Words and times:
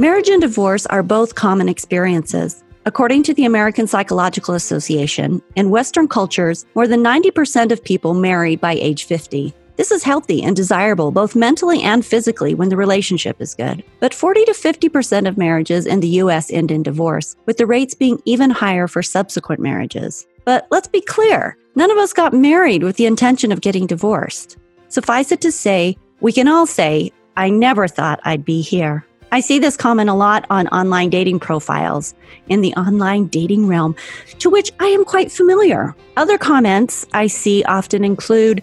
Marriage 0.00 0.30
and 0.30 0.40
divorce 0.40 0.86
are 0.86 1.02
both 1.02 1.34
common 1.34 1.68
experiences. 1.68 2.64
According 2.86 3.22
to 3.24 3.34
the 3.34 3.44
American 3.44 3.86
Psychological 3.86 4.54
Association, 4.54 5.42
in 5.56 5.68
Western 5.68 6.08
cultures, 6.08 6.64
more 6.74 6.88
than 6.88 7.04
90% 7.04 7.70
of 7.70 7.84
people 7.84 8.14
marry 8.14 8.56
by 8.56 8.72
age 8.72 9.04
50. 9.04 9.52
This 9.76 9.90
is 9.90 10.02
healthy 10.02 10.42
and 10.42 10.56
desirable 10.56 11.10
both 11.10 11.36
mentally 11.36 11.82
and 11.82 12.02
physically 12.02 12.54
when 12.54 12.70
the 12.70 12.78
relationship 12.78 13.42
is 13.42 13.54
good. 13.54 13.84
But 13.98 14.14
40 14.14 14.46
to 14.46 14.52
50% 14.52 15.28
of 15.28 15.36
marriages 15.36 15.84
in 15.84 16.00
the 16.00 16.16
US 16.22 16.50
end 16.50 16.70
in 16.70 16.82
divorce, 16.82 17.36
with 17.44 17.58
the 17.58 17.66
rates 17.66 17.92
being 17.92 18.22
even 18.24 18.48
higher 18.48 18.88
for 18.88 19.02
subsequent 19.02 19.60
marriages. 19.60 20.26
But 20.46 20.66
let's 20.70 20.88
be 20.88 21.02
clear 21.02 21.58
none 21.74 21.90
of 21.90 21.98
us 21.98 22.14
got 22.14 22.32
married 22.32 22.84
with 22.84 22.96
the 22.96 23.04
intention 23.04 23.52
of 23.52 23.60
getting 23.60 23.86
divorced. 23.86 24.56
Suffice 24.88 25.30
it 25.30 25.42
to 25.42 25.52
say, 25.52 25.98
we 26.20 26.32
can 26.32 26.48
all 26.48 26.64
say, 26.64 27.12
I 27.36 27.50
never 27.50 27.86
thought 27.86 28.20
I'd 28.24 28.46
be 28.46 28.62
here. 28.62 29.04
I 29.32 29.40
see 29.40 29.58
this 29.58 29.76
comment 29.76 30.10
a 30.10 30.14
lot 30.14 30.44
on 30.50 30.66
online 30.68 31.08
dating 31.08 31.38
profiles 31.40 32.14
in 32.48 32.62
the 32.62 32.74
online 32.74 33.26
dating 33.26 33.68
realm, 33.68 33.94
to 34.40 34.50
which 34.50 34.72
I 34.80 34.86
am 34.86 35.04
quite 35.04 35.30
familiar. 35.30 35.94
Other 36.16 36.36
comments 36.36 37.06
I 37.12 37.28
see 37.28 37.62
often 37.64 38.04
include, 38.04 38.62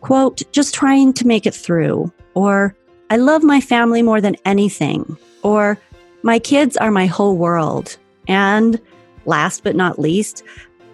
quote, 0.00 0.42
just 0.50 0.74
trying 0.74 1.12
to 1.14 1.26
make 1.26 1.46
it 1.46 1.54
through, 1.54 2.12
or 2.34 2.74
I 3.10 3.16
love 3.16 3.44
my 3.44 3.60
family 3.60 4.02
more 4.02 4.20
than 4.20 4.36
anything, 4.44 5.16
or 5.42 5.78
my 6.22 6.38
kids 6.38 6.76
are 6.76 6.90
my 6.90 7.06
whole 7.06 7.36
world. 7.36 7.96
And 8.26 8.80
last 9.24 9.62
but 9.62 9.76
not 9.76 9.98
least, 9.98 10.42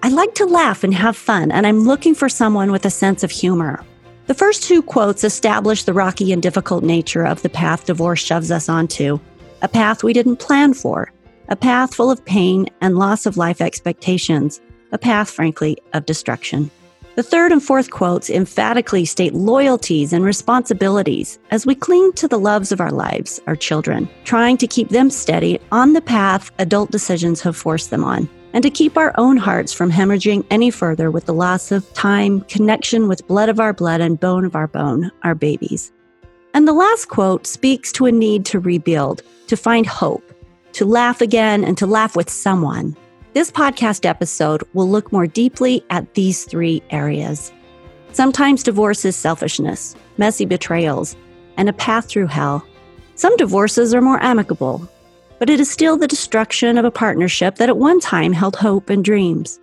I 0.02 0.10
like 0.10 0.34
to 0.34 0.44
laugh 0.44 0.84
and 0.84 0.94
have 0.94 1.16
fun, 1.16 1.50
and 1.50 1.66
I'm 1.66 1.80
looking 1.80 2.14
for 2.14 2.28
someone 2.28 2.70
with 2.70 2.84
a 2.84 2.90
sense 2.90 3.24
of 3.24 3.30
humor. 3.30 3.84
The 4.28 4.34
first 4.34 4.62
two 4.62 4.82
quotes 4.82 5.24
establish 5.24 5.84
the 5.84 5.94
rocky 5.94 6.34
and 6.34 6.42
difficult 6.42 6.84
nature 6.84 7.24
of 7.26 7.40
the 7.40 7.48
path 7.48 7.86
divorce 7.86 8.20
shoves 8.20 8.50
us 8.50 8.68
onto, 8.68 9.18
a 9.62 9.68
path 9.68 10.04
we 10.04 10.12
didn't 10.12 10.36
plan 10.36 10.74
for, 10.74 11.10
a 11.48 11.56
path 11.56 11.94
full 11.94 12.10
of 12.10 12.22
pain 12.26 12.66
and 12.82 12.98
loss 12.98 13.24
of 13.24 13.38
life 13.38 13.62
expectations, 13.62 14.60
a 14.92 14.98
path, 14.98 15.30
frankly, 15.30 15.78
of 15.94 16.04
destruction. 16.04 16.70
The 17.14 17.22
third 17.22 17.52
and 17.52 17.62
fourth 17.62 17.90
quotes 17.90 18.28
emphatically 18.28 19.06
state 19.06 19.32
loyalties 19.32 20.12
and 20.12 20.22
responsibilities 20.22 21.38
as 21.50 21.64
we 21.64 21.74
cling 21.74 22.12
to 22.12 22.28
the 22.28 22.38
loves 22.38 22.70
of 22.70 22.82
our 22.82 22.92
lives, 22.92 23.40
our 23.46 23.56
children, 23.56 24.10
trying 24.24 24.58
to 24.58 24.66
keep 24.66 24.90
them 24.90 25.08
steady 25.08 25.58
on 25.72 25.94
the 25.94 26.02
path 26.02 26.50
adult 26.58 26.90
decisions 26.90 27.40
have 27.40 27.56
forced 27.56 27.88
them 27.88 28.04
on 28.04 28.28
and 28.52 28.62
to 28.62 28.70
keep 28.70 28.96
our 28.96 29.12
own 29.18 29.36
hearts 29.36 29.72
from 29.72 29.90
hemorrhaging 29.90 30.44
any 30.50 30.70
further 30.70 31.10
with 31.10 31.26
the 31.26 31.34
loss 31.34 31.70
of 31.70 31.92
time, 31.94 32.40
connection 32.42 33.08
with 33.08 33.26
blood 33.26 33.48
of 33.48 33.60
our 33.60 33.72
blood 33.72 34.00
and 34.00 34.18
bone 34.18 34.44
of 34.44 34.56
our 34.56 34.66
bone, 34.66 35.10
our 35.22 35.34
babies. 35.34 35.92
And 36.54 36.66
the 36.66 36.72
last 36.72 37.08
quote 37.08 37.46
speaks 37.46 37.92
to 37.92 38.06
a 38.06 38.12
need 38.12 38.44
to 38.46 38.58
rebuild, 38.58 39.22
to 39.48 39.56
find 39.56 39.86
hope, 39.86 40.24
to 40.72 40.84
laugh 40.84 41.20
again, 41.20 41.64
and 41.64 41.76
to 41.78 41.86
laugh 41.86 42.16
with 42.16 42.30
someone. 42.30 42.96
This 43.34 43.50
podcast 43.50 44.06
episode 44.06 44.62
will 44.72 44.88
look 44.88 45.12
more 45.12 45.26
deeply 45.26 45.84
at 45.90 46.14
these 46.14 46.44
three 46.44 46.82
areas. 46.90 47.52
Sometimes 48.12 48.62
divorce 48.62 49.04
is 49.04 49.14
selfishness, 49.14 49.94
messy 50.16 50.44
betrayals, 50.44 51.14
and 51.56 51.68
a 51.68 51.74
path 51.74 52.08
through 52.08 52.26
hell. 52.26 52.66
Some 53.14 53.36
divorces 53.36 53.94
are 53.94 54.00
more 54.00 54.22
amicable, 54.22 54.88
but 55.38 55.50
it 55.50 55.60
is 55.60 55.70
still 55.70 55.96
the 55.96 56.08
destruction 56.08 56.78
of 56.78 56.84
a 56.84 56.90
partnership 56.90 57.56
that 57.56 57.68
at 57.68 57.76
one 57.76 58.00
time 58.00 58.32
held 58.32 58.56
hope 58.56 58.90
and 58.90 59.04
dreams. 59.04 59.60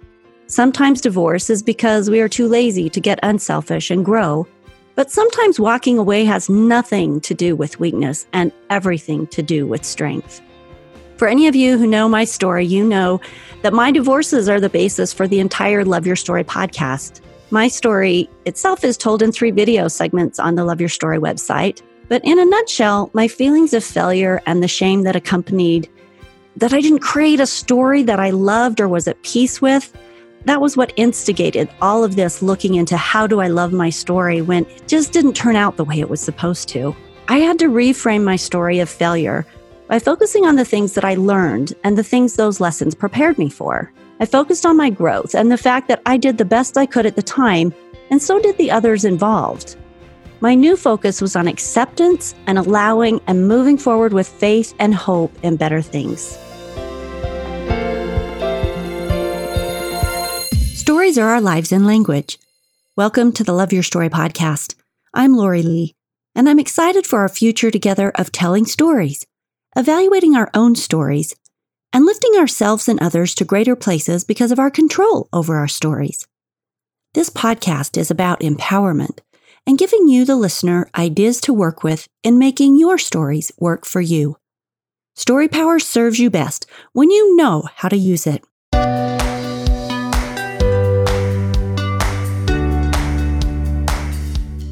Sometimes 0.47 1.01
divorce 1.01 1.49
is 1.49 1.63
because 1.63 2.09
we 2.09 2.21
are 2.21 2.29
too 2.29 2.47
lazy 2.47 2.89
to 2.89 2.99
get 2.99 3.19
unselfish 3.23 3.89
and 3.89 4.05
grow, 4.05 4.47
but 4.95 5.11
sometimes 5.11 5.59
walking 5.59 5.97
away 5.97 6.23
has 6.23 6.49
nothing 6.49 7.19
to 7.21 7.33
do 7.33 7.55
with 7.55 7.79
weakness 7.79 8.25
and 8.31 8.51
everything 8.69 9.27
to 9.27 9.41
do 9.41 9.67
with 9.67 9.83
strength. 9.83 10.41
For 11.17 11.27
any 11.27 11.47
of 11.47 11.55
you 11.55 11.77
who 11.77 11.87
know 11.87 12.09
my 12.09 12.25
story, 12.25 12.65
you 12.65 12.83
know 12.83 13.21
that 13.61 13.73
my 13.73 13.91
divorces 13.91 14.49
are 14.49 14.59
the 14.59 14.69
basis 14.69 15.13
for 15.13 15.27
the 15.27 15.39
entire 15.39 15.85
Love 15.85 16.05
Your 16.05 16.15
Story 16.15 16.43
podcast. 16.43 17.21
My 17.51 17.67
story 17.67 18.29
itself 18.45 18.83
is 18.83 18.97
told 18.97 19.21
in 19.21 19.31
three 19.31 19.51
video 19.51 19.87
segments 19.87 20.39
on 20.39 20.55
the 20.55 20.65
Love 20.65 20.79
Your 20.79 20.89
Story 20.89 21.17
website. 21.17 21.81
But 22.07 22.23
in 22.23 22.39
a 22.39 22.45
nutshell, 22.45 23.09
my 23.13 23.27
feelings 23.27 23.73
of 23.73 23.83
failure 23.83 24.41
and 24.45 24.61
the 24.61 24.67
shame 24.67 25.03
that 25.03 25.15
accompanied 25.15 25.89
that 26.57 26.73
I 26.73 26.81
didn't 26.81 26.99
create 26.99 27.39
a 27.39 27.47
story 27.47 28.03
that 28.03 28.19
I 28.19 28.29
loved 28.29 28.79
or 28.79 28.87
was 28.87 29.07
at 29.07 29.21
peace 29.23 29.61
with, 29.61 29.95
that 30.45 30.61
was 30.61 30.77
what 30.77 30.93
instigated 30.95 31.69
all 31.81 32.03
of 32.03 32.15
this 32.15 32.41
looking 32.41 32.75
into 32.75 32.95
how 32.95 33.25
do 33.25 33.41
I 33.41 33.47
love 33.47 33.73
my 33.73 33.89
story 33.89 34.41
when 34.41 34.65
it 34.65 34.87
just 34.87 35.11
didn't 35.11 35.33
turn 35.33 35.55
out 35.55 35.77
the 35.77 35.83
way 35.83 35.99
it 35.99 36.09
was 36.09 36.21
supposed 36.21 36.69
to. 36.69 36.95
I 37.27 37.39
had 37.39 37.57
to 37.59 37.65
reframe 37.65 38.23
my 38.23 38.35
story 38.35 38.79
of 38.79 38.87
failure 38.87 39.45
by 39.87 39.97
focusing 39.97 40.45
on 40.45 40.55
the 40.55 40.65
things 40.65 40.93
that 40.93 41.03
I 41.03 41.15
learned 41.15 41.73
and 41.83 41.97
the 41.97 42.03
things 42.03 42.35
those 42.35 42.59
lessons 42.59 42.93
prepared 42.93 43.39
me 43.39 43.49
for. 43.49 43.91
I 44.19 44.25
focused 44.25 44.65
on 44.65 44.77
my 44.77 44.91
growth 44.91 45.33
and 45.33 45.51
the 45.51 45.57
fact 45.57 45.87
that 45.87 46.01
I 46.05 46.17
did 46.17 46.37
the 46.37 46.45
best 46.45 46.77
I 46.77 46.85
could 46.85 47.07
at 47.07 47.15
the 47.15 47.23
time, 47.23 47.73
and 48.11 48.21
so 48.21 48.39
did 48.39 48.57
the 48.57 48.71
others 48.71 49.03
involved. 49.03 49.75
My 50.41 50.53
new 50.53 50.75
focus 50.75 51.21
was 51.21 51.37
on 51.37 51.47
acceptance 51.47 52.35
and 52.45 52.57
allowing 52.57 53.21
and 53.25 53.47
moving 53.47 53.77
forward 53.77 54.11
with 54.11 54.27
faith 54.27 54.75
and 54.79 54.93
hope 54.93 55.31
in 55.43 55.55
better 55.55 55.81
things. 55.81 56.37
Stories 60.77 61.17
are 61.17 61.29
our 61.29 61.39
lives 61.39 61.71
in 61.71 61.85
language. 61.85 62.37
Welcome 62.97 63.31
to 63.31 63.45
the 63.45 63.53
Love 63.53 63.71
Your 63.71 63.81
Story 63.81 64.09
podcast. 64.09 64.75
I'm 65.13 65.37
Lori 65.37 65.63
Lee, 65.63 65.95
and 66.35 66.49
I'm 66.49 66.59
excited 66.59 67.07
for 67.07 67.19
our 67.19 67.29
future 67.29 67.71
together 67.71 68.11
of 68.15 68.33
telling 68.33 68.65
stories, 68.65 69.25
evaluating 69.77 70.35
our 70.35 70.51
own 70.53 70.75
stories, 70.75 71.33
and 71.93 72.05
lifting 72.05 72.33
ourselves 72.35 72.89
and 72.89 73.01
others 73.01 73.35
to 73.35 73.45
greater 73.45 73.77
places 73.77 74.25
because 74.25 74.51
of 74.51 74.59
our 74.59 74.69
control 74.69 75.29
over 75.31 75.55
our 75.55 75.69
stories. 75.69 76.27
This 77.13 77.29
podcast 77.29 77.97
is 77.97 78.11
about 78.11 78.41
empowerment 78.41 79.19
and 79.67 79.77
giving 79.77 80.07
you, 80.07 80.25
the 80.25 80.35
listener, 80.35 80.89
ideas 80.95 81.41
to 81.41 81.53
work 81.53 81.83
with 81.83 82.07
in 82.23 82.37
making 82.37 82.77
your 82.77 82.97
stories 82.97 83.51
work 83.59 83.85
for 83.85 84.01
you. 84.01 84.37
Story 85.15 85.47
Power 85.47 85.79
serves 85.79 86.19
you 86.19 86.29
best 86.29 86.65
when 86.93 87.09
you 87.09 87.35
know 87.35 87.63
how 87.75 87.89
to 87.89 87.95
use 87.95 88.27
it. 88.27 88.43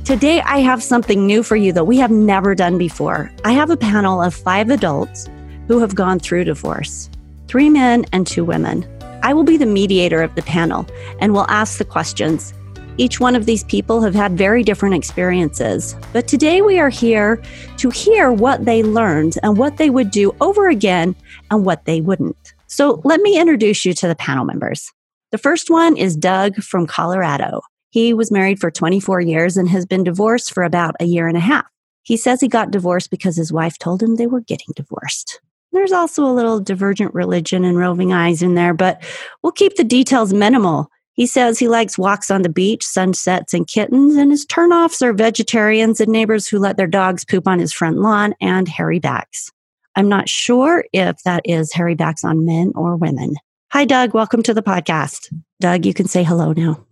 Today, 0.06 0.42
I 0.42 0.60
have 0.60 0.84
something 0.84 1.26
new 1.26 1.44
for 1.44 1.56
you 1.56 1.72
that 1.72 1.86
we 1.86 1.98
have 1.98 2.12
never 2.12 2.54
done 2.56 2.78
before. 2.78 3.32
I 3.46 3.54
have 3.54 3.70
a 3.70 3.78
panel 3.78 4.22
of 4.22 4.34
five 4.34 4.70
adults 4.70 5.30
who 5.68 5.80
have 5.80 5.96
gone 5.96 6.20
through 6.20 6.44
divorce 6.44 7.10
three 7.48 7.70
men 7.70 8.04
and 8.12 8.28
two 8.28 8.44
women. 8.44 8.86
I 9.24 9.34
will 9.34 9.44
be 9.44 9.58
the 9.58 9.66
mediator 9.66 10.22
of 10.22 10.36
the 10.36 10.42
panel 10.42 10.86
and 11.20 11.34
will 11.34 11.50
ask 11.50 11.78
the 11.78 11.86
questions 11.86 12.54
each 12.98 13.20
one 13.20 13.36
of 13.36 13.46
these 13.46 13.64
people 13.64 14.02
have 14.02 14.14
had 14.14 14.38
very 14.38 14.64
different 14.64 14.96
experiences, 14.96 15.96
but 16.14 16.28
today 16.28 16.62
we 16.62 16.80
are 16.80 16.90
here 16.90 17.42
to 17.78 17.90
hear 17.90 18.32
what 18.32 18.66
they 18.66 18.84
learned 18.84 19.36
and 19.42 19.58
what 19.58 19.78
they 19.78 19.90
would 19.90 20.12
do 20.12 20.36
over 20.42 20.70
again 20.70 21.16
and 21.50 21.66
what 21.66 21.86
they 21.86 22.02
wouldn't. 22.02 22.54
So 22.68 23.02
let 23.04 23.22
me 23.22 23.40
introduce 23.40 23.86
you 23.86 23.94
to 23.94 24.08
the 24.08 24.16
panel 24.16 24.46
members. 24.46 24.92
The 25.32 25.38
first 25.38 25.70
one 25.70 25.98
is 25.98 26.16
Doug 26.16 26.58
from 26.58 26.86
Colorado. 26.86 27.62
He 27.90 28.14
was 28.14 28.32
married 28.32 28.60
for 28.60 28.70
24 28.70 29.22
years 29.22 29.58
and 29.58 29.70
has 29.70 29.86
been 29.86 30.04
divorced 30.04 30.54
for 30.54 30.64
about 30.64 30.96
a 31.00 31.06
year 31.06 31.28
and 31.28 31.38
a 31.38 31.42
half. 31.42 31.66
He 32.04 32.18
says 32.18 32.42
he 32.42 32.48
got 32.48 32.72
divorced 32.72 33.10
because 33.10 33.38
his 33.38 33.52
wife 33.52 33.78
told 33.80 34.04
him 34.04 34.16
they 34.16 34.28
were 34.28 34.42
getting 34.42 34.74
divorced. 34.76 35.40
There's 35.72 35.92
also 35.92 36.26
a 36.26 36.34
little 36.34 36.60
divergent 36.60 37.14
religion 37.16 37.64
and 37.64 37.78
roving 37.78 38.14
eyes 38.14 38.44
in 38.44 38.54
there, 38.54 38.76
but 38.76 39.02
we'll 39.42 39.52
keep 39.52 39.76
the 39.76 39.84
details 39.84 40.34
minimal 40.34 40.90
he 41.14 41.28
says 41.28 41.60
he 41.60 41.68
likes 41.68 41.98
walks 41.98 42.32
on 42.32 42.42
the 42.42 42.50
beach, 42.50 42.84
sunsets, 42.84 43.54
and 43.54 43.68
kittens, 43.68 44.16
and 44.16 44.32
his 44.32 44.46
turnoffs 44.46 45.02
are 45.02 45.14
vegetarians 45.14 46.02
and 46.02 46.12
neighbors 46.12 46.48
who 46.48 46.58
let 46.58 46.76
their 46.76 46.88
dogs 46.88 47.24
poop 47.24 47.48
on 47.48 47.60
his 47.60 47.72
front 47.72 47.98
lawn 47.98 48.34
and 48.42 48.68
hairy 48.68 49.00
backs. 49.00 49.52
I'm 49.96 50.10
not 50.10 50.28
sure 50.28 50.86
if 50.92 51.22
that 51.24 51.44
is 51.46 51.72
hairy 51.72 51.94
backs 51.94 52.24
on 52.24 52.46
men 52.46 52.72
or 52.76 52.96
women. 52.96 53.36
Hi, 53.72 53.86
Doug. 53.86 54.16
Welcome 54.16 54.42
to 54.44 54.54
the 54.54 54.64
podcast. 54.64 55.32
Doug, 55.60 55.86
you 55.86 55.94
can 55.94 56.08
say 56.08 56.24
hello 56.24 56.52
now. 56.52 56.84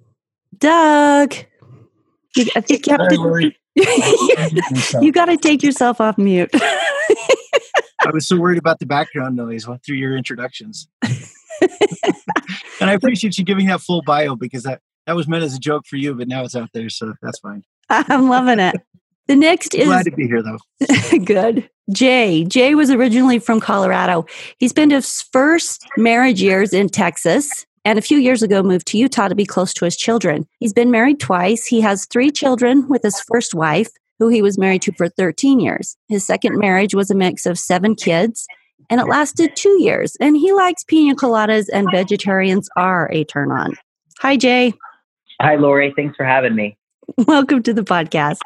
Doug, 0.56 1.34
you, 2.36 2.46
I 2.56 2.62
think 2.62 2.86
you 2.86 2.98
have 2.98 3.10
to. 3.10 3.52
you 5.02 5.12
got 5.12 5.26
to 5.26 5.38
take 5.38 5.64
yourself 5.64 6.00
off 6.00 6.18
mute. 6.20 6.52
I 6.54 8.10
was 8.12 8.28
so 8.28 8.38
worried 8.38 8.58
about 8.60 8.80
the 8.80 8.86
background 8.86 9.36
noise 9.36 9.68
through 9.86 9.96
your 9.96 10.16
introductions. 10.16 10.88
And 11.62 12.90
I 12.90 12.94
appreciate 12.94 13.38
you 13.38 13.44
giving 13.44 13.68
that 13.68 13.82
full 13.82 14.02
bio 14.02 14.36
because 14.36 14.64
that, 14.64 14.82
that 15.06 15.16
was 15.16 15.28
meant 15.28 15.44
as 15.44 15.56
a 15.56 15.60
joke 15.60 15.86
for 15.88 15.98
you, 15.98 16.14
but 16.14 16.28
now 16.28 16.44
it's 16.44 16.56
out 16.56 16.70
there, 16.74 16.90
so 16.90 17.14
that's 17.22 17.40
fine. 17.40 17.64
I'm 17.90 18.30
loving 18.30 18.60
it. 18.60 18.76
The 19.28 19.36
next 19.36 19.76
is 19.76 19.88
glad 19.88 20.06
to 20.06 20.12
be 20.12 20.28
here 20.28 20.42
though. 20.44 21.18
good. 21.26 21.70
Jay. 21.94 22.44
Jay 22.46 22.76
was 22.76 22.90
originally 22.90 23.40
from 23.40 23.60
Colorado. 23.60 24.26
He 24.58 24.68
spent 24.68 24.92
his 24.92 25.22
first 25.22 25.86
marriage 25.98 26.42
years 26.42 26.74
in 26.74 26.90
Texas 26.90 27.66
and 27.84 27.98
a 27.98 28.02
few 28.02 28.18
years 28.18 28.44
ago 28.44 28.62
moved 28.62 28.88
to 28.88 28.98
Utah 28.98 29.28
to 29.28 29.36
be 29.36 29.46
close 29.46 29.74
to 29.74 29.86
his 29.86 29.98
children. 29.98 30.48
He's 30.60 30.74
been 30.74 30.92
married 30.92 31.20
twice. 31.20 31.66
He 31.66 31.82
has 31.82 32.06
three 32.06 32.30
children 32.30 32.88
with 32.88 33.02
his 33.02 33.20
first 33.22 33.56
wife, 33.56 33.90
who 34.20 34.28
he 34.28 34.42
was 34.42 34.58
married 34.58 34.84
to 34.84 34.92
for 34.94 35.10
13 35.10 35.60
years. 35.60 35.98
His 36.08 36.26
second 36.26 36.60
marriage 36.60 36.94
was 36.94 37.10
a 37.10 37.16
mix 37.16 37.46
of 37.46 37.58
seven 37.58 37.96
kids, 37.96 38.46
and 38.90 39.02
it 39.02 39.08
lasted 39.08 39.56
two 39.56 39.82
years. 39.82 40.16
And 40.20 40.36
he 40.36 40.54
likes 40.54 40.84
pina 40.84 41.16
coladas, 41.16 41.68
and 41.72 41.88
vegetarians 41.92 42.70
are 42.76 43.10
a 43.12 43.24
turn 43.24 43.52
on. 43.52 43.76
Hi, 44.20 44.38
Jay. 44.38 44.74
Hi, 45.42 45.56
Lori. 45.56 45.94
Thanks 45.96 46.16
for 46.16 46.26
having 46.26 46.56
me. 46.56 46.78
Welcome 47.18 47.64
to 47.64 47.74
the 47.74 47.84
podcast. 47.84 48.40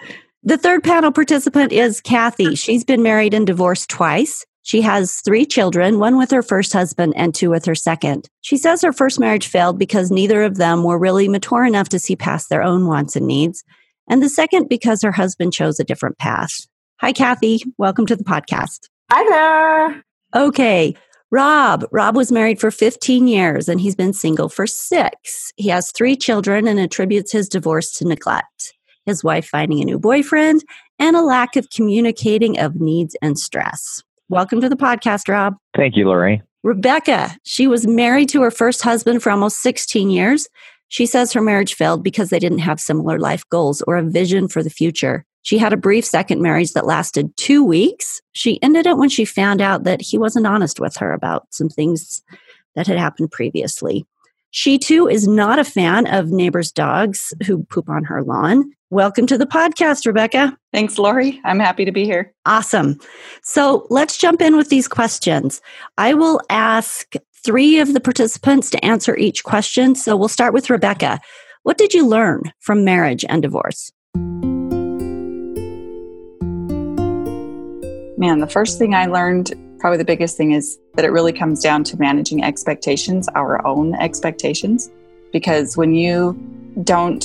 The 0.43 0.57
third 0.57 0.83
panel 0.83 1.11
participant 1.11 1.71
is 1.71 2.01
Kathy. 2.01 2.55
She's 2.55 2.83
been 2.83 3.03
married 3.03 3.33
and 3.33 3.47
divorced 3.47 3.89
twice. 3.89 4.45
She 4.61 4.81
has 4.81 5.21
three 5.21 5.45
children, 5.45 5.99
one 5.99 6.17
with 6.17 6.31
her 6.31 6.41
first 6.41 6.73
husband 6.73 7.13
and 7.15 7.35
two 7.35 7.49
with 7.49 7.65
her 7.65 7.75
second. 7.75 8.27
She 8.41 8.57
says 8.57 8.81
her 8.81 8.93
first 8.93 9.19
marriage 9.19 9.47
failed 9.47 9.77
because 9.77 10.09
neither 10.09 10.41
of 10.43 10.57
them 10.57 10.83
were 10.83 10.97
really 10.97 11.27
mature 11.27 11.65
enough 11.65 11.89
to 11.89 11.99
see 11.99 12.15
past 12.15 12.49
their 12.49 12.63
own 12.63 12.87
wants 12.87 13.15
and 13.15 13.27
needs, 13.27 13.63
and 14.09 14.23
the 14.23 14.29
second 14.29 14.67
because 14.67 15.03
her 15.03 15.11
husband 15.11 15.53
chose 15.53 15.79
a 15.79 15.83
different 15.83 16.17
path. 16.17 16.67
Hi, 17.01 17.11
Kathy. 17.11 17.61
Welcome 17.77 18.05
to 18.05 18.15
the 18.15 18.23
podcast. 18.23 18.87
Hi 19.11 19.23
there. 19.29 20.03
Okay. 20.35 20.93
Rob. 21.31 21.85
Rob 21.93 22.17
was 22.17 22.29
married 22.29 22.59
for 22.59 22.69
15 22.69 23.25
years 23.25 23.69
and 23.69 23.79
he's 23.79 23.95
been 23.95 24.11
single 24.11 24.49
for 24.49 24.67
six. 24.67 25.53
He 25.55 25.69
has 25.69 25.93
three 25.93 26.17
children 26.17 26.67
and 26.67 26.77
attributes 26.77 27.31
his 27.31 27.47
divorce 27.47 27.93
to 27.93 28.05
neglect, 28.05 28.73
his 29.05 29.23
wife 29.23 29.47
finding 29.47 29.81
a 29.81 29.85
new 29.85 29.97
boyfriend, 29.97 30.65
and 30.99 31.15
a 31.15 31.21
lack 31.21 31.55
of 31.55 31.69
communicating 31.69 32.59
of 32.59 32.81
needs 32.81 33.15
and 33.21 33.39
stress. 33.39 34.03
Welcome 34.27 34.59
to 34.59 34.67
the 34.67 34.75
podcast, 34.75 35.29
Rob. 35.29 35.55
Thank 35.73 35.95
you, 35.95 36.05
Lori. 36.05 36.41
Rebecca, 36.63 37.37
she 37.43 37.65
was 37.65 37.87
married 37.87 38.27
to 38.29 38.41
her 38.41 38.51
first 38.51 38.81
husband 38.81 39.23
for 39.23 39.31
almost 39.31 39.61
16 39.61 40.09
years. 40.09 40.49
She 40.89 41.05
says 41.05 41.31
her 41.31 41.41
marriage 41.41 41.75
failed 41.75 42.03
because 42.03 42.29
they 42.29 42.39
didn't 42.39 42.59
have 42.59 42.81
similar 42.81 43.19
life 43.19 43.47
goals 43.49 43.81
or 43.83 43.95
a 43.95 44.03
vision 44.03 44.49
for 44.49 44.61
the 44.61 44.69
future. 44.69 45.25
She 45.45 45.59
had 45.59 45.73
a 45.73 45.77
brief 45.77 46.05
second 46.05 46.41
marriage 46.41 46.73
that 46.73 46.87
lasted 46.87 47.37
two 47.37 47.63
weeks. 47.63 48.19
She 48.31 48.59
ended 48.63 48.87
it 48.87 48.97
when 48.97 49.09
she 49.09 49.25
found 49.25 49.61
out 49.61 49.83
that 49.83 50.01
he 50.01 50.17
wasn't 50.17 50.47
honest 50.47 50.79
with 50.79 50.97
her 50.97 51.13
about 51.13 51.45
some 51.51 51.69
things 51.69 52.23
that 52.73 52.87
had 52.87 52.97
happened 52.97 53.29
previously. 53.29 54.07
She 54.49 54.79
too 54.79 55.07
is 55.07 55.27
not 55.27 55.59
a 55.59 55.63
fan 55.63 56.07
of 56.07 56.31
neighbors' 56.31 56.71
dogs 56.71 57.31
who 57.45 57.63
poop 57.65 57.91
on 57.91 58.05
her 58.05 58.23
lawn. 58.23 58.71
Welcome 58.89 59.27
to 59.27 59.37
the 59.37 59.45
podcast, 59.45 60.07
Rebecca. 60.07 60.57
Thanks, 60.73 60.97
Lori. 60.97 61.39
I'm 61.45 61.59
happy 61.59 61.85
to 61.85 61.91
be 61.91 62.05
here. 62.05 62.33
Awesome. 62.47 62.97
So 63.43 63.85
let's 63.91 64.17
jump 64.17 64.41
in 64.41 64.57
with 64.57 64.69
these 64.69 64.87
questions. 64.87 65.61
I 65.99 66.15
will 66.15 66.41
ask 66.49 67.13
three 67.45 67.79
of 67.79 67.93
the 67.93 68.01
participants 68.01 68.71
to 68.71 68.83
answer 68.83 69.15
each 69.15 69.43
question. 69.43 69.93
So 69.93 70.17
we'll 70.17 70.27
start 70.27 70.55
with 70.55 70.71
Rebecca. 70.71 71.19
What 71.61 71.77
did 71.77 71.93
you 71.93 72.07
learn 72.07 72.51
from 72.61 72.83
marriage 72.83 73.23
and 73.29 73.43
divorce? 73.43 73.91
Man, 78.25 78.39
the 78.39 78.47
first 78.47 78.79
thing 78.79 78.95
I 78.95 79.05
learned 79.05 79.53
probably 79.77 79.99
the 79.99 80.03
biggest 80.03 80.35
thing 80.35 80.51
is 80.51 80.79
that 80.95 81.05
it 81.05 81.11
really 81.11 81.31
comes 81.31 81.61
down 81.61 81.83
to 81.83 81.97
managing 81.97 82.43
expectations, 82.43 83.27
our 83.35 83.63
own 83.67 83.93
expectations. 83.93 84.89
Because 85.31 85.77
when 85.77 85.93
you 85.93 86.33
don't 86.83 87.23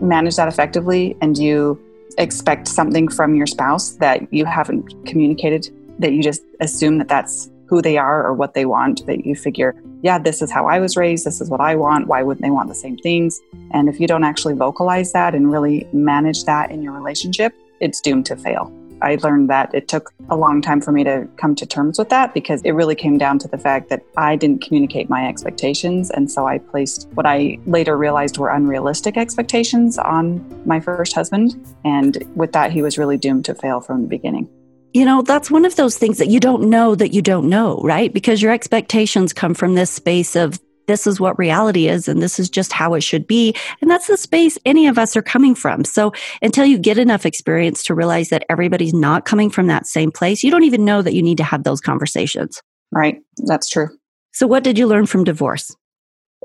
manage 0.00 0.36
that 0.36 0.46
effectively 0.46 1.16
and 1.20 1.36
you 1.36 1.82
expect 2.16 2.68
something 2.68 3.08
from 3.08 3.34
your 3.34 3.48
spouse 3.48 3.96
that 3.96 4.32
you 4.32 4.44
haven't 4.44 4.86
communicated, 5.04 5.68
that 5.98 6.12
you 6.12 6.22
just 6.22 6.42
assume 6.60 6.98
that 6.98 7.08
that's 7.08 7.50
who 7.66 7.82
they 7.82 7.98
are 7.98 8.24
or 8.24 8.32
what 8.32 8.54
they 8.54 8.66
want, 8.66 9.04
that 9.06 9.26
you 9.26 9.34
figure, 9.34 9.74
yeah, 10.02 10.16
this 10.16 10.42
is 10.42 10.52
how 10.52 10.68
I 10.68 10.78
was 10.78 10.96
raised, 10.96 11.26
this 11.26 11.40
is 11.40 11.50
what 11.50 11.60
I 11.60 11.74
want, 11.74 12.06
why 12.06 12.22
wouldn't 12.22 12.44
they 12.44 12.52
want 12.52 12.68
the 12.68 12.74
same 12.76 12.98
things? 12.98 13.40
And 13.72 13.88
if 13.88 13.98
you 13.98 14.06
don't 14.06 14.22
actually 14.22 14.54
vocalize 14.54 15.12
that 15.12 15.34
and 15.34 15.50
really 15.50 15.88
manage 15.92 16.44
that 16.44 16.70
in 16.70 16.82
your 16.82 16.92
relationship, 16.92 17.52
it's 17.80 18.00
doomed 18.00 18.26
to 18.26 18.36
fail. 18.36 18.72
I 19.02 19.16
learned 19.16 19.50
that 19.50 19.74
it 19.74 19.88
took 19.88 20.12
a 20.30 20.36
long 20.36 20.62
time 20.62 20.80
for 20.80 20.92
me 20.92 21.04
to 21.04 21.28
come 21.36 21.54
to 21.56 21.66
terms 21.66 21.98
with 21.98 22.08
that 22.10 22.34
because 22.34 22.62
it 22.62 22.72
really 22.72 22.94
came 22.94 23.18
down 23.18 23.38
to 23.40 23.48
the 23.48 23.58
fact 23.58 23.88
that 23.90 24.02
I 24.16 24.36
didn't 24.36 24.62
communicate 24.62 25.08
my 25.10 25.26
expectations. 25.26 26.10
And 26.10 26.30
so 26.30 26.46
I 26.46 26.58
placed 26.58 27.08
what 27.14 27.26
I 27.26 27.58
later 27.66 27.96
realized 27.96 28.38
were 28.38 28.48
unrealistic 28.48 29.16
expectations 29.16 29.98
on 29.98 30.44
my 30.66 30.80
first 30.80 31.14
husband. 31.14 31.54
And 31.84 32.24
with 32.34 32.52
that, 32.52 32.72
he 32.72 32.82
was 32.82 32.98
really 32.98 33.16
doomed 33.16 33.44
to 33.46 33.54
fail 33.54 33.80
from 33.80 34.02
the 34.02 34.08
beginning. 34.08 34.48
You 34.92 35.04
know, 35.04 35.20
that's 35.20 35.50
one 35.50 35.66
of 35.66 35.76
those 35.76 35.98
things 35.98 36.16
that 36.18 36.28
you 36.28 36.40
don't 36.40 36.70
know 36.70 36.94
that 36.94 37.12
you 37.12 37.20
don't 37.20 37.50
know, 37.50 37.80
right? 37.84 38.10
Because 38.10 38.40
your 38.40 38.52
expectations 38.52 39.34
come 39.34 39.52
from 39.52 39.74
this 39.74 39.90
space 39.90 40.34
of 40.34 40.58
this 40.86 41.06
is 41.06 41.20
what 41.20 41.38
reality 41.38 41.88
is 41.88 42.08
and 42.08 42.22
this 42.22 42.38
is 42.38 42.48
just 42.48 42.72
how 42.72 42.94
it 42.94 43.02
should 43.02 43.26
be. 43.26 43.54
And 43.80 43.90
that's 43.90 44.06
the 44.06 44.16
space 44.16 44.58
any 44.64 44.86
of 44.86 44.98
us 44.98 45.16
are 45.16 45.22
coming 45.22 45.54
from. 45.54 45.84
So 45.84 46.12
until 46.42 46.64
you 46.64 46.78
get 46.78 46.98
enough 46.98 47.26
experience 47.26 47.82
to 47.84 47.94
realize 47.94 48.28
that 48.30 48.44
everybody's 48.48 48.94
not 48.94 49.24
coming 49.24 49.50
from 49.50 49.66
that 49.66 49.86
same 49.86 50.10
place, 50.10 50.42
you 50.42 50.50
don't 50.50 50.64
even 50.64 50.84
know 50.84 51.02
that 51.02 51.14
you 51.14 51.22
need 51.22 51.38
to 51.38 51.44
have 51.44 51.64
those 51.64 51.80
conversations. 51.80 52.62
Right. 52.92 53.20
That's 53.46 53.68
true. 53.68 53.88
So, 54.32 54.46
what 54.46 54.64
did 54.64 54.78
you 54.78 54.86
learn 54.86 55.06
from 55.06 55.24
divorce? 55.24 55.74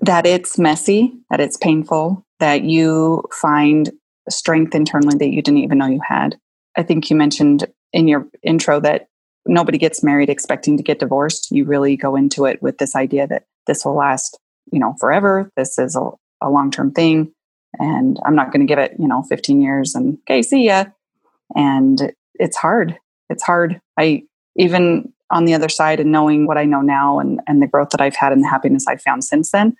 That 0.01 0.25
it's 0.25 0.57
messy, 0.57 1.13
that 1.29 1.39
it's 1.39 1.57
painful, 1.57 2.25
that 2.39 2.63
you 2.63 3.23
find 3.33 3.91
strength 4.29 4.73
internally 4.75 5.17
that 5.17 5.33
you 5.33 5.41
didn't 5.41 5.59
even 5.59 5.77
know 5.77 5.87
you 5.87 6.01
had. 6.07 6.37
I 6.77 6.83
think 6.83 7.09
you 7.09 7.15
mentioned 7.15 7.67
in 7.91 8.07
your 8.07 8.27
intro 8.43 8.79
that 8.79 9.07
nobody 9.45 9.77
gets 9.77 10.03
married 10.03 10.29
expecting 10.29 10.77
to 10.77 10.83
get 10.83 10.99
divorced. 10.99 11.51
You 11.51 11.65
really 11.65 11.97
go 11.97 12.15
into 12.15 12.45
it 12.45 12.61
with 12.61 12.77
this 12.77 12.95
idea 12.95 13.27
that 13.27 13.43
this 13.67 13.85
will 13.85 13.95
last, 13.95 14.39
you 14.71 14.79
know, 14.79 14.95
forever. 14.99 15.51
This 15.55 15.77
is 15.77 15.95
a, 15.95 16.09
a 16.41 16.49
long 16.49 16.71
term 16.71 16.91
thing. 16.91 17.33
And 17.79 18.19
I'm 18.25 18.35
not 18.35 18.51
going 18.51 18.65
to 18.65 18.71
give 18.71 18.79
it, 18.79 18.95
you 18.99 19.07
know, 19.07 19.23
15 19.23 19.61
years 19.61 19.95
and 19.95 20.17
okay, 20.27 20.41
see 20.41 20.65
ya. 20.65 20.85
And 21.55 22.13
it's 22.35 22.57
hard. 22.57 22.97
It's 23.29 23.43
hard. 23.43 23.79
I 23.97 24.23
even 24.57 25.13
on 25.29 25.45
the 25.45 25.53
other 25.53 25.69
side 25.69 25.99
and 25.99 26.11
knowing 26.11 26.45
what 26.45 26.57
I 26.57 26.65
know 26.65 26.81
now 26.81 27.19
and, 27.19 27.39
and 27.47 27.61
the 27.61 27.67
growth 27.67 27.91
that 27.91 28.01
I've 28.01 28.15
had 28.15 28.33
and 28.33 28.43
the 28.43 28.49
happiness 28.49 28.85
I've 28.87 29.01
found 29.01 29.23
since 29.23 29.51
then, 29.51 29.75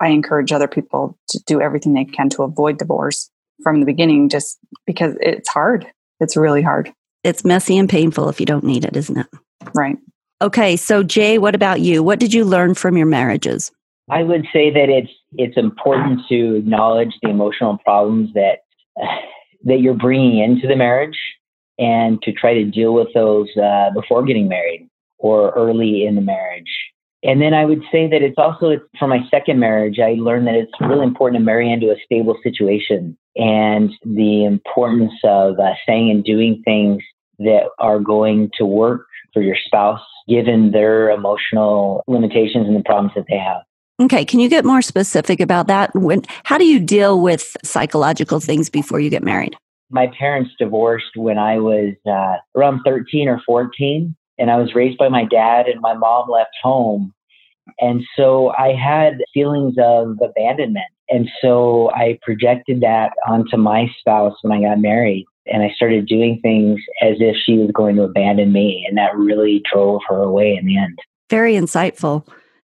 I 0.00 0.08
encourage 0.08 0.50
other 0.50 0.66
people 0.66 1.16
to 1.28 1.40
do 1.46 1.60
everything 1.60 1.94
they 1.94 2.04
can 2.04 2.28
to 2.30 2.42
avoid 2.42 2.78
divorce 2.78 3.30
from 3.62 3.80
the 3.80 3.86
beginning 3.86 4.28
just 4.28 4.58
because 4.86 5.14
it's 5.20 5.48
hard. 5.48 5.86
It's 6.18 6.36
really 6.36 6.62
hard. 6.62 6.92
It's 7.22 7.44
messy 7.44 7.78
and 7.78 7.88
painful 7.88 8.28
if 8.28 8.40
you 8.40 8.46
don't 8.46 8.64
need 8.64 8.84
it, 8.84 8.96
isn't 8.96 9.18
it? 9.18 9.26
Right. 9.74 9.98
Okay, 10.42 10.76
so 10.76 11.02
Jay, 11.02 11.36
what 11.36 11.54
about 11.54 11.80
you? 11.80 12.02
What 12.02 12.18
did 12.18 12.32
you 12.32 12.44
learn 12.44 12.74
from 12.74 12.96
your 12.96 13.06
marriages? 13.06 13.70
I 14.08 14.22
would 14.22 14.46
say 14.52 14.70
that 14.70 14.88
it's 14.88 15.12
it's 15.34 15.56
important 15.56 16.20
to 16.28 16.56
acknowledge 16.56 17.12
the 17.22 17.28
emotional 17.28 17.78
problems 17.78 18.32
that 18.34 18.60
that 19.64 19.80
you're 19.80 19.94
bringing 19.94 20.38
into 20.38 20.66
the 20.66 20.76
marriage, 20.76 21.18
and 21.78 22.20
to 22.22 22.32
try 22.32 22.54
to 22.54 22.64
deal 22.64 22.94
with 22.94 23.08
those 23.14 23.48
uh, 23.56 23.90
before 23.94 24.24
getting 24.24 24.48
married 24.48 24.88
or 25.18 25.50
early 25.50 26.06
in 26.06 26.14
the 26.14 26.22
marriage. 26.22 26.70
And 27.22 27.42
then 27.42 27.52
I 27.52 27.66
would 27.66 27.82
say 27.92 28.08
that 28.08 28.22
it's 28.22 28.38
also 28.38 28.80
for 28.98 29.06
my 29.06 29.18
second 29.30 29.60
marriage, 29.60 29.98
I 29.98 30.14
learned 30.18 30.46
that 30.46 30.54
it's 30.54 30.72
really 30.80 31.04
important 31.04 31.38
to 31.38 31.44
marry 31.44 31.70
into 31.70 31.90
a 31.90 31.96
stable 32.02 32.38
situation 32.42 33.18
and 33.36 33.90
the 34.04 34.44
importance 34.44 35.12
of 35.22 35.60
uh, 35.60 35.74
saying 35.86 36.10
and 36.10 36.24
doing 36.24 36.62
things 36.64 37.02
that 37.40 37.64
are 37.78 38.00
going 38.00 38.50
to 38.56 38.64
work 38.64 39.06
for 39.32 39.42
your 39.42 39.56
spouse 39.64 40.00
given 40.28 40.70
their 40.70 41.10
emotional 41.10 42.04
limitations 42.06 42.66
and 42.66 42.76
the 42.76 42.82
problems 42.84 43.12
that 43.16 43.24
they 43.28 43.38
have. 43.38 43.62
Okay, 44.00 44.24
can 44.24 44.40
you 44.40 44.48
get 44.48 44.64
more 44.64 44.80
specific 44.80 45.40
about 45.40 45.66
that? 45.66 45.94
When 45.94 46.22
how 46.44 46.56
do 46.56 46.64
you 46.64 46.80
deal 46.80 47.20
with 47.20 47.56
psychological 47.62 48.40
things 48.40 48.70
before 48.70 49.00
you 49.00 49.10
get 49.10 49.22
married? 49.22 49.56
My 49.90 50.06
parents 50.18 50.52
divorced 50.58 51.16
when 51.16 51.36
I 51.36 51.58
was 51.58 51.94
uh, 52.06 52.36
around 52.56 52.80
13 52.84 53.28
or 53.28 53.42
14, 53.44 54.14
and 54.38 54.50
I 54.50 54.56
was 54.56 54.74
raised 54.74 54.96
by 54.96 55.08
my 55.08 55.24
dad, 55.24 55.66
and 55.66 55.80
my 55.80 55.94
mom 55.94 56.30
left 56.30 56.56
home. 56.62 57.12
And 57.80 58.02
so 58.16 58.52
I 58.58 58.72
had 58.72 59.18
feelings 59.34 59.74
of 59.78 60.18
abandonment. 60.22 60.86
And 61.10 61.28
so 61.42 61.90
I 61.92 62.18
projected 62.22 62.80
that 62.80 63.12
onto 63.28 63.56
my 63.56 63.90
spouse 63.98 64.34
when 64.42 64.56
I 64.56 64.62
got 64.62 64.80
married 64.80 65.26
and 65.46 65.62
I 65.62 65.70
started 65.74 66.06
doing 66.06 66.38
things 66.42 66.80
as 67.02 67.16
if 67.20 67.36
she 67.44 67.56
was 67.56 67.70
going 67.72 67.96
to 67.96 68.02
abandon 68.02 68.52
me. 68.52 68.84
And 68.88 68.96
that 68.98 69.16
really 69.16 69.62
drove 69.72 70.00
her 70.08 70.22
away 70.22 70.56
in 70.56 70.66
the 70.66 70.76
end. 70.76 70.98
Very 71.28 71.54
insightful. 71.54 72.26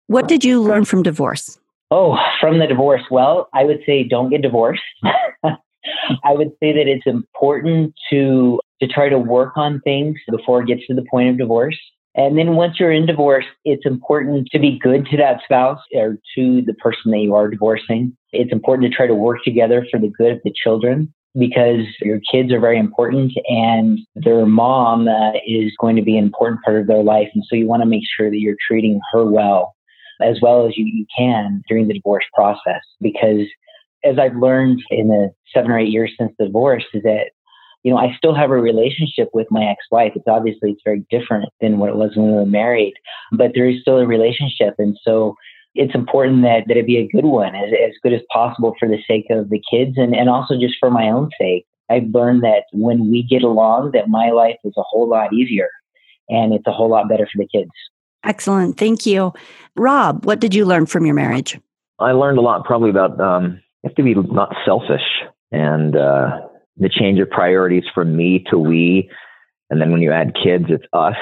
What 0.08 0.28
did 0.28 0.44
you 0.44 0.62
learn 0.62 0.86
from 0.86 1.04
divorce? 1.04 1.60
Oh, 1.92 2.18
from 2.40 2.60
the 2.60 2.68
divorce. 2.68 3.04
Well, 3.10 3.48
I 3.54 3.64
would 3.64 3.80
say 3.86 4.04
don't 4.04 4.30
get 4.30 4.42
divorced. 4.42 4.82
I 5.44 6.34
would 6.34 6.52
say 6.60 6.74
that 6.74 6.88
it's 6.88 7.06
important 7.06 7.94
to 8.10 8.60
to 8.82 8.88
try 8.88 9.08
to 9.08 9.18
work 9.18 9.54
on 9.56 9.80
things 9.82 10.18
before 10.30 10.62
it 10.62 10.68
gets 10.68 10.86
to 10.88 10.94
the 10.94 11.06
point 11.10 11.30
of 11.30 11.38
divorce. 11.38 11.78
And 12.14 12.38
then 12.38 12.56
once 12.56 12.80
you're 12.80 12.92
in 12.92 13.06
divorce, 13.06 13.46
it's 13.64 13.86
important 13.86 14.48
to 14.52 14.60
be 14.60 14.80
good 14.80 15.06
to 15.08 15.18
that 15.18 15.42
spouse 15.44 15.80
or 15.94 16.18
to 16.36 16.62
the 16.62 16.74
person 16.74 17.12
that 17.12 17.20
you 17.20 17.36
are 17.36 17.50
divorcing. 17.50 18.16
It's 18.32 18.52
important 18.52 18.90
to 18.90 18.96
try 18.96 19.08
to 19.08 19.16
work 19.16 19.44
together 19.44 19.86
for 19.90 20.00
the 20.00 20.12
good 20.18 20.34
of 20.34 20.42
the 20.44 20.54
children 20.62 21.14
because 21.38 21.86
your 22.02 22.20
kids 22.32 22.52
are 22.54 22.60
very 22.60 22.78
important 22.78 23.34
and 23.48 24.00
their 24.16 24.46
mom 24.46 25.08
uh, 25.08 25.32
is 25.46 25.74
going 25.80 25.96
to 25.96 26.02
be 26.02 26.18
an 26.18 26.24
important 26.24 26.62
part 26.64 26.80
of 26.80 26.88
their 26.88 27.04
life. 27.04 27.28
And 27.34 27.44
so 27.48 27.56
you 27.56 27.68
want 27.68 27.82
to 27.82 27.90
make 27.90 28.04
sure 28.18 28.30
that 28.30 28.40
you're 28.40 28.56
treating 28.68 29.00
her 29.12 29.26
well, 29.26 29.76
as 30.22 30.40
well 30.42 30.66
as 30.66 30.78
you, 30.78 30.86
you 30.86 31.06
can 31.18 31.62
during 31.68 31.88
the 31.88 31.94
divorce 31.94 32.26
process. 32.34 32.82
Because 33.02 33.48
as 34.04 34.18
I've 34.20 34.36
learned 34.36 34.82
in 34.90 35.08
the 35.10 35.32
seven 35.54 35.72
or 35.72 35.80
eight 35.80 35.92
years 35.92 36.14
since 36.18 36.32
the 36.40 36.46
divorce, 36.46 36.86
is 36.94 37.04
that 37.04 37.32
you 37.84 37.92
know, 37.92 38.00
I 38.00 38.16
still 38.18 38.34
have 38.34 38.50
a 38.50 38.56
relationship 38.56 39.30
with 39.32 39.46
my 39.52 39.64
ex-wife. 39.64 40.14
It's 40.16 40.28
obviously 40.28 40.72
it's 40.72 40.82
very 40.84 41.06
different 41.12 41.50
than 41.62 41.78
what 41.78 41.90
it 41.90 41.96
was 41.96 42.16
when 42.16 42.26
we 42.26 42.34
were 42.34 42.44
married, 42.44 42.96
but 43.32 43.52
there 43.54 43.70
is 43.70 43.80
still 43.80 44.00
a 44.00 44.08
relationship. 44.08 44.74
And 44.80 44.98
so 45.04 45.36
it's 45.76 45.94
important 45.94 46.42
that, 46.44 46.64
that 46.68 46.78
it 46.78 46.88
be 46.88 46.98
a 46.98 47.08
good 47.08 47.26
one, 47.26 47.54
as, 47.54 47.72
as 47.86 47.94
good 48.02 48.14
as 48.14 48.22
possible 48.32 48.74
for 48.80 48.88
the 48.88 48.98
sake 49.08 49.26
of 49.30 49.50
the 49.50 49.62
kids 49.70 49.98
and, 49.98 50.16
and 50.16 50.30
also 50.30 50.58
just 50.58 50.76
for 50.80 50.90
my 50.90 51.10
own 51.10 51.30
sake. 51.40 51.66
I've 51.90 52.08
learned 52.14 52.44
that 52.44 52.64
when 52.72 53.12
we 53.12 53.22
get 53.22 53.44
along, 53.44 53.92
that 53.92 54.08
my 54.08 54.32
life 54.32 54.58
is 54.64 54.74
a 54.78 54.82
whole 54.82 55.08
lot 55.08 55.34
easier 55.34 55.70
and 56.30 56.54
it's 56.54 56.66
a 56.66 56.72
whole 56.72 56.90
lot 56.90 57.10
better 57.10 57.28
for 57.32 57.38
the 57.38 57.48
kids. 57.48 57.70
Excellent. 58.24 58.78
Thank 58.78 59.06
you. 59.06 59.34
Rob, 59.76 60.26
what 60.26 60.40
did 60.40 60.56
you 60.56 60.66
learn 60.66 60.88
from 60.88 61.06
your 61.06 61.14
marriage? 61.14 61.60
I 62.00 62.14
learned 62.14 62.40
a 62.40 62.42
lot 62.42 62.66
probably 62.66 62.90
about 62.90 63.20
um, 63.20 63.62
you 63.84 63.90
have 63.90 63.96
to 63.96 64.04
be 64.04 64.16
not 64.16 64.56
selfish 64.66 65.04
and 65.52 65.96
uh, 65.96 66.40
the 66.78 66.90
change 66.90 67.20
of 67.20 67.30
priorities 67.30 67.84
from 67.94 68.16
me 68.16 68.44
to 68.50 68.58
we. 68.58 69.10
And 69.70 69.80
then 69.80 69.92
when 69.92 70.02
you 70.02 70.12
add 70.12 70.34
kids, 70.42 70.66
it's 70.70 70.86
us. 70.94 71.16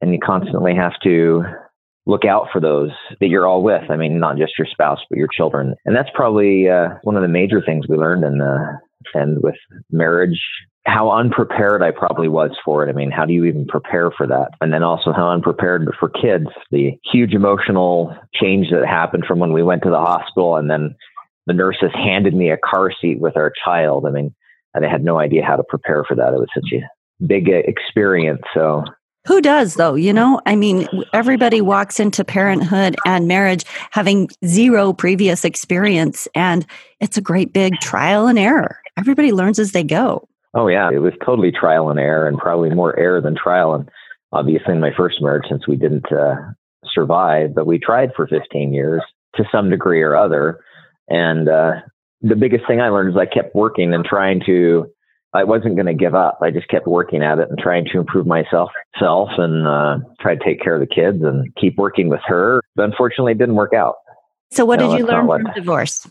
And 0.00 0.12
you 0.12 0.18
constantly 0.22 0.74
have 0.74 0.92
to 1.02 1.44
look 2.08 2.24
out 2.24 2.48
for 2.52 2.60
those 2.60 2.90
that 3.20 3.28
you're 3.28 3.46
all 3.46 3.62
with. 3.62 3.88
I 3.90 3.96
mean, 3.96 4.18
not 4.18 4.38
just 4.38 4.58
your 4.58 4.66
spouse, 4.66 4.98
but 5.08 5.18
your 5.18 5.28
children. 5.28 5.74
And 5.84 5.94
that's 5.94 6.08
probably 6.14 6.68
uh, 6.68 6.94
one 7.02 7.16
of 7.16 7.22
the 7.22 7.28
major 7.28 7.62
things 7.64 7.86
we 7.86 7.96
learned 7.96 8.24
in 8.24 8.38
the, 8.38 8.78
and 9.14 9.42
with 9.42 9.54
marriage, 9.92 10.40
how 10.86 11.10
unprepared 11.10 11.82
I 11.82 11.90
probably 11.90 12.28
was 12.28 12.50
for 12.64 12.84
it. 12.84 12.90
I 12.90 12.94
mean, 12.94 13.10
how 13.10 13.26
do 13.26 13.34
you 13.34 13.44
even 13.44 13.66
prepare 13.66 14.10
for 14.10 14.26
that? 14.26 14.52
And 14.62 14.72
then 14.72 14.82
also 14.82 15.12
how 15.12 15.28
unprepared 15.28 15.86
for 16.00 16.08
kids, 16.08 16.46
the 16.70 16.92
huge 17.12 17.34
emotional 17.34 18.16
change 18.34 18.70
that 18.70 18.86
happened 18.86 19.24
from 19.28 19.38
when 19.38 19.52
we 19.52 19.62
went 19.62 19.82
to 19.82 19.90
the 19.90 19.98
hospital 19.98 20.56
and 20.56 20.70
then 20.70 20.96
the 21.46 21.52
nurses 21.52 21.90
handed 21.92 22.34
me 22.34 22.50
a 22.50 22.58
car 22.58 22.90
seat 23.00 23.20
with 23.20 23.36
our 23.36 23.52
child. 23.64 24.06
I 24.06 24.10
mean, 24.10 24.34
and 24.74 24.84
I 24.84 24.90
had 24.90 25.04
no 25.04 25.18
idea 25.18 25.44
how 25.44 25.56
to 25.56 25.64
prepare 25.68 26.04
for 26.08 26.14
that. 26.14 26.32
It 26.32 26.38
was 26.38 26.48
such 26.54 26.72
a 26.72 27.26
big 27.26 27.48
experience. 27.48 28.42
So 28.54 28.84
who 29.26 29.40
does 29.40 29.74
though? 29.74 29.94
You 29.94 30.12
know, 30.12 30.40
I 30.46 30.56
mean, 30.56 30.88
everybody 31.12 31.60
walks 31.60 32.00
into 32.00 32.24
parenthood 32.24 32.96
and 33.06 33.28
marriage 33.28 33.64
having 33.90 34.28
zero 34.46 34.92
previous 34.92 35.44
experience, 35.44 36.28
and 36.34 36.66
it's 37.00 37.16
a 37.16 37.22
great 37.22 37.52
big 37.52 37.74
trial 37.80 38.26
and 38.26 38.38
error. 38.38 38.80
Everybody 38.96 39.32
learns 39.32 39.58
as 39.58 39.72
they 39.72 39.84
go. 39.84 40.28
Oh 40.54 40.68
yeah, 40.68 40.90
it 40.92 40.98
was 40.98 41.12
totally 41.24 41.52
trial 41.52 41.90
and 41.90 42.00
error, 42.00 42.26
and 42.26 42.38
probably 42.38 42.70
more 42.70 42.98
error 42.98 43.20
than 43.20 43.36
trial. 43.36 43.74
And 43.74 43.88
obviously, 44.32 44.72
in 44.72 44.80
my 44.80 44.92
first 44.96 45.20
marriage, 45.20 45.44
since 45.48 45.68
we 45.68 45.76
didn't 45.76 46.10
uh, 46.10 46.36
survive, 46.92 47.54
but 47.54 47.66
we 47.66 47.78
tried 47.78 48.10
for 48.16 48.26
15 48.26 48.72
years 48.72 49.02
to 49.36 49.44
some 49.52 49.70
degree 49.70 50.02
or 50.02 50.16
other. 50.16 50.60
And 51.08 51.48
uh, 51.48 51.72
the 52.22 52.36
biggest 52.36 52.66
thing 52.66 52.80
I 52.80 52.88
learned 52.88 53.10
is 53.10 53.16
I 53.16 53.26
kept 53.26 53.54
working 53.54 53.92
and 53.92 54.04
trying 54.04 54.40
to. 54.46 54.86
I 55.34 55.44
wasn't 55.44 55.76
going 55.76 55.86
to 55.86 55.94
give 55.94 56.14
up. 56.14 56.38
I 56.42 56.50
just 56.50 56.68
kept 56.68 56.86
working 56.86 57.22
at 57.22 57.38
it 57.38 57.48
and 57.50 57.58
trying 57.58 57.84
to 57.92 57.98
improve 57.98 58.26
myself, 58.26 58.70
self, 58.98 59.28
and 59.36 59.66
uh, 59.66 59.98
try 60.20 60.34
to 60.34 60.44
take 60.44 60.62
care 60.62 60.74
of 60.74 60.80
the 60.80 60.86
kids 60.86 61.22
and 61.22 61.54
keep 61.56 61.76
working 61.76 62.08
with 62.08 62.20
her. 62.26 62.62
But 62.74 62.84
unfortunately, 62.86 63.32
it 63.32 63.38
didn't 63.38 63.56
work 63.56 63.74
out. 63.74 63.96
So, 64.50 64.64
what 64.64 64.80
no, 64.80 64.90
did 64.90 64.98
you 65.00 65.06
learn 65.06 65.20
from 65.20 65.26
what, 65.26 65.42
divorce? 65.54 66.06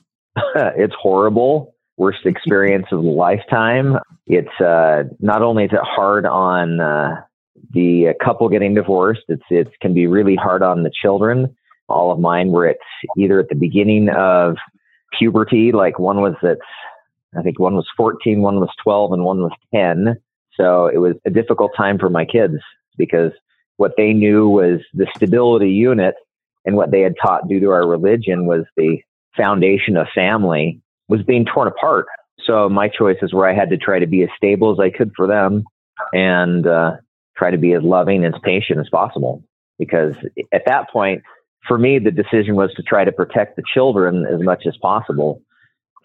it's 0.56 0.94
horrible. 1.00 1.74
Worst 1.98 2.26
experience 2.26 2.86
of 2.92 3.00
a 3.00 3.02
lifetime. 3.02 3.98
It's 4.28 4.62
uh, 4.62 5.06
not 5.20 5.42
only 5.42 5.64
is 5.64 5.72
it 5.74 5.80
hard 5.82 6.28
on 6.28 6.80
uh, 6.80 7.16
the 7.72 8.14
couple 8.24 8.48
getting 8.50 8.76
divorced, 8.76 9.24
it's 9.30 9.42
it 9.50 9.68
can 9.82 9.96
be 9.96 10.06
really 10.06 10.36
hard 10.36 10.62
on 10.62 10.84
the 10.84 10.92
children. 11.02 11.56
All 11.90 12.12
of 12.12 12.20
mine 12.20 12.50
were 12.50 12.68
at 12.68 12.78
either 13.18 13.40
at 13.40 13.50
the 13.50 13.56
beginning 13.56 14.10
of 14.10 14.58
puberty. 15.18 15.72
Like 15.72 15.98
one 15.98 16.22
was 16.22 16.36
at, 16.44 16.58
I 17.38 17.42
think 17.42 17.60
one 17.60 17.76
was 17.76 17.88
14, 17.96 18.42
one 18.42 18.60
was 18.60 18.70
12, 18.84 19.14
and 19.14 19.24
one 19.24 19.42
was 19.42 19.52
10. 19.74 20.18
So 20.56 20.88
it 20.88 20.98
was 20.98 21.16
a 21.26 21.30
difficult 21.30 21.72
time 21.78 22.00
for 22.00 22.10
my 22.10 22.26
kids 22.26 22.56
because 22.98 23.32
what 23.78 23.94
they 23.96 24.14
knew 24.14 24.50
was 24.50 24.82
the 24.94 25.08
stability 25.16 25.70
unit 25.70 26.16
and 26.66 26.76
what 26.76 26.92
they 26.92 27.02
had 27.02 27.16
taught 27.22 27.48
due 27.48 27.60
to 27.60 27.70
our 27.70 27.88
religion 27.88 28.48
was 28.48 28.66
the 28.76 28.98
foundation 29.36 29.96
of 29.98 30.08
family 30.14 30.82
was 31.08 31.22
being 31.24 31.46
torn 31.46 31.68
apart. 31.68 32.08
So 32.44 32.68
my 32.70 32.90
choices 32.90 33.34
were 33.34 33.48
I 33.48 33.54
had 33.54 33.70
to 33.70 33.78
try 33.78 34.00
to 34.00 34.08
be 34.08 34.24
as 34.24 34.30
stable 34.36 34.72
as 34.72 34.80
I 34.80 34.96
could 34.96 35.12
for 35.16 35.28
them 35.28 35.64
and 36.12 36.66
uh, 36.66 36.98
try 37.38 37.52
to 37.52 37.58
be 37.58 37.74
as 37.74 37.84
loving 37.84 38.26
and 38.26 38.34
as 38.34 38.42
patient 38.44 38.80
as 38.80 38.90
possible. 38.90 39.44
Because 39.80 40.16
at 40.52 40.64
that 40.66 40.90
point, 40.92 41.22
for 41.68 41.78
me, 41.78 42.00
the 42.00 42.12
decision 42.12 42.56
was 42.56 42.74
to 42.76 42.84
try 42.84 43.04
to 43.04 43.12
protect 43.12 43.56
the 43.56 43.64
children 43.74 44.26
as 44.26 44.42
much 44.42 44.64
as 44.66 44.76
possible 44.78 45.42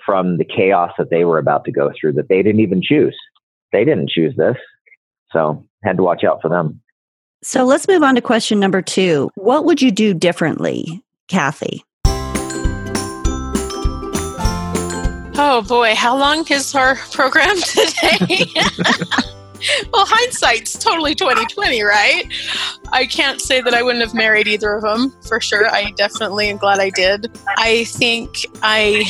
from 0.04 0.38
the 0.38 0.44
chaos 0.44 0.92
that 0.98 1.10
they 1.10 1.24
were 1.24 1.38
about 1.38 1.64
to 1.64 1.72
go 1.72 1.90
through 1.98 2.14
that 2.14 2.28
they 2.28 2.42
didn't 2.42 2.60
even 2.60 2.82
choose. 2.82 3.16
They 3.72 3.84
didn't 3.84 4.10
choose 4.10 4.34
this. 4.36 4.56
So 5.32 5.66
had 5.82 5.96
to 5.96 6.02
watch 6.02 6.24
out 6.24 6.40
for 6.42 6.48
them. 6.48 6.80
So 7.42 7.64
let's 7.64 7.88
move 7.88 8.02
on 8.02 8.14
to 8.14 8.20
question 8.20 8.60
number 8.60 8.82
two. 8.82 9.30
What 9.34 9.64
would 9.64 9.82
you 9.82 9.90
do 9.90 10.14
differently, 10.14 11.02
Kathy? 11.28 11.84
Oh 15.34 15.64
boy, 15.66 15.94
how 15.94 16.16
long 16.16 16.46
is 16.50 16.74
our 16.74 16.94
program 17.10 17.56
today? 17.60 18.44
well, 19.92 20.06
hindsight's 20.06 20.78
totally 20.78 21.14
2020, 21.14 21.82
right? 21.82 22.24
I 22.92 23.06
can't 23.06 23.40
say 23.40 23.60
that 23.62 23.74
I 23.74 23.82
wouldn't 23.82 24.04
have 24.04 24.14
married 24.14 24.46
either 24.46 24.74
of 24.74 24.82
them 24.82 25.10
for 25.26 25.40
sure. 25.40 25.68
I 25.68 25.90
definitely 25.92 26.50
am 26.50 26.58
glad 26.58 26.78
I 26.78 26.90
did. 26.90 27.30
I 27.58 27.84
think 27.84 28.44
I 28.62 29.04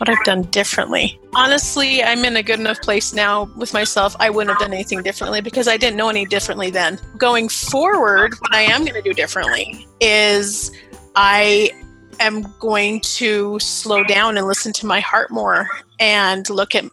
what 0.00 0.08
I've 0.08 0.24
done 0.24 0.42
differently. 0.44 1.20
Honestly, 1.34 2.02
I'm 2.02 2.24
in 2.24 2.34
a 2.36 2.42
good 2.42 2.58
enough 2.58 2.80
place 2.80 3.12
now 3.12 3.50
with 3.56 3.74
myself. 3.74 4.16
I 4.18 4.30
wouldn't 4.30 4.50
have 4.50 4.58
done 4.58 4.72
anything 4.72 5.02
differently 5.02 5.42
because 5.42 5.68
I 5.68 5.76
didn't 5.76 5.98
know 5.98 6.08
any 6.08 6.24
differently 6.24 6.70
then. 6.70 6.98
Going 7.18 7.50
forward, 7.50 8.34
what 8.40 8.54
I 8.54 8.62
am 8.62 8.80
going 8.80 8.94
to 8.94 9.02
do 9.02 9.12
differently 9.12 9.86
is 10.00 10.72
I 11.16 11.70
am 12.18 12.46
going 12.60 13.00
to 13.00 13.58
slow 13.58 14.02
down 14.02 14.38
and 14.38 14.46
listen 14.46 14.72
to 14.72 14.86
my 14.86 15.00
heart 15.00 15.30
more 15.30 15.68
and 15.98 16.48
look 16.48 16.74
at 16.74 16.84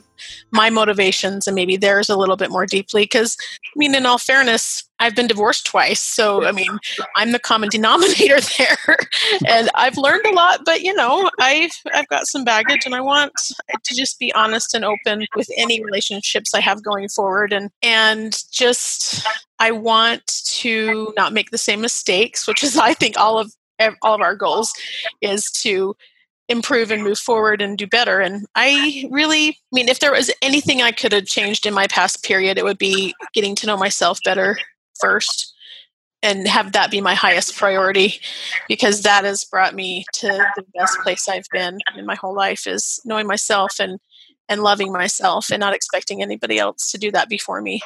my 0.51 0.69
motivations 0.69 1.47
and 1.47 1.55
maybe 1.55 1.77
theirs 1.77 2.09
a 2.09 2.17
little 2.17 2.37
bit 2.37 2.51
more 2.51 2.65
deeply. 2.65 3.03
Because 3.03 3.37
i 3.63 3.77
mean 3.77 3.93
in 3.93 4.05
all 4.05 4.17
fairness 4.17 4.83
i've 4.99 5.15
been 5.15 5.27
divorced 5.27 5.65
twice 5.65 6.01
so 6.01 6.45
i 6.45 6.51
mean 6.51 6.79
i'm 7.15 7.31
the 7.31 7.39
common 7.39 7.69
denominator 7.69 8.39
there. 8.57 8.97
And 9.47 9.69
i've 9.75 9.97
learned 9.97 10.25
a 10.25 10.31
lot 10.33 10.61
but 10.65 10.81
you 10.81 10.93
know 10.93 11.29
i've 11.39 11.71
i've 11.93 12.07
got 12.07 12.27
some 12.27 12.43
baggage 12.43 12.85
and 12.85 12.95
i 12.95 13.01
want 13.01 13.33
to 13.83 13.95
just 13.95 14.19
be 14.19 14.33
honest 14.33 14.73
and 14.73 14.83
open 14.83 15.25
with 15.35 15.49
any 15.57 15.83
relationships 15.83 16.53
i 16.53 16.59
have 16.59 16.83
going 16.83 17.09
forward. 17.09 17.53
And 17.53 17.69
and 17.83 18.37
just 18.51 19.25
i 19.59 19.71
want 19.71 20.25
to 20.45 21.13
not 21.15 21.33
make 21.33 21.51
the 21.51 21.57
same 21.57 21.81
mistakes 21.81 22.47
which 22.47 22.63
is 22.63 22.77
i 22.77 22.93
think 22.93 23.17
all 23.17 23.37
of 23.37 23.53
all 24.01 24.15
of 24.15 24.21
our 24.21 24.35
goals 24.35 24.73
is 25.21 25.51
to 25.51 25.95
improve 26.49 26.91
and 26.91 27.03
move 27.03 27.19
forward 27.19 27.61
and 27.61 27.77
do 27.77 27.87
better. 27.87 28.19
And 28.19 28.45
I 28.55 29.07
really, 29.11 29.49
I 29.49 29.55
mean, 29.71 29.89
if 29.89 29.99
there 29.99 30.11
was 30.11 30.31
anything 30.41 30.81
I 30.81 30.91
could 30.91 31.11
have 31.11 31.25
changed 31.25 31.65
in 31.65 31.73
my 31.73 31.87
past 31.87 32.23
period, 32.23 32.57
it 32.57 32.63
would 32.63 32.77
be 32.77 33.13
getting 33.33 33.55
to 33.55 33.67
know 33.67 33.77
myself 33.77 34.19
better 34.23 34.57
first 34.99 35.53
and 36.23 36.47
have 36.47 36.71
that 36.71 36.89
be 36.89 37.01
my 37.01 37.13
highest 37.13 37.55
priority 37.55 38.19
because 38.67 39.03
that 39.03 39.23
has 39.23 39.43
brought 39.43 39.75
me 39.75 40.05
to 40.13 40.27
the 40.55 40.63
best 40.73 40.97
place 41.03 41.27
I've 41.27 41.45
been 41.51 41.77
in 41.95 42.05
my 42.05 42.15
whole 42.15 42.35
life 42.35 42.65
is 42.65 42.99
knowing 43.05 43.27
myself 43.27 43.75
and 43.79 43.99
and 44.49 44.63
loving 44.63 44.93
myself 44.93 45.51
and 45.51 45.59
not 45.59 45.73
expecting 45.75 46.21
anybody 46.21 46.57
else 46.57 46.89
to 46.91 46.97
do 46.97 47.11
that 47.11 47.27
before 47.27 47.61
me. 47.61 47.81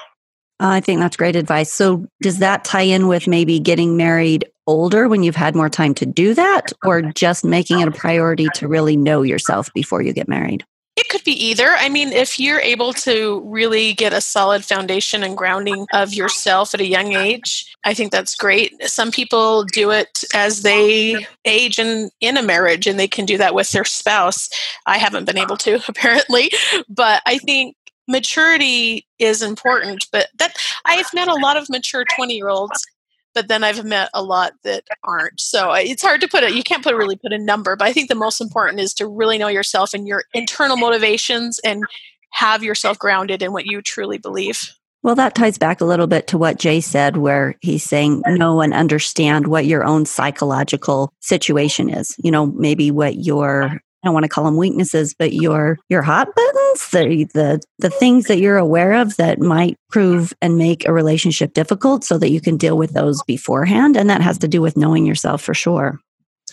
I 0.62 0.80
think 0.80 1.00
that's 1.00 1.18
great 1.18 1.36
advice. 1.36 1.72
So, 1.72 2.06
does 2.22 2.38
that 2.40 2.64
tie 2.64 2.82
in 2.82 3.08
with 3.08 3.28
maybe 3.28 3.60
getting 3.60 3.98
married 3.98 4.46
older 4.68 5.08
when 5.08 5.24
you've 5.24 5.36
had 5.36 5.56
more 5.56 5.70
time 5.70 5.94
to 5.96 6.06
do 6.06 6.34
that, 6.36 6.72
or 6.86 7.02
just 7.02 7.44
making 7.44 7.80
it 7.80 7.88
a 7.88 7.92
priority 7.92 8.48
to 8.56 8.68
really 8.68 8.96
know 8.96 9.24
yourself 9.24 9.74
before 9.74 10.02
you 10.02 10.14
get 10.14 10.28
married? 10.28 10.64
It 10.98 11.10
could 11.10 11.24
be 11.24 11.32
either. 11.32 11.68
I 11.68 11.90
mean, 11.90 12.10
if 12.10 12.40
you're 12.40 12.60
able 12.60 12.94
to 12.94 13.42
really 13.46 13.94
get 13.94 14.14
a 14.14 14.22
solid 14.22 14.64
foundation 14.64 15.24
and 15.24 15.38
grounding 15.38 15.88
of 15.94 16.14
yourself 16.14 16.74
at 16.74 16.82
a 16.82 16.86
young 16.86 17.14
age, 17.14 17.74
I 17.86 17.94
think 17.94 18.12
that's 18.12 18.36
great. 18.36 18.74
Some 18.84 19.10
people 19.10 19.64
do 19.64 19.90
it 19.90 20.24
as 20.34 20.64
they 20.64 21.26
age 21.46 21.80
in, 21.80 22.12
in 22.20 22.38
a 22.38 22.44
marriage 22.44 22.88
and 22.88 23.00
they 23.00 23.08
can 23.08 23.26
do 23.26 23.38
that 23.38 23.56
with 23.56 23.72
their 23.72 23.86
spouse. 23.86 24.50
I 24.86 24.98
haven't 24.98 25.26
been 25.26 25.38
able 25.38 25.58
to, 25.58 25.82
apparently. 25.88 26.52
But 26.90 27.24
I 27.26 27.38
think 27.38 27.76
maturity 28.12 29.08
is 29.20 29.42
important 29.42 30.08
but 30.12 30.28
that 30.38 30.56
i've 30.86 31.14
met 31.14 31.28
a 31.28 31.36
lot 31.36 31.58
of 31.58 31.70
mature 31.70 32.06
20 32.16 32.36
year 32.36 32.50
olds 32.50 32.86
but 33.34 33.48
then 33.48 33.64
i've 33.64 33.84
met 33.86 34.10
a 34.14 34.22
lot 34.22 34.54
that 34.64 34.84
aren't 35.04 35.40
so 35.40 35.72
it's 35.74 36.02
hard 36.02 36.22
to 36.22 36.28
put 36.28 36.44
it 36.44 36.54
you 36.54 36.64
can't 36.64 36.84
put 36.84 36.96
really 36.96 37.16
put 37.16 37.34
a 37.34 37.38
number 37.38 37.76
but 37.76 37.88
i 37.88 37.94
think 37.94 38.10
the 38.10 38.16
most 38.16 38.42
important 38.42 38.80
is 38.80 38.94
to 38.94 39.08
really 39.08 39.38
know 39.38 39.48
yourself 39.48 39.94
and 39.94 40.08
your 40.08 40.24
internal 40.34 40.78
motivations 40.78 41.60
and 41.60 41.84
have 42.32 42.64
yourself 42.64 43.00
grounded 43.00 43.42
in 43.42 43.52
what 43.52 43.66
you 43.66 43.82
truly 43.82 44.18
believe 44.18 44.74
well, 45.04 45.16
that 45.16 45.34
ties 45.34 45.58
back 45.58 45.82
a 45.82 45.86
little 45.86 46.06
bit 46.06 46.28
to 46.28 46.38
what 46.38 46.60
Jay 46.60 46.80
said, 46.80 47.18
where 47.18 47.56
he's 47.62 47.84
saying 47.84 48.22
know 48.28 48.62
and 48.62 48.74
understand 48.74 49.48
what 49.48 49.66
your 49.66 49.84
own 49.84 50.06
psychological 50.06 51.12
situation 51.22 51.90
is. 51.90 52.16
You 52.24 52.30
know, 52.30 52.46
maybe 52.46 52.92
what 52.92 53.16
your 53.16 53.82
I 54.04 54.08
don't 54.08 54.14
want 54.14 54.24
to 54.24 54.30
call 54.30 54.46
them 54.46 54.58
weaknesses, 54.58 55.14
but 55.18 55.34
your 55.34 55.78
your 55.90 56.02
hot 56.02 56.28
buttons, 56.36 56.90
the 56.90 57.30
the 57.34 57.62
the 57.80 57.90
things 57.90 58.26
that 58.26 58.40
you're 58.40 58.58
aware 58.58 58.94
of 58.94 59.18
that 59.18 59.40
might 59.40 59.78
prove 59.90 60.34
and 60.42 60.58
make 60.58 60.88
a 60.88 60.94
relationship 60.94 61.54
difficult 61.54 62.04
so 62.04 62.18
that 62.18 62.32
you 62.32 62.42
can 62.42 62.58
deal 62.58 62.78
with 62.78 62.94
those 62.94 63.22
beforehand. 63.24 63.96
And 63.96 64.10
that 64.10 64.22
has 64.22 64.40
to 64.40 64.48
do 64.48 64.62
with 64.62 64.78
knowing 64.78 65.06
yourself 65.06 65.42
for 65.42 65.54
sure. 65.54 66.00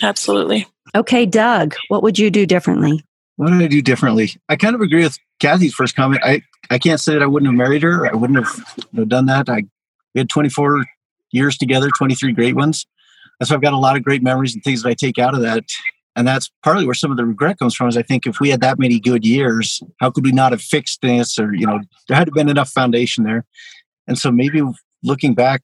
Absolutely. 0.03 0.67
Okay, 0.95 1.27
Doug, 1.27 1.75
what 1.89 2.03
would 2.03 2.19
you 2.19 2.31
do 2.31 2.47
differently? 2.47 3.03
What 3.37 3.51
did 3.51 3.63
I 3.63 3.69
do 3.69 3.83
differently? 3.83 4.35
I 4.49 4.57
kind 4.57 4.75
of 4.75 4.81
agree 4.81 5.03
with 5.03 5.19
Kathy's 5.39 5.75
first 5.75 5.95
comment. 5.95 6.23
I, 6.25 6.43
I 6.71 6.79
can't 6.79 7.01
say 7.01 7.13
that 7.13 7.23
I 7.23 7.27
wouldn't 7.27 7.51
have 7.51 7.57
married 7.57 7.83
her. 7.83 8.07
I 8.07 8.15
wouldn't 8.15 8.45
have 8.45 8.75
you 8.77 9.01
know, 9.01 9.05
done 9.05 9.27
that. 9.27 9.49
I 9.49 9.65
we 10.15 10.21
had 10.21 10.29
24 10.29 10.85
years 11.31 11.57
together, 11.57 11.91
23 11.91 12.33
great 12.33 12.57
ones. 12.57 12.87
So 13.43 13.55
I've 13.55 13.63
got 13.63 13.73
a 13.73 13.79
lot 13.79 13.97
of 13.97 14.03
great 14.03 14.23
memories 14.23 14.55
and 14.55 14.65
things 14.65 14.83
that 14.83 14.89
I 14.89 14.95
take 14.95 15.19
out 15.19 15.35
of 15.35 15.43
that. 15.43 15.65
And 16.17 16.27
that's 16.27 16.51
partly 16.65 16.85
where 16.85 16.95
some 16.95 17.11
of 17.11 17.17
the 17.17 17.25
regret 17.25 17.59
comes 17.59 17.75
from 17.75 17.89
is 17.89 17.97
I 17.97 18.03
think 18.03 18.27
if 18.27 18.41
we 18.41 18.49
had 18.51 18.61
that 18.61 18.79
many 18.79 18.99
good 18.99 19.25
years, 19.25 19.81
how 20.01 20.11
could 20.11 20.25
we 20.25 20.33
not 20.33 20.53
have 20.53 20.61
fixed 20.61 21.01
this? 21.01 21.39
Or, 21.39 21.55
you 21.55 21.67
know, 21.67 21.81
there 22.09 22.17
had 22.17 22.25
to 22.25 22.31
have 22.31 22.35
been 22.35 22.49
enough 22.49 22.71
foundation 22.71 23.25
there. 23.25 23.45
And 24.09 24.19
so 24.19 24.33
maybe 24.33 24.63
looking 25.05 25.35
back, 25.35 25.63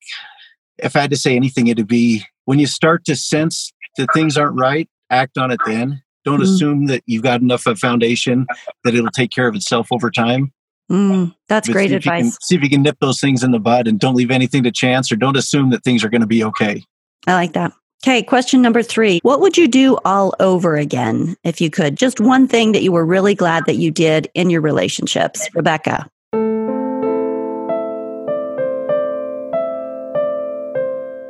if 0.78 0.94
I 0.94 1.00
had 1.00 1.10
to 1.10 1.16
say 1.16 1.34
anything, 1.34 1.66
it'd 1.66 1.88
be 1.88 2.24
when 2.44 2.58
you 2.58 2.66
start 2.66 3.04
to 3.06 3.16
sense 3.16 3.72
that 3.96 4.08
things 4.14 4.36
aren't 4.36 4.58
right, 4.58 4.88
act 5.10 5.38
on 5.38 5.50
it 5.50 5.60
then. 5.66 6.02
Don't 6.24 6.40
mm. 6.40 6.44
assume 6.44 6.86
that 6.86 7.02
you've 7.06 7.22
got 7.22 7.40
enough 7.40 7.66
of 7.66 7.72
a 7.72 7.76
foundation 7.76 8.46
that 8.84 8.94
it'll 8.94 9.10
take 9.10 9.30
care 9.30 9.48
of 9.48 9.54
itself 9.54 9.88
over 9.90 10.10
time. 10.10 10.52
Mm, 10.90 11.34
that's 11.48 11.68
but 11.68 11.72
great 11.72 11.90
see 11.90 11.96
advice. 11.96 12.22
Can, 12.22 12.40
see 12.42 12.54
if 12.56 12.62
you 12.62 12.70
can 12.70 12.82
nip 12.82 12.98
those 13.00 13.20
things 13.20 13.42
in 13.42 13.50
the 13.52 13.58
bud 13.58 13.88
and 13.88 13.98
don't 13.98 14.14
leave 14.14 14.30
anything 14.30 14.62
to 14.64 14.70
chance 14.70 15.10
or 15.10 15.16
don't 15.16 15.36
assume 15.36 15.70
that 15.70 15.82
things 15.82 16.04
are 16.04 16.08
going 16.08 16.20
to 16.20 16.26
be 16.26 16.44
okay. 16.44 16.84
I 17.26 17.34
like 17.34 17.54
that. 17.54 17.72
Okay, 18.04 18.22
question 18.22 18.60
number 18.60 18.82
three. 18.82 19.18
What 19.22 19.40
would 19.40 19.56
you 19.56 19.66
do 19.66 19.96
all 20.04 20.34
over 20.38 20.76
again 20.76 21.38
if 21.42 21.62
you 21.62 21.70
could? 21.70 21.96
Just 21.96 22.20
one 22.20 22.46
thing 22.46 22.72
that 22.72 22.82
you 22.82 22.92
were 22.92 23.06
really 23.06 23.34
glad 23.34 23.64
that 23.64 23.76
you 23.76 23.90
did 23.90 24.30
in 24.34 24.50
your 24.50 24.60
relationships. 24.60 25.48
Rebecca. 25.54 26.06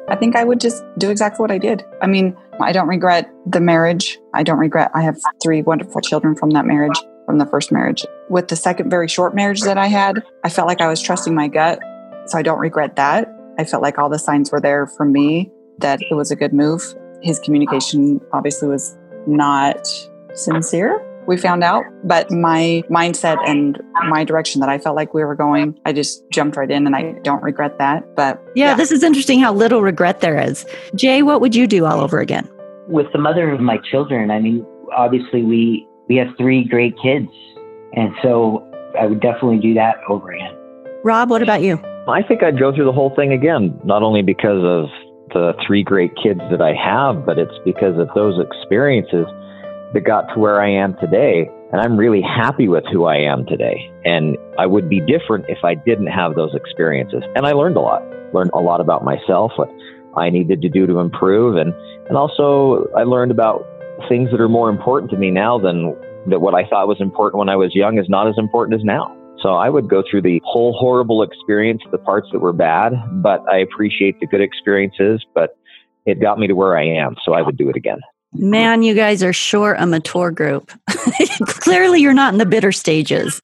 I 0.09 0.17
think 0.19 0.35
I 0.35 0.43
would 0.43 0.59
just 0.59 0.83
do 0.99 1.11
exactly 1.11 1.45
what 1.45 1.53
I 1.53 1.59
did. 1.59 1.85
I 2.03 2.09
mean, 2.09 2.37
I 2.61 2.73
don't 2.73 2.89
regret 2.89 3.31
the 3.47 3.61
marriage. 3.61 4.19
I 4.35 4.43
don't 4.43 4.59
regret, 4.59 4.91
I 4.95 5.03
have 5.03 5.17
three 5.41 5.63
wonderful 5.63 6.01
children 6.01 6.35
from 6.35 6.51
that 6.51 6.67
marriage, 6.67 7.01
from 7.25 7.39
the 7.39 7.47
first 7.47 7.71
marriage. 7.71 8.05
With 8.29 8.49
the 8.49 8.57
second 8.57 8.91
very 8.91 9.07
short 9.07 9.33
marriage 9.33 9.61
that 9.61 9.79
I 9.79 9.87
had, 9.87 10.25
I 10.43 10.49
felt 10.49 10.67
like 10.67 10.81
I 10.81 10.89
was 10.89 11.01
trusting 11.01 11.37
my 11.37 11.47
gut. 11.47 11.79
So 12.27 12.37
I 12.37 12.43
don't 12.43 12.59
regret 12.59 12.97
that. 12.97 13.29
I 13.61 13.65
felt 13.65 13.81
like 13.81 13.97
all 13.97 14.09
the 14.09 14.19
signs 14.19 14.51
were 14.51 14.61
there 14.61 14.89
for 14.89 15.05
me 15.05 15.53
that 15.79 16.01
it 16.11 16.15
was 16.15 16.31
a 16.31 16.37
good 16.37 16.53
move. 16.53 16.83
His 17.23 17.39
communication 17.39 18.21
obviously 18.33 18.69
was 18.69 18.97
not 19.27 19.87
sincere 20.35 21.01
we 21.27 21.37
found 21.37 21.65
out. 21.65 21.85
But 22.03 22.31
my 22.31 22.83
mindset 22.91 23.39
and 23.49 23.81
my 24.09 24.25
direction 24.25 24.61
that 24.61 24.69
I 24.69 24.79
felt 24.79 24.97
like 24.97 25.15
we 25.15 25.25
were 25.25 25.35
going, 25.35 25.79
I 25.85 25.93
just 25.93 26.29
jumped 26.31 26.57
right 26.57 26.71
in 26.71 26.87
and 26.87 26.95
I 26.95 27.13
don't 27.23 27.43
regret 27.43 27.79
that. 27.79 28.15
But 28.15 28.43
yeah, 28.55 28.71
yeah, 28.71 28.75
this 28.75 28.91
is 28.93 29.03
interesting 29.03 29.41
how 29.41 29.53
little 29.53 29.83
regret 29.83 30.21
there 30.21 30.39
is. 30.39 30.67
Jay, 30.95 31.23
what 31.23 31.41
would 31.41 31.55
you 31.55 31.67
do 31.67 31.87
all 31.87 32.01
over 32.01 32.21
again? 32.21 32.49
With 32.89 33.07
the 33.13 33.19
mother 33.19 33.51
of 33.51 33.61
my 33.61 33.79
children, 33.91 34.31
I 34.31 34.41
mean, 34.41 34.67
obviously 34.95 35.43
we 35.43 35.87
we 36.09 36.17
have 36.17 36.29
three 36.37 36.65
great 36.65 36.95
kids. 37.03 37.29
And 37.95 38.13
so 38.23 38.69
I 38.99 39.07
would 39.07 39.21
definitely 39.21 39.59
do 39.59 39.75
that 39.75 39.97
over 40.09 40.31
again. 40.33 40.55
Rob, 41.05 41.31
what 41.31 41.43
about 41.43 41.63
you? 41.63 41.81
I 42.09 42.23
think 42.23 42.43
I'd 42.43 42.59
go 42.59 42.75
through 42.75 42.85
the 42.85 42.93
whole 42.93 43.15
thing 43.15 43.33
again, 43.33 43.81
not 43.85 44.03
only 44.03 44.21
because 44.21 44.63
of 44.63 44.91
the 45.35 45.53
three 45.67 45.83
great 45.83 46.13
kids 46.17 46.41
that 46.51 46.63
I 46.63 46.73
have, 46.73 47.27
but 47.27 47.39
it's 47.39 47.59
because 47.65 47.99
of 47.99 48.09
those 48.15 48.41
experiences 48.41 49.27
that 49.93 50.01
got 50.05 50.23
to 50.33 50.41
where 50.41 50.61
I 50.63 50.71
am 50.71 50.97
today. 51.01 51.51
And 51.73 51.81
I'm 51.81 51.97
really 51.97 52.23
happy 52.23 52.69
with 52.69 52.85
who 52.91 53.05
I 53.05 53.17
am 53.17 53.45
today. 53.47 53.91
And 54.05 54.39
I 54.59 54.67
would 54.67 54.89
be 54.89 55.01
different 55.01 55.47
if 55.49 55.59
I 55.65 55.75
didn't 55.75 56.07
have 56.07 56.35
those 56.35 56.55
experiences. 56.55 57.23
And 57.35 57.47
I 57.47 57.53
learned 57.53 57.77
a 57.77 57.81
lot, 57.81 58.03
learned 58.33 58.53
a 58.55 58.61
lot 58.61 58.81
about 58.81 59.05
myself, 59.05 59.53
what 59.57 59.69
I 60.17 60.31
needed 60.31 60.63
to 60.63 60.69
do 60.69 60.87
to 60.87 60.99
improve. 61.01 61.57
And, 61.57 61.75
and 62.09 62.17
also 62.17 62.89
I 62.97 63.03
learned 63.03 63.33
about 63.33 63.67
things 64.09 64.31
that 64.31 64.41
are 64.41 64.49
more 64.49 64.71
important 64.71 65.11
to 65.11 65.17
me 65.17 65.31
now 65.31 65.59
than 65.59 65.97
that 66.29 66.41
what 66.41 66.55
I 66.55 66.67
thought 66.69 66.89
was 66.89 67.01
important 67.01 67.39
when 67.39 67.49
I 67.49 67.57
was 67.57 67.75
young 67.75 67.99
is 67.99 68.07
not 68.09 68.29
as 68.29 68.35
important 68.39 68.81
as 68.81 68.85
now. 68.85 69.15
So 69.45 69.57
I 69.57 69.69
would 69.69 69.91
go 69.91 70.03
through 70.11 70.23
the 70.23 70.41
whole 70.43 70.73
horrible 70.73 71.23
experience, 71.23 71.83
the 71.93 71.99
parts 71.99 72.29
that 72.33 72.39
were 72.39 72.55
bad, 72.55 72.95
but 73.23 73.45
I 73.47 73.59
appreciate 73.59 74.19
the 74.19 74.27
good 74.27 74.41
experiences, 74.41 75.23
but 75.35 75.59
it 76.07 76.19
got 76.19 76.39
me 76.39 76.47
to 76.47 76.55
where 76.55 76.79
I 76.79 76.87
am. 76.87 77.17
So 77.23 77.35
I 77.35 77.43
would 77.43 77.59
do 77.59 77.69
it 77.69 77.77
again. 77.77 77.99
Man, 78.33 78.83
you 78.83 78.95
guys 78.95 79.23
are 79.23 79.35
sure 79.35 79.75
a 79.75 79.85
mature 79.85 80.31
group. 80.31 80.73
Clearly, 81.45 82.01
you're 82.01 82.15
not 82.15 82.33
in 82.33 82.39
the 82.39 82.47
bitter 82.47 82.73
stages. 82.73 83.43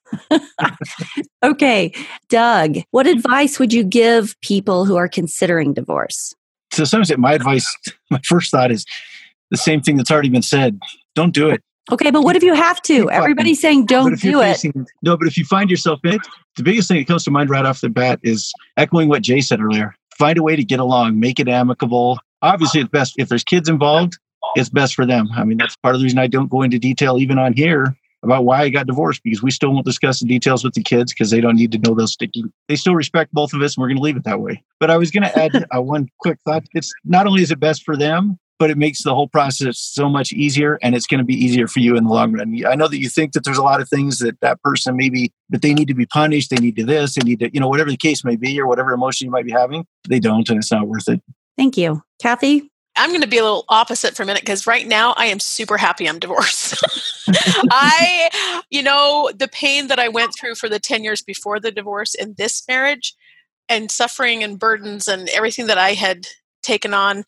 okay, 1.42 1.92
Doug, 2.30 2.78
what 2.92 3.06
advice 3.06 3.58
would 3.58 3.74
you 3.74 3.84
give 3.84 4.34
people 4.40 4.86
who 4.86 4.96
are 4.96 5.06
considering 5.06 5.74
divorce? 5.74 6.32
To 6.72 6.86
some 6.86 7.02
extent, 7.02 7.20
my 7.20 7.34
advice, 7.34 7.70
my 8.10 8.20
first 8.24 8.50
thought 8.50 8.70
is 8.70 8.86
the 9.50 9.58
same 9.58 9.82
thing 9.82 9.98
that's 9.98 10.10
already 10.10 10.30
been 10.30 10.40
said 10.40 10.78
don't 11.14 11.34
do 11.34 11.50
it. 11.50 11.60
Okay, 11.90 12.10
but 12.10 12.22
what 12.22 12.36
if 12.36 12.42
you 12.42 12.54
have 12.54 12.80
to? 12.82 13.10
Everybody's 13.10 13.60
saying 13.60 13.86
don't 13.86 14.20
do 14.20 14.40
facing, 14.40 14.72
it. 14.76 14.86
No, 15.02 15.16
but 15.16 15.26
if 15.26 15.36
you 15.36 15.44
find 15.44 15.70
yourself 15.70 16.00
in 16.04 16.14
it, 16.14 16.20
the 16.56 16.62
biggest 16.62 16.88
thing 16.88 16.98
that 16.98 17.06
comes 17.06 17.24
to 17.24 17.30
mind 17.30 17.50
right 17.50 17.64
off 17.64 17.80
the 17.80 17.88
bat 17.88 18.20
is 18.22 18.52
echoing 18.76 19.08
what 19.08 19.22
Jay 19.22 19.40
said 19.40 19.60
earlier. 19.60 19.94
Find 20.16 20.38
a 20.38 20.42
way 20.42 20.54
to 20.56 20.64
get 20.64 20.78
along, 20.78 21.18
make 21.18 21.40
it 21.40 21.48
amicable. 21.48 22.18
Obviously, 22.42 22.80
it's 22.80 22.90
best 22.90 23.14
if 23.18 23.28
there's 23.28 23.44
kids 23.44 23.68
involved 23.68 24.18
it's 24.56 24.68
best 24.68 24.94
for 24.94 25.06
them. 25.06 25.28
I 25.34 25.44
mean, 25.44 25.58
that's 25.58 25.76
part 25.76 25.94
of 25.94 26.00
the 26.00 26.04
reason 26.04 26.18
I 26.18 26.26
don't 26.26 26.50
go 26.50 26.62
into 26.62 26.78
detail 26.78 27.18
even 27.18 27.38
on 27.38 27.52
here 27.52 27.96
about 28.22 28.44
why 28.44 28.62
I 28.62 28.68
got 28.68 28.86
divorced 28.86 29.22
because 29.22 29.42
we 29.42 29.50
still 29.50 29.72
won't 29.72 29.86
discuss 29.86 30.20
the 30.20 30.26
details 30.26 30.62
with 30.62 30.74
the 30.74 30.82
kids 30.82 31.12
because 31.12 31.30
they 31.30 31.40
don't 31.40 31.56
need 31.56 31.72
to 31.72 31.78
know 31.78 31.94
those 31.94 32.12
sticky. 32.12 32.44
They 32.68 32.76
still 32.76 32.94
respect 32.94 33.32
both 33.32 33.54
of 33.54 33.62
us, 33.62 33.76
and 33.76 33.82
we're 33.82 33.88
going 33.88 33.96
to 33.96 34.02
leave 34.02 34.16
it 34.16 34.24
that 34.24 34.40
way. 34.40 34.62
But 34.78 34.90
I 34.90 34.98
was 34.98 35.10
going 35.10 35.22
to 35.22 35.38
add 35.38 35.66
uh, 35.74 35.80
one 35.80 36.08
quick 36.20 36.38
thought. 36.44 36.64
It's 36.72 36.92
not 37.04 37.26
only 37.26 37.42
is 37.42 37.50
it 37.50 37.60
best 37.60 37.82
for 37.84 37.96
them, 37.96 38.38
but 38.60 38.70
it 38.70 38.76
makes 38.76 39.02
the 39.02 39.14
whole 39.14 39.26
process 39.26 39.78
so 39.78 40.06
much 40.06 40.32
easier, 40.32 40.78
and 40.82 40.94
it's 40.94 41.06
going 41.06 41.18
to 41.18 41.24
be 41.24 41.34
easier 41.34 41.66
for 41.66 41.80
you 41.80 41.96
in 41.96 42.04
the 42.04 42.10
long 42.10 42.32
run. 42.32 42.54
I 42.66 42.74
know 42.74 42.88
that 42.88 43.00
you 43.00 43.08
think 43.08 43.32
that 43.32 43.42
there's 43.42 43.56
a 43.56 43.62
lot 43.62 43.80
of 43.80 43.88
things 43.88 44.18
that 44.18 44.38
that 44.40 44.62
person 44.62 44.96
maybe 44.98 45.32
that 45.48 45.62
they 45.62 45.72
need 45.72 45.88
to 45.88 45.94
be 45.94 46.04
punished, 46.04 46.50
they 46.50 46.56
need 46.56 46.76
to 46.76 46.84
this, 46.84 47.14
they 47.14 47.24
need 47.24 47.40
to, 47.40 47.50
you 47.54 47.58
know, 47.58 47.68
whatever 47.68 47.90
the 47.90 47.96
case 47.96 48.22
may 48.22 48.36
be, 48.36 48.60
or 48.60 48.66
whatever 48.66 48.92
emotion 48.92 49.24
you 49.24 49.30
might 49.30 49.46
be 49.46 49.50
having. 49.50 49.86
They 50.06 50.20
don't, 50.20 50.46
and 50.50 50.58
it's 50.58 50.70
not 50.70 50.86
worth 50.86 51.08
it. 51.08 51.22
Thank 51.56 51.78
you, 51.78 52.02
Kathy. 52.20 52.70
I'm 52.96 53.10
going 53.10 53.22
to 53.22 53.28
be 53.28 53.38
a 53.38 53.42
little 53.42 53.64
opposite 53.70 54.14
for 54.14 54.24
a 54.24 54.26
minute 54.26 54.42
because 54.42 54.66
right 54.66 54.86
now 54.86 55.14
I 55.16 55.26
am 55.26 55.40
super 55.40 55.78
happy 55.78 56.06
I'm 56.06 56.18
divorced. 56.18 56.74
I, 57.70 58.62
you 58.68 58.82
know, 58.82 59.30
the 59.34 59.48
pain 59.48 59.86
that 59.86 59.98
I 59.98 60.08
went 60.08 60.34
through 60.38 60.56
for 60.56 60.68
the 60.68 60.78
10 60.78 61.02
years 61.02 61.22
before 61.22 61.60
the 61.60 61.70
divorce 61.70 62.14
in 62.14 62.34
this 62.36 62.62
marriage 62.68 63.14
and 63.70 63.90
suffering 63.90 64.42
and 64.42 64.58
burdens 64.58 65.08
and 65.08 65.30
everything 65.30 65.66
that 65.68 65.78
I 65.78 65.94
had 65.94 66.26
taken 66.62 66.92
on 66.92 67.24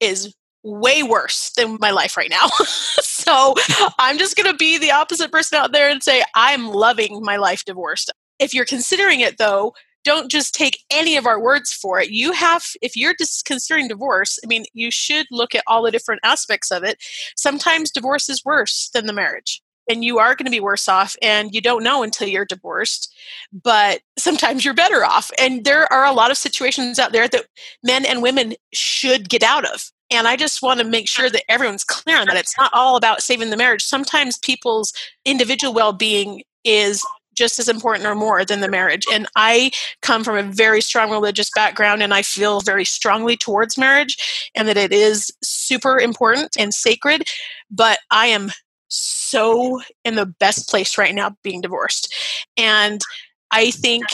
is 0.00 0.32
way 0.62 1.02
worse 1.02 1.50
than 1.56 1.78
my 1.80 1.90
life 1.90 2.16
right 2.16 2.30
now. 2.30 2.46
so 2.64 3.54
I'm 3.98 4.18
just 4.18 4.36
going 4.36 4.50
to 4.50 4.56
be 4.56 4.78
the 4.78 4.90
opposite 4.92 5.32
person 5.32 5.58
out 5.58 5.72
there 5.72 5.90
and 5.90 6.02
say, 6.02 6.22
I'm 6.34 6.68
loving 6.68 7.22
my 7.22 7.36
life 7.36 7.64
divorced. 7.64 8.12
If 8.38 8.54
you're 8.54 8.64
considering 8.64 9.20
it 9.20 9.38
though, 9.38 9.74
don't 10.04 10.30
just 10.30 10.54
take 10.54 10.84
any 10.90 11.16
of 11.16 11.26
our 11.26 11.40
words 11.40 11.72
for 11.72 12.00
it. 12.00 12.10
You 12.10 12.32
have, 12.32 12.64
if 12.80 12.96
you're 12.96 13.14
just 13.14 13.44
considering 13.44 13.88
divorce, 13.88 14.38
I 14.44 14.46
mean, 14.46 14.64
you 14.72 14.90
should 14.90 15.26
look 15.30 15.54
at 15.54 15.64
all 15.66 15.82
the 15.82 15.90
different 15.90 16.20
aspects 16.24 16.70
of 16.70 16.82
it. 16.82 17.02
Sometimes 17.36 17.90
divorce 17.90 18.28
is 18.28 18.44
worse 18.44 18.90
than 18.94 19.06
the 19.06 19.12
marriage. 19.12 19.62
And 19.88 20.04
you 20.04 20.18
are 20.18 20.36
going 20.36 20.46
to 20.46 20.52
be 20.52 20.60
worse 20.60 20.88
off, 20.88 21.16
and 21.20 21.52
you 21.52 21.60
don't 21.60 21.82
know 21.82 22.04
until 22.04 22.28
you're 22.28 22.44
divorced. 22.44 23.12
But 23.52 24.02
sometimes 24.16 24.64
you're 24.64 24.72
better 24.72 25.04
off. 25.04 25.32
And 25.40 25.64
there 25.64 25.92
are 25.92 26.04
a 26.04 26.12
lot 26.12 26.30
of 26.30 26.36
situations 26.36 26.98
out 26.98 27.10
there 27.10 27.26
that 27.26 27.46
men 27.82 28.06
and 28.06 28.22
women 28.22 28.54
should 28.72 29.28
get 29.28 29.42
out 29.42 29.64
of. 29.64 29.90
And 30.10 30.26
I 30.26 30.36
just 30.36 30.62
want 30.62 30.80
to 30.80 30.86
make 30.86 31.08
sure 31.08 31.30
that 31.30 31.50
everyone's 31.50 31.84
clear 31.84 32.18
on 32.18 32.26
that. 32.26 32.36
It's 32.36 32.58
not 32.58 32.72
all 32.74 32.96
about 32.96 33.22
saving 33.22 33.50
the 33.50 33.56
marriage. 33.56 33.82
Sometimes 33.82 34.38
people's 34.38 34.92
individual 35.24 35.72
well 35.72 35.92
being 35.92 36.42
is 36.64 37.04
just 37.34 37.58
as 37.58 37.68
important 37.68 38.06
or 38.06 38.14
more 38.14 38.44
than 38.44 38.60
the 38.60 38.68
marriage. 38.68 39.04
And 39.10 39.26
I 39.36 39.70
come 40.02 40.24
from 40.24 40.36
a 40.36 40.42
very 40.42 40.80
strong 40.80 41.10
religious 41.10 41.50
background 41.54 42.02
and 42.02 42.12
I 42.12 42.22
feel 42.22 42.60
very 42.60 42.84
strongly 42.84 43.36
towards 43.36 43.78
marriage 43.78 44.16
and 44.54 44.68
that 44.68 44.76
it 44.76 44.92
is 44.92 45.30
super 45.42 45.98
important 45.98 46.56
and 46.58 46.74
sacred. 46.74 47.22
But 47.70 48.00
I 48.10 48.26
am 48.26 48.50
so 48.88 49.80
in 50.04 50.16
the 50.16 50.26
best 50.26 50.68
place 50.68 50.98
right 50.98 51.14
now 51.14 51.36
being 51.42 51.60
divorced. 51.60 52.12
And 52.56 53.00
I 53.52 53.70
think 53.70 54.04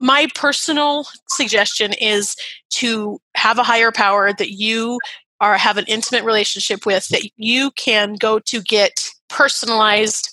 my 0.00 0.26
personal 0.34 1.06
suggestion 1.28 1.92
is 1.92 2.34
to 2.70 3.20
have 3.36 3.58
a 3.58 3.62
higher 3.62 3.92
power 3.92 4.32
that 4.32 4.50
you 4.50 4.98
are 5.42 5.58
have 5.58 5.76
an 5.76 5.84
intimate 5.88 6.24
relationship 6.24 6.86
with 6.86 7.08
that 7.08 7.28
you 7.36 7.72
can 7.72 8.14
go 8.14 8.38
to 8.38 8.62
get 8.62 9.10
personalized 9.28 10.30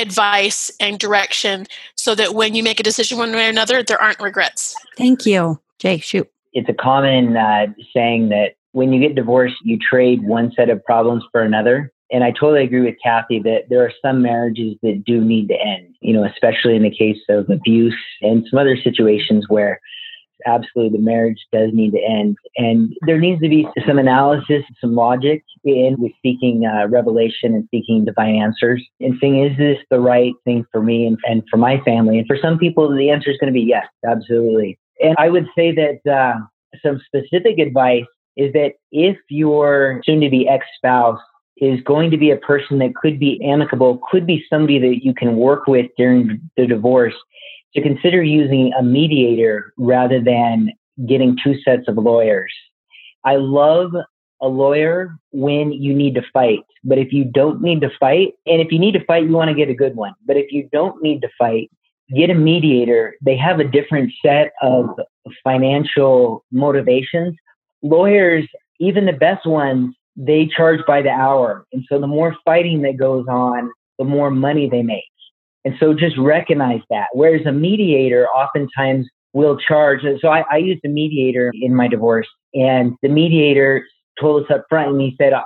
advice 0.00 0.70
and 0.80 0.98
direction 0.98 1.66
so 1.94 2.14
that 2.14 2.34
when 2.34 2.54
you 2.54 2.62
make 2.62 2.80
a 2.80 2.82
decision 2.82 3.18
one 3.18 3.32
way 3.32 3.46
or 3.46 3.50
another, 3.50 3.82
there 3.82 4.00
aren't 4.00 4.20
regrets. 4.20 4.74
Thank 4.96 5.26
you. 5.26 5.60
Jay, 5.78 5.98
shoot. 5.98 6.30
It's 6.52 6.68
a 6.68 6.74
common 6.74 7.36
uh, 7.36 7.66
saying 7.94 8.30
that 8.30 8.54
when 8.72 8.92
you 8.92 9.00
get 9.00 9.14
divorced, 9.14 9.56
you 9.62 9.78
trade 9.78 10.26
one 10.26 10.52
set 10.56 10.70
of 10.70 10.82
problems 10.84 11.22
for 11.30 11.42
another. 11.42 11.92
And 12.10 12.24
I 12.24 12.30
totally 12.30 12.62
agree 12.62 12.82
with 12.82 12.94
Kathy 13.02 13.40
that 13.40 13.64
there 13.68 13.84
are 13.84 13.92
some 14.00 14.22
marriages 14.22 14.76
that 14.82 15.02
do 15.04 15.20
need 15.20 15.48
to 15.48 15.54
end, 15.54 15.94
you 16.00 16.14
know, 16.14 16.24
especially 16.24 16.76
in 16.76 16.82
the 16.82 16.94
case 16.94 17.18
of 17.28 17.50
abuse 17.50 17.96
and 18.22 18.46
some 18.48 18.58
other 18.58 18.76
situations 18.76 19.46
where 19.48 19.80
absolutely 20.46 20.98
the 20.98 21.04
marriage 21.04 21.38
does 21.52 21.70
need 21.72 21.92
to 21.92 22.00
end. 22.02 22.36
And 22.56 22.94
there 23.02 23.18
needs 23.18 23.40
to 23.42 23.48
be 23.48 23.66
some 23.86 23.98
analysis, 23.98 24.62
some 24.80 24.94
logic 24.94 25.44
in 25.64 25.96
with 25.98 26.12
seeking 26.22 26.64
uh, 26.64 26.86
revelation 26.88 27.54
and 27.54 27.68
seeking 27.70 28.04
divine 28.04 28.36
answers 28.36 28.84
and 29.00 29.14
saying, 29.20 29.44
is 29.44 29.58
this 29.58 29.78
the 29.90 30.00
right 30.00 30.32
thing 30.44 30.64
for 30.72 30.82
me 30.82 31.06
and, 31.06 31.18
and 31.24 31.42
for 31.50 31.56
my 31.56 31.80
family? 31.80 32.18
And 32.18 32.26
for 32.26 32.38
some 32.40 32.58
people, 32.58 32.94
the 32.94 33.10
answer 33.10 33.30
is 33.30 33.38
going 33.38 33.52
to 33.52 33.58
be 33.58 33.66
yes, 33.66 33.86
absolutely. 34.08 34.78
And 35.00 35.14
I 35.18 35.28
would 35.28 35.46
say 35.56 35.72
that 35.72 36.10
uh, 36.10 36.38
some 36.84 37.00
specific 37.06 37.58
advice 37.58 38.04
is 38.36 38.52
that 38.52 38.74
if 38.92 39.16
your 39.28 40.00
soon 40.04 40.20
to 40.20 40.30
be 40.30 40.48
ex 40.48 40.64
spouse 40.76 41.20
is 41.58 41.80
going 41.82 42.10
to 42.10 42.18
be 42.18 42.30
a 42.30 42.36
person 42.36 42.78
that 42.78 42.94
could 42.94 43.18
be 43.18 43.40
amicable, 43.42 44.00
could 44.10 44.26
be 44.26 44.44
somebody 44.48 44.78
that 44.78 45.04
you 45.04 45.14
can 45.14 45.36
work 45.36 45.66
with 45.66 45.86
during 45.96 46.40
the 46.56 46.66
divorce, 46.66 47.14
to 47.76 47.82
consider 47.82 48.22
using 48.22 48.72
a 48.78 48.82
mediator 48.82 49.72
rather 49.76 50.20
than 50.20 50.70
getting 51.06 51.36
two 51.42 51.56
sets 51.60 51.86
of 51.88 51.96
lawyers. 51.96 52.52
I 53.24 53.36
love 53.36 53.92
a 54.40 54.48
lawyer 54.48 55.16
when 55.32 55.72
you 55.72 55.94
need 55.94 56.14
to 56.14 56.22
fight, 56.32 56.60
but 56.84 56.98
if 56.98 57.12
you 57.12 57.24
don't 57.24 57.62
need 57.62 57.80
to 57.82 57.90
fight, 58.00 58.34
and 58.46 58.60
if 58.60 58.72
you 58.72 58.78
need 58.78 58.92
to 58.92 59.04
fight, 59.04 59.24
you 59.24 59.30
want 59.30 59.48
to 59.48 59.54
get 59.54 59.68
a 59.68 59.74
good 59.74 59.94
one. 59.94 60.14
But 60.26 60.36
if 60.36 60.52
you 60.52 60.68
don't 60.72 61.02
need 61.02 61.20
to 61.22 61.28
fight, 61.38 61.70
get 62.14 62.30
a 62.30 62.34
mediator. 62.34 63.16
They 63.20 63.36
have 63.36 63.60
a 63.60 63.64
different 63.64 64.12
set 64.24 64.52
of 64.62 64.88
financial 65.44 66.44
motivations. 66.52 67.36
Lawyers, 67.82 68.46
even 68.78 69.06
the 69.06 69.12
best 69.12 69.46
ones, 69.46 69.94
they 70.16 70.46
charge 70.46 70.80
by 70.86 71.02
the 71.02 71.10
hour. 71.10 71.66
And 71.72 71.84
so 71.88 72.00
the 72.00 72.06
more 72.06 72.36
fighting 72.44 72.82
that 72.82 72.96
goes 72.96 73.26
on, 73.28 73.70
the 73.98 74.04
more 74.04 74.30
money 74.30 74.68
they 74.68 74.82
make. 74.82 75.04
And 75.66 75.74
so 75.80 75.92
just 75.92 76.16
recognize 76.16 76.80
that. 76.90 77.08
Whereas 77.12 77.44
a 77.44 77.50
mediator 77.50 78.28
oftentimes 78.28 79.08
will 79.32 79.58
charge. 79.58 80.02
So 80.20 80.28
I, 80.28 80.44
I 80.48 80.58
used 80.58 80.84
a 80.84 80.88
mediator 80.88 81.52
in 81.60 81.74
my 81.74 81.88
divorce, 81.88 82.28
and 82.54 82.92
the 83.02 83.08
mediator 83.08 83.84
told 84.20 84.44
us 84.44 84.50
up 84.50 84.64
front, 84.68 84.92
and 84.92 85.00
he 85.00 85.16
said, 85.20 85.32
uh, 85.32 85.42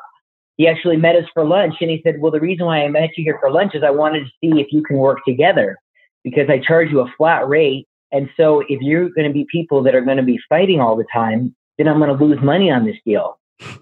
he 0.58 0.68
actually 0.68 0.98
met 0.98 1.16
us 1.16 1.24
for 1.32 1.46
lunch, 1.46 1.76
and 1.80 1.88
he 1.88 2.02
said, 2.04 2.16
Well, 2.20 2.30
the 2.30 2.38
reason 2.38 2.66
why 2.66 2.84
I 2.84 2.88
met 2.88 3.16
you 3.16 3.24
here 3.24 3.38
for 3.40 3.50
lunch 3.50 3.74
is 3.74 3.82
I 3.82 3.88
wanted 3.88 4.20
to 4.20 4.26
see 4.26 4.60
if 4.60 4.66
you 4.72 4.82
can 4.82 4.98
work 4.98 5.20
together 5.26 5.78
because 6.22 6.50
I 6.50 6.58
charge 6.58 6.90
you 6.90 7.00
a 7.00 7.10
flat 7.16 7.48
rate. 7.48 7.88
And 8.12 8.28
so 8.36 8.60
if 8.68 8.82
you're 8.82 9.08
going 9.08 9.26
to 9.26 9.32
be 9.32 9.46
people 9.50 9.82
that 9.84 9.94
are 9.94 10.02
going 10.02 10.18
to 10.18 10.22
be 10.22 10.38
fighting 10.50 10.82
all 10.82 10.96
the 10.96 11.06
time, 11.10 11.56
then 11.78 11.88
I'm 11.88 11.98
going 11.98 12.14
to 12.14 12.22
lose 12.22 12.38
money 12.42 12.70
on 12.70 12.84
this 12.84 12.96
deal. 13.06 13.38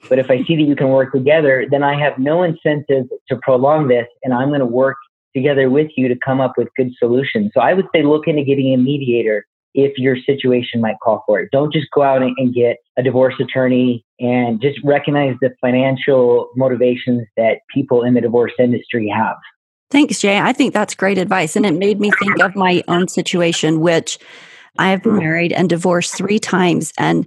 But 0.08 0.20
if 0.20 0.30
I 0.30 0.44
see 0.44 0.54
that 0.54 0.62
you 0.62 0.76
can 0.76 0.90
work 0.90 1.12
together, 1.12 1.66
then 1.68 1.82
I 1.82 1.98
have 1.98 2.16
no 2.16 2.44
incentive 2.44 3.06
to 3.28 3.36
prolong 3.42 3.88
this 3.88 4.06
and 4.22 4.32
I'm 4.32 4.48
going 4.48 4.60
to 4.60 4.66
work 4.66 4.96
together 5.38 5.70
with 5.70 5.88
you 5.96 6.08
to 6.08 6.16
come 6.24 6.40
up 6.40 6.52
with 6.56 6.68
good 6.76 6.90
solutions. 6.98 7.50
So 7.54 7.60
I 7.60 7.74
would 7.74 7.86
say 7.94 8.02
look 8.02 8.26
into 8.26 8.42
getting 8.42 8.74
a 8.74 8.76
mediator 8.76 9.46
if 9.74 9.96
your 9.96 10.16
situation 10.16 10.80
might 10.80 10.96
call 11.02 11.22
for 11.26 11.40
it. 11.40 11.50
Don't 11.52 11.72
just 11.72 11.86
go 11.94 12.02
out 12.02 12.22
and 12.22 12.54
get 12.54 12.78
a 12.96 13.02
divorce 13.02 13.34
attorney 13.40 14.04
and 14.18 14.60
just 14.60 14.78
recognize 14.82 15.36
the 15.40 15.50
financial 15.60 16.48
motivations 16.56 17.26
that 17.36 17.58
people 17.72 18.02
in 18.02 18.14
the 18.14 18.20
divorce 18.20 18.52
industry 18.58 19.08
have. 19.14 19.36
Thanks, 19.90 20.20
Jay. 20.20 20.38
I 20.38 20.52
think 20.52 20.74
that's 20.74 20.94
great 20.94 21.16
advice. 21.16 21.56
And 21.56 21.64
it 21.64 21.74
made 21.74 22.00
me 22.00 22.10
think 22.18 22.42
of 22.42 22.54
my 22.56 22.82
own 22.88 23.08
situation, 23.08 23.80
which 23.80 24.18
I 24.78 24.90
have 24.90 25.02
been 25.02 25.16
married 25.16 25.52
and 25.52 25.68
divorced 25.68 26.16
three 26.16 26.38
times. 26.38 26.92
And 26.98 27.26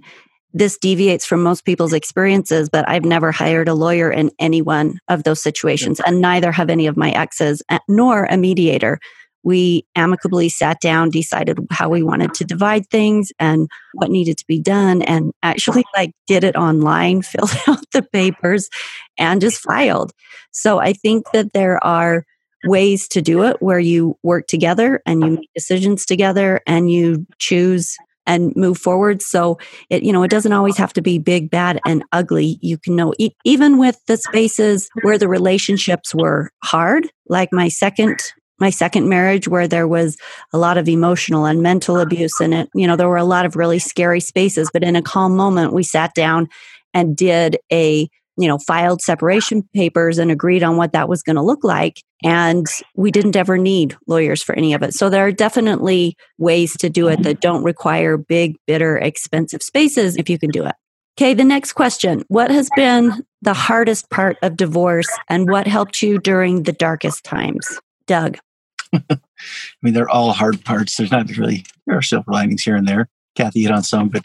this 0.52 0.78
deviates 0.78 1.24
from 1.24 1.42
most 1.42 1.64
people's 1.64 1.92
experiences, 1.92 2.68
but 2.68 2.88
I've 2.88 3.04
never 3.04 3.32
hired 3.32 3.68
a 3.68 3.74
lawyer 3.74 4.10
in 4.10 4.30
any 4.38 4.62
one 4.62 4.98
of 5.08 5.24
those 5.24 5.42
situations, 5.42 6.00
and 6.04 6.20
neither 6.20 6.52
have 6.52 6.70
any 6.70 6.86
of 6.86 6.96
my 6.96 7.10
exes, 7.10 7.62
nor 7.88 8.24
a 8.26 8.36
mediator. 8.36 8.98
We 9.44 9.86
amicably 9.96 10.48
sat 10.48 10.80
down, 10.80 11.10
decided 11.10 11.58
how 11.70 11.88
we 11.88 12.02
wanted 12.02 12.32
to 12.34 12.44
divide 12.44 12.88
things 12.90 13.32
and 13.40 13.68
what 13.94 14.10
needed 14.10 14.38
to 14.38 14.46
be 14.46 14.60
done, 14.60 15.02
and 15.02 15.32
actually 15.42 15.84
like 15.96 16.12
did 16.26 16.44
it 16.44 16.56
online, 16.56 17.22
filled 17.22 17.54
out 17.66 17.84
the 17.92 18.02
papers, 18.02 18.68
and 19.18 19.40
just 19.40 19.62
filed. 19.62 20.12
So 20.52 20.78
I 20.78 20.92
think 20.92 21.30
that 21.32 21.52
there 21.54 21.82
are 21.84 22.24
ways 22.64 23.08
to 23.08 23.22
do 23.22 23.42
it 23.42 23.56
where 23.60 23.80
you 23.80 24.16
work 24.22 24.46
together 24.46 25.02
and 25.04 25.20
you 25.22 25.30
make 25.30 25.50
decisions 25.54 26.06
together 26.06 26.60
and 26.66 26.90
you 26.90 27.26
choose 27.38 27.96
and 28.26 28.54
move 28.56 28.78
forward. 28.78 29.22
So 29.22 29.58
it 29.90 30.02
you 30.02 30.12
know 30.12 30.22
it 30.22 30.30
doesn't 30.30 30.52
always 30.52 30.76
have 30.76 30.92
to 30.94 31.02
be 31.02 31.18
big 31.18 31.50
bad 31.50 31.80
and 31.84 32.04
ugly. 32.12 32.58
You 32.60 32.78
can 32.78 32.96
know 32.96 33.14
e- 33.18 33.30
even 33.44 33.78
with 33.78 33.98
the 34.06 34.16
spaces 34.16 34.88
where 35.02 35.18
the 35.18 35.28
relationships 35.28 36.14
were 36.14 36.50
hard 36.62 37.10
like 37.28 37.50
my 37.52 37.68
second 37.68 38.18
my 38.58 38.70
second 38.70 39.08
marriage 39.08 39.48
where 39.48 39.66
there 39.66 39.88
was 39.88 40.16
a 40.52 40.58
lot 40.58 40.78
of 40.78 40.88
emotional 40.88 41.46
and 41.46 41.62
mental 41.62 41.98
abuse 41.98 42.40
in 42.40 42.52
it. 42.52 42.68
You 42.74 42.86
know 42.86 42.96
there 42.96 43.08
were 43.08 43.16
a 43.16 43.24
lot 43.24 43.46
of 43.46 43.56
really 43.56 43.78
scary 43.78 44.20
spaces 44.20 44.70
but 44.72 44.84
in 44.84 44.96
a 44.96 45.02
calm 45.02 45.36
moment 45.36 45.72
we 45.72 45.82
sat 45.82 46.14
down 46.14 46.48
and 46.94 47.16
did 47.16 47.56
a 47.72 48.08
you 48.36 48.48
know, 48.48 48.58
filed 48.58 49.00
separation 49.00 49.62
papers 49.74 50.18
and 50.18 50.30
agreed 50.30 50.62
on 50.62 50.76
what 50.76 50.92
that 50.92 51.08
was 51.08 51.22
going 51.22 51.36
to 51.36 51.42
look 51.42 51.64
like. 51.64 52.02
And 52.24 52.66
we 52.94 53.10
didn't 53.10 53.36
ever 53.36 53.58
need 53.58 53.96
lawyers 54.06 54.42
for 54.42 54.54
any 54.54 54.74
of 54.74 54.82
it. 54.82 54.94
So 54.94 55.10
there 55.10 55.26
are 55.26 55.32
definitely 55.32 56.16
ways 56.38 56.76
to 56.78 56.88
do 56.88 57.08
it 57.08 57.14
mm-hmm. 57.14 57.22
that 57.22 57.40
don't 57.40 57.64
require 57.64 58.16
big, 58.16 58.56
bitter, 58.66 58.96
expensive 58.96 59.62
spaces 59.62 60.16
if 60.16 60.30
you 60.30 60.38
can 60.38 60.50
do 60.50 60.64
it. 60.64 60.74
Okay, 61.18 61.34
the 61.34 61.44
next 61.44 61.74
question 61.74 62.24
What 62.28 62.50
has 62.50 62.70
been 62.74 63.24
the 63.42 63.54
hardest 63.54 64.08
part 64.08 64.38
of 64.42 64.56
divorce 64.56 65.08
and 65.28 65.50
what 65.50 65.66
helped 65.66 66.00
you 66.00 66.18
during 66.18 66.62
the 66.62 66.72
darkest 66.72 67.24
times? 67.24 67.80
Doug. 68.06 68.38
I 68.94 69.18
mean, 69.82 69.94
they're 69.94 70.08
all 70.08 70.32
hard 70.32 70.64
parts. 70.64 70.96
There's 70.96 71.10
not 71.10 71.28
really, 71.36 71.64
there 71.86 71.96
are 71.96 72.02
silver 72.02 72.30
linings 72.32 72.62
here 72.62 72.76
and 72.76 72.86
there. 72.86 73.08
Kathy 73.34 73.62
hit 73.62 73.70
on 73.70 73.82
some, 73.82 74.08
but 74.08 74.24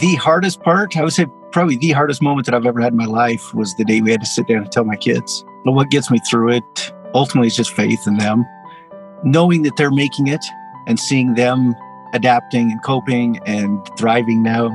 the 0.00 0.14
hardest 0.16 0.62
part, 0.62 0.96
I 0.96 1.02
would 1.02 1.12
say 1.12 1.26
probably 1.50 1.76
the 1.76 1.90
hardest 1.90 2.22
moment 2.22 2.46
that 2.46 2.54
I've 2.54 2.64
ever 2.64 2.80
had 2.80 2.92
in 2.92 2.96
my 2.96 3.04
life 3.04 3.54
was 3.54 3.74
the 3.76 3.84
day 3.84 4.00
we 4.00 4.10
had 4.10 4.20
to 4.20 4.26
sit 4.26 4.46
down 4.46 4.62
and 4.62 4.72
tell 4.72 4.84
my 4.84 4.96
kids. 4.96 5.44
But 5.64 5.72
what 5.72 5.90
gets 5.90 6.10
me 6.10 6.18
through 6.30 6.52
it 6.52 6.92
ultimately 7.14 7.48
is 7.48 7.56
just 7.56 7.72
faith 7.72 8.06
in 8.06 8.16
them, 8.16 8.46
knowing 9.22 9.62
that 9.62 9.76
they're 9.76 9.90
making 9.90 10.28
it 10.28 10.44
and 10.86 10.98
seeing 10.98 11.34
them 11.34 11.74
adapting 12.14 12.70
and 12.70 12.82
coping 12.82 13.38
and 13.44 13.86
thriving 13.98 14.42
now 14.42 14.70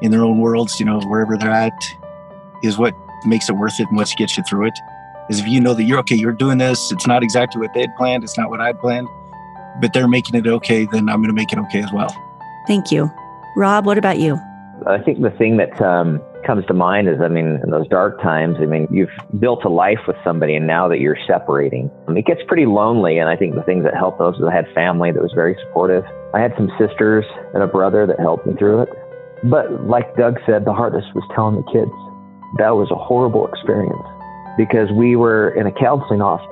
in 0.00 0.10
their 0.10 0.24
own 0.24 0.38
worlds, 0.38 0.78
you 0.78 0.86
know, 0.86 1.00
wherever 1.02 1.36
they're 1.36 1.50
at 1.50 1.72
is 2.62 2.78
what 2.78 2.94
makes 3.26 3.48
it 3.48 3.54
worth 3.54 3.78
it 3.80 3.88
and 3.88 3.96
what 3.96 4.12
gets 4.16 4.36
you 4.36 4.44
through 4.44 4.66
it. 4.66 4.78
Is 5.28 5.40
if 5.40 5.46
you 5.46 5.60
know 5.60 5.74
that 5.74 5.84
you're 5.84 5.98
okay, 6.00 6.16
you're 6.16 6.32
doing 6.32 6.58
this, 6.58 6.92
it's 6.92 7.06
not 7.06 7.22
exactly 7.22 7.60
what 7.60 7.74
they'd 7.74 7.94
planned, 7.96 8.24
it's 8.24 8.38
not 8.38 8.48
what 8.50 8.60
I'd 8.60 8.78
planned, 8.80 9.08
but 9.80 9.92
they're 9.92 10.08
making 10.08 10.36
it 10.36 10.46
okay, 10.46 10.86
then 10.86 11.08
I'm 11.08 11.18
going 11.20 11.28
to 11.28 11.32
make 11.32 11.52
it 11.52 11.58
okay 11.58 11.82
as 11.82 11.92
well. 11.92 12.14
Thank 12.66 12.92
you. 12.92 13.10
Rob, 13.56 13.86
what 13.86 13.98
about 13.98 14.18
you? 14.18 14.40
I 14.86 15.02
think 15.02 15.22
the 15.22 15.30
thing 15.30 15.56
that 15.58 15.80
um, 15.80 16.20
comes 16.46 16.66
to 16.66 16.74
mind 16.74 17.08
is, 17.08 17.20
I 17.20 17.28
mean, 17.28 17.60
in 17.62 17.70
those 17.70 17.86
dark 17.88 18.20
times, 18.20 18.56
I 18.60 18.66
mean, 18.66 18.88
you've 18.90 19.12
built 19.38 19.64
a 19.64 19.68
life 19.68 20.00
with 20.06 20.16
somebody, 20.24 20.54
and 20.54 20.66
now 20.66 20.88
that 20.88 21.00
you're 21.00 21.18
separating, 21.26 21.90
it 22.08 22.26
gets 22.26 22.40
pretty 22.46 22.66
lonely. 22.66 23.18
And 23.18 23.28
I 23.28 23.36
think 23.36 23.54
the 23.54 23.62
things 23.62 23.84
that 23.84 23.94
helped 23.94 24.18
those 24.18 24.38
was 24.38 24.48
I 24.50 24.54
had 24.54 24.66
family 24.74 25.12
that 25.12 25.22
was 25.22 25.32
very 25.34 25.56
supportive. 25.66 26.04
I 26.34 26.40
had 26.40 26.54
some 26.56 26.70
sisters 26.78 27.24
and 27.54 27.62
a 27.62 27.66
brother 27.66 28.06
that 28.06 28.18
helped 28.18 28.46
me 28.46 28.54
through 28.54 28.82
it. 28.82 28.88
But 29.44 29.86
like 29.86 30.16
Doug 30.16 30.38
said, 30.46 30.64
the 30.64 30.72
hardest 30.72 31.08
was 31.14 31.24
telling 31.34 31.56
the 31.56 31.66
kids. 31.72 31.92
That 32.58 32.76
was 32.76 32.90
a 32.90 32.96
horrible 32.96 33.46
experience 33.48 34.06
because 34.56 34.90
we 34.92 35.16
were 35.16 35.50
in 35.50 35.66
a 35.66 35.72
counseling 35.72 36.20
office 36.20 36.46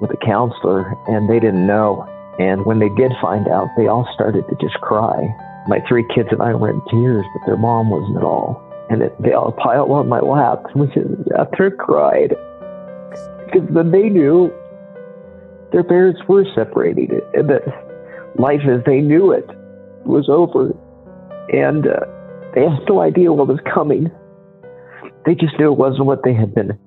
with 0.00 0.10
a 0.10 0.20
counselor, 0.24 0.96
and 1.08 1.28
they 1.28 1.38
didn't 1.38 1.66
know. 1.66 2.08
And 2.38 2.64
when 2.64 2.78
they 2.78 2.88
did 2.96 3.12
find 3.20 3.48
out, 3.48 3.68
they 3.76 3.86
all 3.86 4.08
started 4.14 4.48
to 4.48 4.56
just 4.56 4.74
cry 4.80 5.28
my 5.66 5.80
three 5.88 6.04
kids 6.14 6.28
and 6.30 6.42
I 6.42 6.54
were 6.54 6.70
in 6.70 6.80
tears, 6.90 7.24
but 7.34 7.46
their 7.46 7.56
mom 7.56 7.90
wasn't 7.90 8.16
at 8.16 8.24
all. 8.24 8.62
And 8.88 9.02
it, 9.02 9.14
they 9.22 9.32
all 9.32 9.52
piled 9.52 9.90
on 9.90 10.08
my 10.08 10.20
lap, 10.20 10.64
which 10.74 10.96
is 10.96 11.18
after 11.38 11.70
cried. 11.70 12.34
Because 13.46 13.68
then 13.74 13.90
they 13.90 14.08
knew 14.08 14.52
their 15.72 15.84
parents 15.84 16.20
were 16.28 16.44
separated 16.54 17.10
and 17.34 17.48
that 17.50 17.62
life 18.38 18.60
as 18.68 18.82
they 18.86 19.00
knew 19.00 19.32
it 19.32 19.48
was 20.04 20.28
over. 20.28 20.70
And 21.52 21.86
uh, 21.86 22.06
they 22.54 22.62
had 22.62 22.80
no 22.88 23.00
idea 23.00 23.32
what 23.32 23.48
was 23.48 23.60
coming. 23.72 24.10
They 25.26 25.34
just 25.34 25.58
knew 25.58 25.72
it 25.72 25.78
wasn't 25.78 26.06
what 26.06 26.22
they 26.24 26.32
had 26.32 26.54
been 26.54 26.78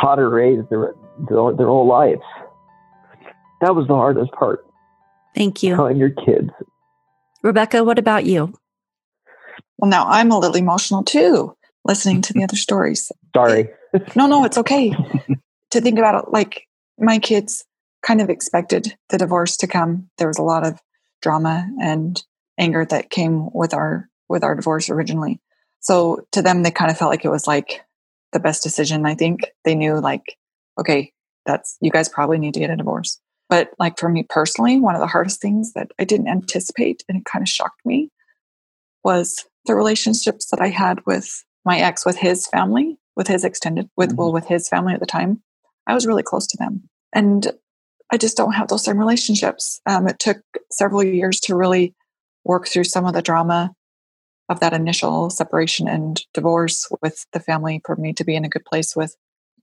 taught 0.00 0.18
or 0.18 0.28
raised 0.28 0.68
their, 0.68 0.94
their, 1.28 1.54
their 1.56 1.66
whole 1.66 1.86
lives. 1.86 2.22
That 3.60 3.74
was 3.74 3.86
the 3.88 3.94
hardest 3.94 4.32
part. 4.32 4.66
Thank 5.34 5.62
you. 5.62 5.76
Telling 5.76 5.96
your 5.96 6.10
kids 6.10 6.50
Rebecca, 7.42 7.84
what 7.84 7.98
about 7.98 8.24
you? 8.24 8.54
Well, 9.78 9.90
now 9.90 10.06
I'm 10.08 10.30
a 10.30 10.38
little 10.38 10.56
emotional 10.56 11.02
too, 11.02 11.56
listening 11.84 12.22
to 12.22 12.32
the 12.32 12.44
other 12.44 12.56
stories. 12.68 13.10
Sorry. 13.34 13.70
no, 14.14 14.26
no, 14.26 14.44
it's 14.44 14.58
okay. 14.58 14.94
to 15.70 15.80
think 15.80 15.98
about 15.98 16.24
it, 16.24 16.30
like 16.30 16.66
my 16.98 17.18
kids 17.18 17.64
kind 18.02 18.20
of 18.20 18.30
expected 18.30 18.94
the 19.08 19.18
divorce 19.18 19.56
to 19.58 19.66
come. 19.66 20.08
There 20.18 20.28
was 20.28 20.38
a 20.38 20.42
lot 20.42 20.66
of 20.66 20.80
drama 21.22 21.68
and 21.80 22.22
anger 22.58 22.84
that 22.86 23.10
came 23.10 23.48
with 23.52 23.74
our 23.74 24.08
with 24.28 24.44
our 24.44 24.54
divorce 24.54 24.88
originally. 24.88 25.40
So 25.80 26.26
to 26.32 26.42
them, 26.42 26.62
they 26.62 26.70
kind 26.70 26.90
of 26.90 26.96
felt 26.96 27.10
like 27.10 27.24
it 27.24 27.30
was 27.30 27.46
like 27.46 27.82
the 28.32 28.40
best 28.40 28.62
decision. 28.62 29.06
I 29.06 29.14
think 29.14 29.40
they 29.64 29.74
knew 29.74 29.98
like, 29.98 30.36
okay, 30.78 31.12
that's, 31.46 31.76
you 31.80 31.90
guys 31.90 32.08
probably 32.08 32.38
need 32.38 32.54
to 32.54 32.60
get 32.60 32.70
a 32.70 32.76
divorce. 32.76 33.18
But 33.50 33.72
like 33.78 33.98
for 33.98 34.08
me 34.08 34.24
personally, 34.26 34.80
one 34.80 34.94
of 34.94 35.00
the 35.00 35.08
hardest 35.08 35.42
things 35.42 35.72
that 35.74 35.90
I 35.98 36.04
didn't 36.04 36.28
anticipate 36.28 37.02
and 37.08 37.18
it 37.18 37.24
kind 37.24 37.42
of 37.42 37.48
shocked 37.48 37.84
me 37.84 38.10
was 39.04 39.44
the 39.66 39.74
relationships 39.74 40.48
that 40.50 40.60
I 40.60 40.68
had 40.68 41.04
with 41.04 41.44
my 41.64 41.78
ex, 41.78 42.06
with 42.06 42.16
his 42.16 42.46
family, 42.46 42.96
with 43.16 43.26
his 43.26 43.44
extended, 43.44 43.90
with, 43.96 44.10
mm-hmm. 44.10 44.16
well, 44.16 44.32
with 44.32 44.46
his 44.46 44.68
family 44.68 44.94
at 44.94 45.00
the 45.00 45.06
time. 45.06 45.42
I 45.86 45.94
was 45.94 46.06
really 46.06 46.22
close 46.22 46.46
to 46.46 46.56
them. 46.56 46.88
And 47.12 47.48
I 48.12 48.16
just 48.16 48.36
don't 48.36 48.52
have 48.52 48.68
those 48.68 48.84
same 48.84 48.98
relationships. 48.98 49.80
Um, 49.84 50.06
it 50.06 50.20
took 50.20 50.38
several 50.70 51.02
years 51.02 51.40
to 51.40 51.56
really 51.56 51.94
work 52.44 52.68
through 52.68 52.84
some 52.84 53.04
of 53.04 53.14
the 53.14 53.22
drama 53.22 53.72
of 54.48 54.60
that 54.60 54.72
initial 54.72 55.28
separation 55.30 55.88
and 55.88 56.22
divorce 56.34 56.88
with 57.02 57.26
the 57.32 57.40
family 57.40 57.80
for 57.84 57.96
me 57.96 58.12
to 58.12 58.24
be 58.24 58.34
in 58.34 58.44
a 58.44 58.48
good 58.48 58.64
place 58.64 58.96
with 58.96 59.16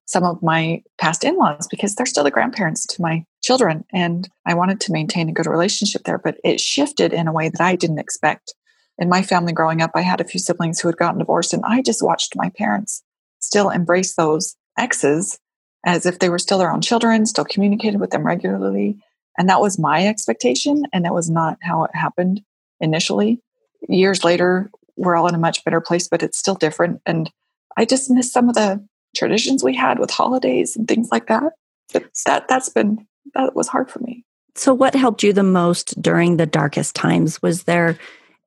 some 0.07 0.23
of 0.23 0.41
my 0.41 0.81
past 0.97 1.23
in 1.23 1.35
laws 1.35 1.67
because 1.67 1.93
they're 1.93 2.05
still 2.05 2.23
the 2.23 2.31
grandparents 2.31 2.85
to 2.87 3.01
my 3.01 3.23
children. 3.43 3.83
And 3.93 4.27
I 4.45 4.53
wanted 4.53 4.79
to 4.81 4.91
maintain 4.91 5.29
a 5.29 5.33
good 5.33 5.45
relationship 5.45 6.03
there, 6.05 6.17
but 6.17 6.37
it 6.43 6.59
shifted 6.59 7.13
in 7.13 7.27
a 7.27 7.33
way 7.33 7.49
that 7.49 7.61
I 7.61 7.75
didn't 7.75 7.99
expect. 7.99 8.55
In 8.97 9.09
my 9.09 9.21
family 9.21 9.53
growing 9.53 9.81
up, 9.81 9.91
I 9.93 10.01
had 10.01 10.21
a 10.21 10.25
few 10.25 10.39
siblings 10.39 10.79
who 10.79 10.87
had 10.87 10.97
gotten 10.97 11.19
divorced, 11.19 11.53
and 11.53 11.63
I 11.65 11.81
just 11.81 12.01
watched 12.01 12.35
my 12.35 12.49
parents 12.57 13.03
still 13.39 13.69
embrace 13.69 14.15
those 14.15 14.55
exes 14.77 15.39
as 15.85 16.05
if 16.05 16.19
they 16.19 16.29
were 16.29 16.39
still 16.39 16.57
their 16.57 16.71
own 16.71 16.81
children, 16.81 17.25
still 17.25 17.45
communicated 17.45 17.99
with 17.99 18.09
them 18.09 18.25
regularly. 18.25 18.97
And 19.37 19.47
that 19.49 19.61
was 19.61 19.77
my 19.77 20.07
expectation. 20.07 20.83
And 20.91 21.05
that 21.05 21.13
was 21.13 21.29
not 21.29 21.57
how 21.61 21.83
it 21.83 21.91
happened 21.93 22.41
initially. 22.81 23.39
Years 23.87 24.23
later, 24.23 24.71
we're 24.95 25.15
all 25.15 25.27
in 25.27 25.35
a 25.35 25.39
much 25.39 25.63
better 25.63 25.79
place, 25.79 26.07
but 26.07 26.23
it's 26.23 26.37
still 26.37 26.55
different. 26.55 27.01
And 27.05 27.31
I 27.77 27.85
just 27.85 28.09
miss 28.09 28.31
some 28.31 28.49
of 28.49 28.55
the 28.55 28.85
traditions 29.17 29.63
we 29.63 29.75
had 29.75 29.99
with 29.99 30.11
holidays 30.11 30.75
and 30.75 30.87
things 30.87 31.09
like 31.11 31.27
that. 31.27 31.53
But 31.93 32.05
that 32.25 32.47
that's 32.47 32.69
been 32.69 33.07
that 33.33 33.55
was 33.55 33.67
hard 33.67 33.89
for 33.89 33.99
me. 33.99 34.23
So 34.55 34.73
what 34.73 34.95
helped 34.95 35.23
you 35.23 35.33
the 35.33 35.43
most 35.43 36.01
during 36.01 36.37
the 36.37 36.45
darkest 36.45 36.95
times? 36.95 37.41
Was 37.41 37.63
there 37.63 37.97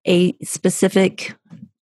a 0.07 0.35
specific 0.43 1.35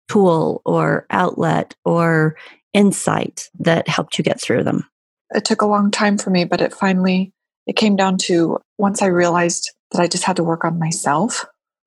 tool 0.09 0.61
or 0.65 1.07
outlet 1.11 1.75
or 1.85 2.37
insight 2.75 3.49
that 3.59 3.89
helped 3.89 4.19
you 4.19 4.25
get 4.25 4.41
through 4.41 4.65
them? 4.65 4.85
It 5.31 5.45
took 5.45 5.63
a 5.63 5.67
long 5.67 5.91
time 5.91 6.19
for 6.19 6.31
me, 6.31 6.45
but 6.45 6.61
it 6.61 6.73
finally 6.73 7.33
it 7.67 7.77
came 7.77 7.97
down 7.97 8.17
to 8.19 8.59
once 8.79 9.03
I 9.03 9.07
realized 9.07 9.73
that 9.93 10.01
I 10.01 10.09
just 10.09 10.25
had 10.25 10.37
to 10.37 10.45
work 10.45 10.65
on 10.65 10.79
myself, 10.79 11.45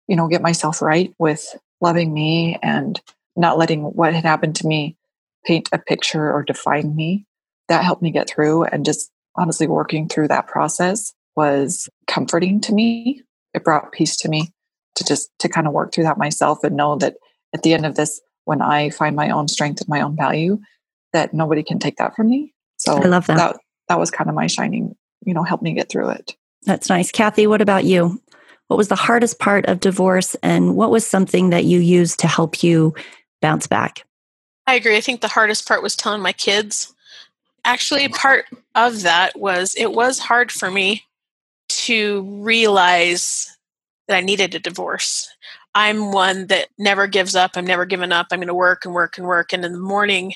you 0.08 0.16
know, 0.16 0.28
get 0.28 0.42
myself 0.42 0.82
right 0.82 1.14
with 1.20 1.56
loving 1.80 2.14
me 2.14 2.58
and 2.62 3.00
not 3.36 3.58
letting 3.58 3.84
what 3.84 4.14
had 4.14 4.24
happened 4.26 4.56
to 4.58 4.68
me 4.68 4.96
paint 5.46 5.70
a 5.72 5.80
picture 5.80 6.32
or 6.32 6.44
define 6.44 6.96
me. 6.96 7.26
That 7.68 7.84
helped 7.84 8.02
me 8.02 8.12
get 8.12 8.30
through 8.30 8.66
and 8.66 8.86
just 8.86 9.12
honestly 9.36 9.68
working 9.68 10.08
through 10.08 10.28
that 10.28 10.48
process 10.48 11.14
was 11.36 11.90
comforting 12.08 12.60
to 12.62 12.74
me. 12.74 13.24
It 13.54 13.64
brought 13.64 13.92
peace 13.92 14.16
to 14.18 14.30
me 14.30 14.52
to 14.96 15.06
just 15.06 15.30
to 15.40 15.50
kind 15.50 15.68
of 15.68 15.74
work 15.74 15.94
through 15.94 16.04
that 16.04 16.18
myself 16.18 16.64
and 16.64 16.76
know 16.76 16.98
that 16.98 17.16
at 17.54 17.64
the 17.64 17.74
end 17.74 17.86
of 17.86 17.96
this 17.96 18.22
when 18.46 18.62
I 18.62 18.90
find 18.90 19.16
my 19.16 19.30
own 19.30 19.48
strength 19.48 19.80
and 19.82 19.90
my 19.90 20.02
own 20.02 20.16
value 20.16 20.60
that 21.14 21.34
nobody 21.34 21.64
can 21.64 21.80
take 21.80 21.98
that 21.98 22.16
from 22.16 22.30
me. 22.30 22.54
So 22.78 22.98
I 22.98 23.06
love 23.06 23.28
that. 23.28 23.38
That, 23.38 23.58
that 23.90 24.00
was 24.00 24.12
kind 24.12 24.30
of 24.30 24.36
my 24.36 24.48
shining, 24.48 24.96
you 25.26 25.34
know, 25.34 25.44
helped 25.44 25.64
me 25.64 25.74
get 25.74 25.90
through 25.90 26.10
it. 26.10 26.36
That's 26.64 26.90
nice. 26.90 27.12
Kathy, 27.12 27.48
what 27.48 27.62
about 27.62 27.86
you? 27.86 28.22
What 28.68 28.78
was 28.78 28.88
the 28.88 28.96
hardest 28.96 29.40
part 29.40 29.66
of 29.66 29.80
divorce 29.80 30.36
and 30.42 30.76
what 30.76 30.92
was 30.92 31.06
something 31.06 31.50
that 31.50 31.66
you 31.66 31.80
used 31.80 32.20
to 32.20 32.28
help 32.28 32.64
you 32.64 32.96
bounce 33.42 33.68
back? 33.68 34.06
I 34.68 34.76
agree. 34.76 34.98
I 34.98 35.02
think 35.02 35.22
the 35.22 35.28
hardest 35.28 35.68
part 35.68 35.84
was 35.84 35.96
telling 35.96 36.22
my 36.22 36.34
kids. 36.34 36.94
Actually, 37.66 38.08
part 38.10 38.46
of 38.76 39.02
that 39.04 39.38
was 39.40 39.76
it 39.78 39.92
was 39.92 40.20
hard 40.20 40.52
for 40.52 40.72
me 40.72 41.04
to 41.70 42.24
realize 42.42 43.58
that 44.08 44.18
I 44.18 44.22
needed 44.22 44.56
a 44.56 44.60
divorce. 44.60 45.30
I'm 45.74 46.12
one 46.12 46.48
that 46.48 46.68
never 46.78 47.08
gives 47.08 47.36
up. 47.36 47.52
I'm 47.56 47.66
never 47.66 47.86
giving 47.86 48.12
up. 48.12 48.28
I'm 48.32 48.40
going 48.40 48.48
to 48.48 48.54
work 48.54 48.86
and 48.86 48.94
work 48.94 49.18
and 49.18 49.26
work. 49.26 49.54
And 49.54 49.64
in 49.64 49.72
the 49.74 49.80
morning 49.80 50.34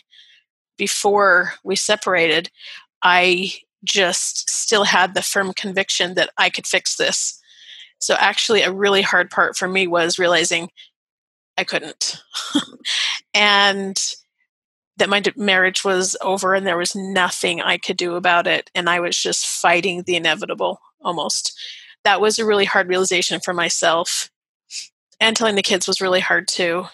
before 0.78 1.54
we 1.64 1.76
separated, 1.76 2.50
I 3.04 3.52
just 3.84 4.50
still 4.50 4.86
had 4.86 5.14
the 5.14 5.22
firm 5.22 5.54
conviction 5.54 6.16
that 6.16 6.30
I 6.38 6.50
could 6.50 6.66
fix 6.68 6.96
this. 6.96 7.40
So, 8.00 8.16
actually, 8.20 8.62
a 8.62 8.72
really 8.72 9.02
hard 9.02 9.30
part 9.30 9.58
for 9.58 9.68
me 9.68 9.88
was 9.88 10.20
realizing 10.20 10.70
I 11.58 11.64
couldn't. 11.64 12.22
and 13.34 14.02
that 14.98 15.10
my 15.10 15.22
marriage 15.36 15.84
was 15.84 16.16
over 16.22 16.54
and 16.54 16.66
there 16.66 16.78
was 16.78 16.96
nothing 16.96 17.62
I 17.62 17.78
could 17.78 17.98
do 17.98 18.16
about 18.16 18.48
it. 18.48 18.70
And 18.74 18.90
I 18.90 19.00
was 19.00 19.18
just 19.18 19.46
fighting 19.46 20.04
the 20.04 20.16
inevitable 20.16 20.80
almost. 21.02 21.58
That 22.04 22.22
was 22.22 22.40
a 22.40 22.46
really 22.46 22.66
hard 22.66 22.88
realization 22.88 23.40
for 23.40 23.54
myself. 23.54 24.30
And 25.20 25.36
telling 25.36 25.56
the 25.56 25.62
kids 25.62 25.88
was 25.88 26.02
really 26.02 26.20
hard 26.20 26.48
too. 26.48 26.86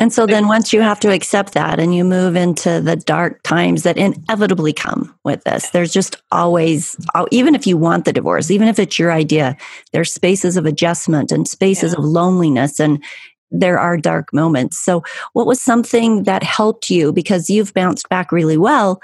And 0.00 0.12
so 0.12 0.26
then 0.26 0.46
once 0.46 0.72
you 0.72 0.80
have 0.80 1.00
to 1.00 1.12
accept 1.12 1.54
that 1.54 1.80
and 1.80 1.92
you 1.92 2.04
move 2.04 2.36
into 2.36 2.80
the 2.80 2.94
dark 2.94 3.42
times 3.42 3.82
that 3.82 3.98
inevitably 3.98 4.72
come 4.72 5.12
with 5.24 5.42
this, 5.42 5.70
there's 5.70 5.92
just 5.92 6.22
always, 6.30 6.96
oh, 7.16 7.26
even 7.32 7.56
if 7.56 7.66
you 7.66 7.76
want 7.76 8.04
the 8.04 8.12
divorce, 8.12 8.48
even 8.50 8.68
if 8.68 8.78
it's 8.78 8.96
your 8.96 9.10
idea, 9.10 9.56
there's 9.92 10.14
spaces 10.14 10.56
of 10.56 10.66
adjustment 10.66 11.32
and 11.32 11.48
spaces 11.48 11.92
yeah. 11.92 11.98
of 11.98 12.04
loneliness 12.04 12.78
and 12.78 13.02
there 13.50 13.78
are 13.78 13.96
dark 13.96 14.32
moments. 14.32 14.78
So 14.78 15.02
what 15.32 15.46
was 15.46 15.60
something 15.60 16.24
that 16.24 16.42
helped 16.42 16.90
you 16.90 17.12
because 17.12 17.48
you've 17.48 17.74
bounced 17.74 18.08
back 18.08 18.32
really 18.32 18.58
well 18.58 19.00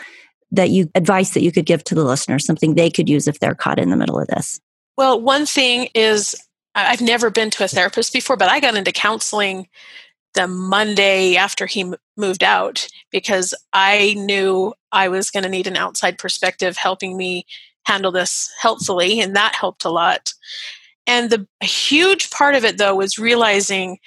that 0.52 0.70
you 0.70 0.90
advice 0.94 1.30
that 1.30 1.42
you 1.42 1.50
could 1.50 1.66
give 1.66 1.83
to 1.85 1.94
the 1.94 2.04
listeners, 2.04 2.46
something 2.46 2.74
they 2.74 2.90
could 2.90 3.09
use 3.09 3.26
if 3.26 3.40
they're 3.40 3.54
caught 3.54 3.78
in 3.78 3.90
the 3.90 3.96
middle 3.96 4.18
of 4.18 4.28
this? 4.28 4.61
Well, 4.96 5.20
one 5.20 5.46
thing 5.46 5.88
is 5.94 6.35
I've 6.74 7.00
never 7.00 7.30
been 7.30 7.50
to 7.50 7.64
a 7.64 7.68
therapist 7.68 8.12
before, 8.12 8.37
but 8.37 8.50
I 8.50 8.61
got 8.61 8.76
into 8.76 8.92
counseling 8.92 9.68
the 10.35 10.48
Monday 10.48 11.37
after 11.37 11.66
he 11.66 11.92
moved 12.16 12.42
out 12.42 12.88
because 13.11 13.54
I 13.72 14.14
knew 14.18 14.74
I 14.92 15.09
was 15.09 15.30
going 15.30 15.44
to 15.44 15.48
need 15.48 15.66
an 15.66 15.76
outside 15.76 16.18
perspective 16.18 16.76
helping 16.76 17.16
me 17.16 17.46
handle 17.87 18.12
this 18.12 18.50
helpfully, 18.61 19.20
and 19.20 19.37
that 19.37 19.54
helped 19.54 19.85
a 19.85 19.90
lot. 19.90 20.33
And 21.07 21.30
the 21.30 21.46
huge 21.62 22.30
part 22.30 22.54
of 22.54 22.64
it, 22.64 22.78
though, 22.78 22.96
was 22.96 23.18
realizing 23.18 23.98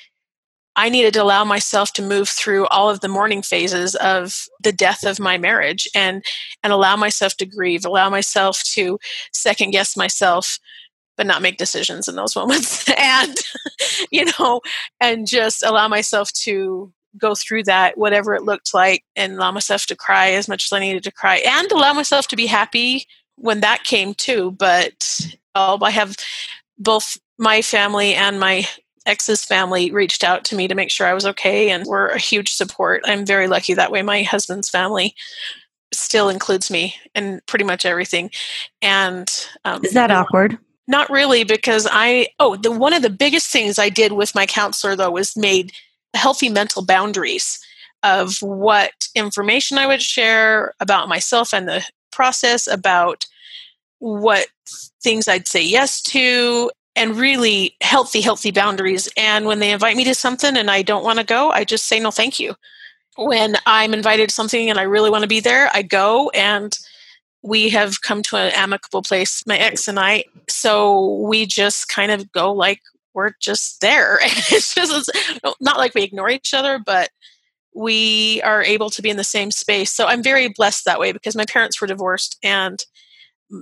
I 0.77 0.89
needed 0.89 1.15
to 1.15 1.23
allow 1.23 1.43
myself 1.43 1.91
to 1.93 2.03
move 2.03 2.29
through 2.29 2.67
all 2.67 2.89
of 2.89 2.99
the 2.99 3.07
mourning 3.07 3.41
phases 3.41 3.95
of 3.95 4.45
the 4.61 4.71
death 4.71 5.03
of 5.03 5.19
my 5.19 5.37
marriage 5.37 5.89
and 5.95 6.23
and 6.63 6.71
allow 6.71 6.95
myself 6.95 7.35
to 7.37 7.45
grieve, 7.45 7.83
allow 7.83 8.09
myself 8.09 8.61
to 8.73 8.99
second 9.33 9.71
guess 9.71 9.97
myself 9.97 10.59
but 11.17 11.25
not 11.25 11.41
make 11.41 11.57
decisions 11.57 12.07
in 12.07 12.15
those 12.15 12.35
moments. 12.35 12.87
And 12.97 13.35
you 14.11 14.25
know 14.39 14.61
and 15.01 15.27
just 15.27 15.63
allow 15.63 15.87
myself 15.87 16.31
to 16.33 16.93
go 17.17 17.33
through 17.33 17.63
that 17.63 17.97
whatever 17.97 18.35
it 18.35 18.43
looked 18.43 18.73
like 18.73 19.03
and 19.15 19.33
allow 19.33 19.51
myself 19.51 19.87
to 19.87 19.95
cry 19.95 20.31
as 20.31 20.47
much 20.47 20.65
as 20.65 20.73
i 20.73 20.79
needed 20.79 21.03
to 21.03 21.11
cry 21.11 21.37
and 21.37 21.71
allow 21.71 21.91
myself 21.91 22.27
to 22.27 22.35
be 22.35 22.45
happy 22.45 23.07
when 23.37 23.61
that 23.61 23.83
came 23.83 24.13
too. 24.13 24.51
But 24.51 25.19
oh, 25.55 25.79
i 25.81 25.89
have 25.89 26.15
both 26.77 27.17
my 27.39 27.61
family 27.61 28.13
and 28.13 28.39
my 28.39 28.67
ex's 29.07 29.43
family 29.43 29.89
reached 29.91 30.23
out 30.23 30.43
to 30.43 30.55
me 30.55 30.67
to 30.67 30.75
make 30.75 30.91
sure 30.91 31.07
i 31.07 31.13
was 31.13 31.25
okay 31.25 31.69
and 31.71 31.85
were 31.85 32.07
a 32.09 32.19
huge 32.19 32.49
support. 32.51 33.01
I'm 33.05 33.25
very 33.25 33.47
lucky 33.47 33.73
that 33.73 33.91
way. 33.91 34.01
My 34.01 34.23
husband's 34.23 34.69
family 34.69 35.15
still 35.93 36.29
includes 36.29 36.69
me 36.69 36.95
in 37.15 37.41
pretty 37.47 37.65
much 37.65 37.85
everything. 37.85 38.29
And 38.81 39.29
um, 39.65 39.83
is 39.83 39.93
that 39.93 40.11
awkward? 40.11 40.57
Not 40.87 41.09
really, 41.09 41.43
because 41.43 41.87
I, 41.89 42.27
oh, 42.39 42.55
the 42.55 42.71
one 42.71 42.93
of 42.93 43.01
the 43.01 43.09
biggest 43.09 43.51
things 43.51 43.77
I 43.77 43.89
did 43.89 44.13
with 44.13 44.35
my 44.35 44.45
counselor, 44.45 44.95
though, 44.95 45.11
was 45.11 45.35
made 45.35 45.73
healthy 46.13 46.49
mental 46.49 46.83
boundaries 46.83 47.59
of 48.03 48.37
what 48.41 48.91
information 49.15 49.77
I 49.77 49.87
would 49.87 50.01
share 50.01 50.73
about 50.79 51.09
myself 51.09 51.53
and 51.53 51.67
the 51.67 51.85
process, 52.11 52.67
about 52.67 53.25
what 53.99 54.47
things 55.03 55.27
I'd 55.27 55.47
say 55.47 55.63
yes 55.63 56.01
to, 56.03 56.71
and 56.97 57.15
really 57.15 57.75
healthy, 57.81 58.21
healthy 58.21 58.51
boundaries. 58.51 59.07
And 59.15 59.45
when 59.45 59.59
they 59.59 59.71
invite 59.71 59.95
me 59.95 60.03
to 60.05 60.15
something 60.15 60.57
and 60.57 60.69
I 60.69 60.81
don't 60.81 61.03
want 61.03 61.19
to 61.19 61.25
go, 61.25 61.51
I 61.51 61.63
just 61.63 61.85
say 61.85 61.99
no, 61.99 62.11
thank 62.11 62.39
you. 62.39 62.55
When 63.17 63.55
I'm 63.65 63.93
invited 63.93 64.29
to 64.29 64.35
something 64.35 64.69
and 64.69 64.79
I 64.79 64.83
really 64.83 65.09
want 65.09 65.23
to 65.23 65.27
be 65.27 65.39
there, 65.39 65.69
I 65.73 65.81
go 65.81 66.29
and 66.31 66.77
we 67.43 67.69
have 67.69 68.01
come 68.01 68.23
to 68.23 68.35
an 68.35 68.51
amicable 68.55 69.01
place, 69.01 69.43
my 69.47 69.57
ex 69.57 69.87
and 69.87 69.99
I. 69.99 70.25
So 70.49 71.17
we 71.27 71.45
just 71.45 71.87
kind 71.87 72.11
of 72.11 72.31
go 72.31 72.51
like 72.51 72.81
we're 73.13 73.33
just 73.39 73.81
there. 73.81 74.19
it's 74.21 74.75
just 74.75 75.09
it's 75.15 75.55
not 75.61 75.77
like 75.77 75.95
we 75.95 76.03
ignore 76.03 76.29
each 76.29 76.53
other, 76.53 76.79
but 76.83 77.09
we 77.73 78.41
are 78.43 78.63
able 78.63 78.89
to 78.89 79.01
be 79.01 79.09
in 79.09 79.17
the 79.17 79.23
same 79.23 79.51
space. 79.51 79.91
So 79.91 80.07
I'm 80.07 80.23
very 80.23 80.49
blessed 80.49 80.85
that 80.85 80.99
way 80.99 81.11
because 81.11 81.35
my 81.35 81.45
parents 81.45 81.79
were 81.79 81.87
divorced 81.87 82.37
and 82.43 82.83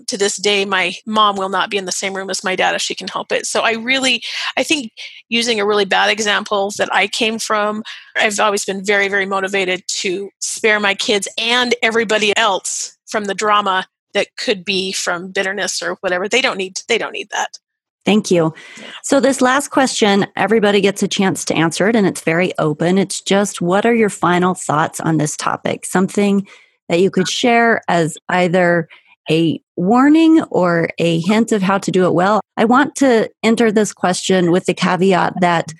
to 0.07 0.17
this 0.17 0.37
day 0.37 0.65
my 0.65 0.93
mom 1.05 1.35
will 1.35 1.49
not 1.49 1.69
be 1.69 1.77
in 1.77 1.85
the 1.85 1.91
same 1.91 2.13
room 2.15 2.29
as 2.29 2.43
my 2.43 2.55
dad 2.55 2.75
if 2.75 2.81
she 2.81 2.95
can 2.95 3.07
help 3.07 3.31
it 3.31 3.45
so 3.45 3.61
i 3.61 3.73
really 3.73 4.23
i 4.57 4.63
think 4.63 4.91
using 5.29 5.59
a 5.59 5.65
really 5.65 5.85
bad 5.85 6.09
example 6.09 6.71
that 6.77 6.93
i 6.93 7.07
came 7.07 7.37
from 7.37 7.83
i've 8.15 8.39
always 8.39 8.65
been 8.65 8.83
very 8.83 9.07
very 9.07 9.25
motivated 9.25 9.83
to 9.87 10.29
spare 10.39 10.79
my 10.79 10.95
kids 10.95 11.27
and 11.37 11.75
everybody 11.81 12.35
else 12.37 12.97
from 13.05 13.25
the 13.25 13.35
drama 13.35 13.85
that 14.13 14.27
could 14.37 14.65
be 14.65 14.91
from 14.91 15.31
bitterness 15.31 15.81
or 15.81 15.95
whatever 16.01 16.27
they 16.27 16.41
don't 16.41 16.57
need 16.57 16.79
they 16.87 16.97
don't 16.97 17.13
need 17.13 17.29
that 17.29 17.57
Thank 18.05 18.29
you. 18.29 18.53
So, 19.01 19.19
this 19.19 19.41
last 19.41 19.69
question, 19.69 20.27
everybody 20.35 20.79
gets 20.79 21.01
a 21.01 21.07
chance 21.07 21.43
to 21.45 21.55
answer 21.55 21.87
it, 21.89 21.95
and 21.95 22.05
it's 22.05 22.21
very 22.21 22.53
open. 22.59 22.99
It's 22.99 23.19
just 23.19 23.61
what 23.61 23.83
are 23.83 23.95
your 23.95 24.11
final 24.11 24.53
thoughts 24.53 24.99
on 24.99 25.17
this 25.17 25.35
topic? 25.35 25.85
Something 25.85 26.47
that 26.87 26.99
you 26.99 27.09
could 27.09 27.23
uh. 27.23 27.31
share 27.31 27.81
as 27.87 28.15
either 28.29 28.87
a 29.29 29.61
warning 29.75 30.41
or 30.43 30.89
a 30.99 31.19
hint 31.21 31.51
of 31.51 31.61
how 31.61 31.77
to 31.77 31.91
do 31.91 32.05
it 32.05 32.13
well. 32.13 32.41
I 32.57 32.65
want 32.65 32.95
to 32.97 33.29
enter 33.43 33.71
this 33.71 33.93
question 33.93 34.51
with 34.51 34.65
the 34.65 34.73
caveat 34.73 35.33
that 35.41 35.73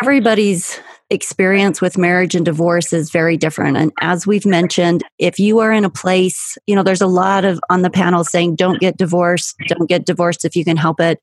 everybody's 0.00 0.80
experience 1.10 1.80
with 1.80 1.96
marriage 1.96 2.34
and 2.34 2.44
divorce 2.44 2.92
is 2.92 3.10
very 3.10 3.36
different. 3.36 3.76
And 3.76 3.92
as 4.00 4.26
we've 4.26 4.44
mentioned, 4.44 5.02
if 5.18 5.38
you 5.38 5.60
are 5.60 5.72
in 5.72 5.84
a 5.84 5.90
place, 5.90 6.58
you 6.66 6.76
know, 6.76 6.82
there's 6.82 7.00
a 7.00 7.06
lot 7.06 7.44
of 7.44 7.58
on 7.70 7.82
the 7.82 7.90
panel 7.90 8.24
saying, 8.24 8.56
don't 8.56 8.80
get 8.80 8.98
divorced, 8.98 9.56
don't 9.68 9.88
get 9.88 10.04
divorced 10.04 10.44
if 10.44 10.54
you 10.54 10.64
can 10.64 10.76
help 10.76 11.00
it. 11.00 11.20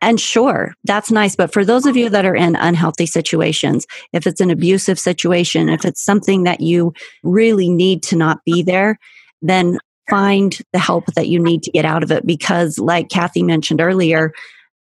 And 0.00 0.20
sure, 0.20 0.74
that's 0.84 1.10
nice. 1.10 1.34
But 1.34 1.52
for 1.52 1.64
those 1.64 1.86
of 1.86 1.96
you 1.96 2.10
that 2.10 2.26
are 2.26 2.34
in 2.34 2.56
unhealthy 2.56 3.06
situations, 3.06 3.86
if 4.12 4.26
it's 4.26 4.40
an 4.40 4.50
abusive 4.50 4.98
situation, 4.98 5.68
if 5.68 5.84
it's 5.84 6.04
something 6.04 6.44
that 6.44 6.60
you 6.60 6.92
really 7.22 7.70
need 7.70 8.02
to 8.04 8.16
not 8.16 8.44
be 8.44 8.62
there, 8.62 8.98
then 9.40 9.78
find 10.08 10.58
the 10.72 10.78
help 10.78 11.06
that 11.14 11.28
you 11.28 11.40
need 11.40 11.62
to 11.64 11.70
get 11.70 11.84
out 11.84 12.02
of 12.02 12.10
it. 12.10 12.26
Because, 12.26 12.78
like 12.78 13.08
Kathy 13.08 13.42
mentioned 13.42 13.80
earlier, 13.80 14.32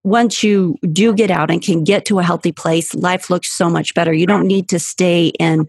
once 0.04 0.44
you 0.44 0.78
do 0.92 1.14
get 1.14 1.30
out 1.30 1.52
and 1.52 1.62
can 1.62 1.84
get 1.84 2.06
to 2.06 2.20
a 2.20 2.24
healthy 2.24 2.52
place, 2.52 2.94
life 2.96 3.30
looks 3.30 3.52
so 3.52 3.70
much 3.70 3.94
better. 3.94 4.14
You 4.14 4.26
don't 4.26 4.48
need 4.48 4.70
to 4.70 4.80
stay 4.80 5.28
in 5.40 5.68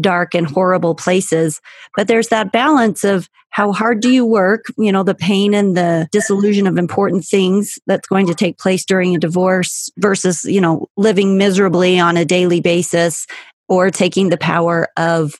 dark 0.00 0.34
and 0.34 0.46
horrible 0.48 0.94
places. 0.94 1.60
But 1.96 2.08
there's 2.08 2.28
that 2.28 2.52
balance 2.52 3.04
of 3.04 3.28
how 3.50 3.72
hard 3.72 4.00
do 4.00 4.10
you 4.10 4.24
work, 4.24 4.66
you 4.76 4.92
know, 4.92 5.02
the 5.02 5.14
pain 5.14 5.54
and 5.54 5.76
the 5.76 6.08
disillusion 6.12 6.66
of 6.66 6.78
important 6.78 7.24
things 7.24 7.78
that's 7.86 8.06
going 8.06 8.26
to 8.26 8.34
take 8.34 8.58
place 8.58 8.84
during 8.84 9.16
a 9.16 9.18
divorce 9.18 9.90
versus, 9.98 10.44
you 10.44 10.60
know, 10.60 10.86
living 10.96 11.38
miserably 11.38 11.98
on 11.98 12.16
a 12.16 12.24
daily 12.24 12.60
basis 12.60 13.26
or 13.68 13.90
taking 13.90 14.28
the 14.28 14.36
power 14.36 14.88
of 14.96 15.34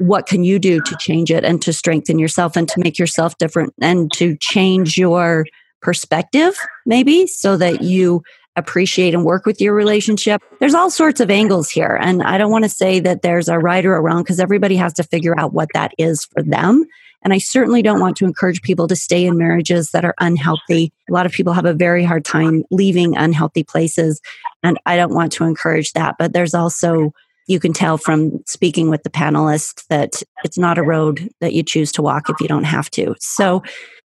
what 0.00 0.26
can 0.26 0.42
you 0.42 0.58
do 0.58 0.80
to 0.80 0.96
change 0.98 1.30
it 1.30 1.44
and 1.44 1.60
to 1.62 1.72
strengthen 1.72 2.18
yourself 2.18 2.56
and 2.56 2.68
to 2.68 2.80
make 2.80 2.98
yourself 2.98 3.36
different 3.38 3.74
and 3.80 4.10
to 4.12 4.36
change 4.38 4.96
your 4.96 5.46
perspective 5.82 6.58
maybe 6.86 7.26
so 7.26 7.56
that 7.56 7.82
you 7.82 8.22
appreciate 8.56 9.14
and 9.14 9.24
work 9.24 9.46
with 9.46 9.60
your 9.60 9.74
relationship. 9.74 10.42
There's 10.58 10.74
all 10.74 10.90
sorts 10.90 11.20
of 11.20 11.30
angles 11.30 11.70
here. 11.70 11.98
And 12.00 12.22
I 12.22 12.38
don't 12.38 12.50
want 12.50 12.64
to 12.64 12.70
say 12.70 12.98
that 13.00 13.22
there's 13.22 13.48
a 13.48 13.58
right 13.58 13.84
or 13.84 13.94
a 13.94 14.00
wrong 14.00 14.22
because 14.22 14.40
everybody 14.40 14.76
has 14.76 14.92
to 14.94 15.02
figure 15.02 15.38
out 15.38 15.52
what 15.52 15.68
that 15.74 15.92
is 15.98 16.24
for 16.24 16.42
them. 16.42 16.84
And 17.22 17.34
I 17.34 17.38
certainly 17.38 17.82
don't 17.82 18.00
want 18.00 18.16
to 18.16 18.24
encourage 18.24 18.62
people 18.62 18.88
to 18.88 18.96
stay 18.96 19.26
in 19.26 19.36
marriages 19.36 19.90
that 19.90 20.04
are 20.04 20.14
unhealthy. 20.20 20.92
A 21.08 21.12
lot 21.12 21.26
of 21.26 21.32
people 21.32 21.52
have 21.52 21.66
a 21.66 21.74
very 21.74 22.02
hard 22.02 22.24
time 22.24 22.64
leaving 22.70 23.16
unhealthy 23.16 23.62
places. 23.62 24.20
And 24.62 24.78
I 24.86 24.96
don't 24.96 25.14
want 25.14 25.32
to 25.32 25.44
encourage 25.44 25.92
that. 25.92 26.16
But 26.18 26.32
there's 26.32 26.54
also, 26.54 27.12
you 27.46 27.58
can 27.60 27.72
tell 27.72 27.98
from 27.98 28.42
speaking 28.46 28.90
with 28.90 29.02
the 29.02 29.10
panelists 29.10 29.86
that 29.88 30.22
it's 30.44 30.58
not 30.58 30.78
a 30.78 30.82
road 30.82 31.28
that 31.40 31.52
you 31.52 31.62
choose 31.62 31.92
to 31.92 32.02
walk 32.02 32.28
if 32.28 32.40
you 32.40 32.48
don't 32.48 32.64
have 32.64 32.90
to. 32.90 33.14
So 33.20 33.62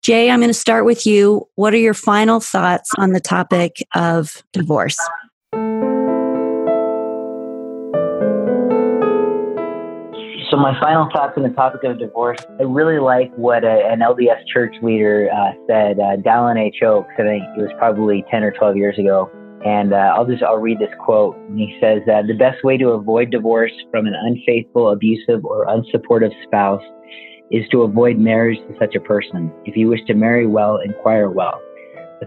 Jay, 0.06 0.30
I'm 0.30 0.40
going 0.40 0.50
to 0.50 0.54
start 0.54 0.86
with 0.86 1.08
you. 1.08 1.48
What 1.56 1.74
are 1.74 1.78
your 1.78 1.96
final 1.96 2.40
thoughts 2.40 2.92
on 3.00 3.14
the 3.14 3.20
topic 3.20 3.78
of 3.96 4.44
divorce? 4.54 5.00
So, 10.52 10.58
my 10.58 10.80
final 10.80 11.10
thoughts 11.12 11.34
on 11.38 11.44
the 11.44 11.50
topic 11.50 11.84
of 11.86 11.98
divorce, 11.98 12.38
I 12.60 12.64
really 12.64 13.00
like 13.00 13.34
what 13.36 13.64
a, 13.64 13.88
an 13.92 14.02
LDS 14.02 14.46
church 14.54 14.76
leader 14.84 15.28
uh, 15.34 15.54
said, 15.66 16.00
uh, 16.00 16.18
Dallin 16.18 16.60
H. 16.60 16.84
Oaks, 16.84 17.10
I 17.18 17.24
think 17.24 17.44
it 17.58 17.62
was 17.62 17.72
probably 17.80 18.24
10 18.30 18.44
or 18.44 18.52
12 18.52 18.78
years 18.78 19.00
ago. 19.00 19.32
And 19.65 19.93
uh, 19.93 20.13
I'll 20.15 20.25
just 20.25 20.43
I'll 20.43 20.58
read 20.58 20.80
this 20.80 20.93
quote. 20.99 21.36
And 21.38 21.58
he 21.58 21.75
says 21.82 22.01
that 22.06 22.28
the 22.28 22.36
best 22.36 22.63
way 22.63 22.78
to 22.78 22.89
avoid 22.89 23.32
divorce 23.32 23.71
from 23.89 24.06
an 24.06 24.13
unfaithful, 24.13 24.91
abusive, 24.91 25.43
or 25.43 25.65
unsupportive 25.65 26.32
spouse 26.43 26.84
is 27.51 27.67
to 27.71 27.82
avoid 27.82 28.17
marriage 28.17 28.60
to 28.67 28.75
such 28.80 28.95
a 28.95 28.99
person. 28.99 29.51
If 29.65 29.75
you 29.75 29.88
wish 29.88 30.01
to 30.08 30.13
marry 30.13 30.45
well, 30.47 30.80
inquire 30.84 31.30
well. 31.30 31.60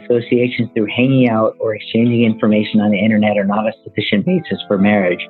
Associations 0.04 0.68
through 0.74 0.86
hanging 0.94 1.28
out 1.28 1.56
or 1.60 1.74
exchanging 1.74 2.22
information 2.24 2.80
on 2.80 2.90
the 2.90 2.98
internet 2.98 3.38
are 3.38 3.44
not 3.44 3.66
a 3.66 3.72
sufficient 3.84 4.26
basis 4.26 4.58
for 4.68 4.76
marriage. 4.76 5.20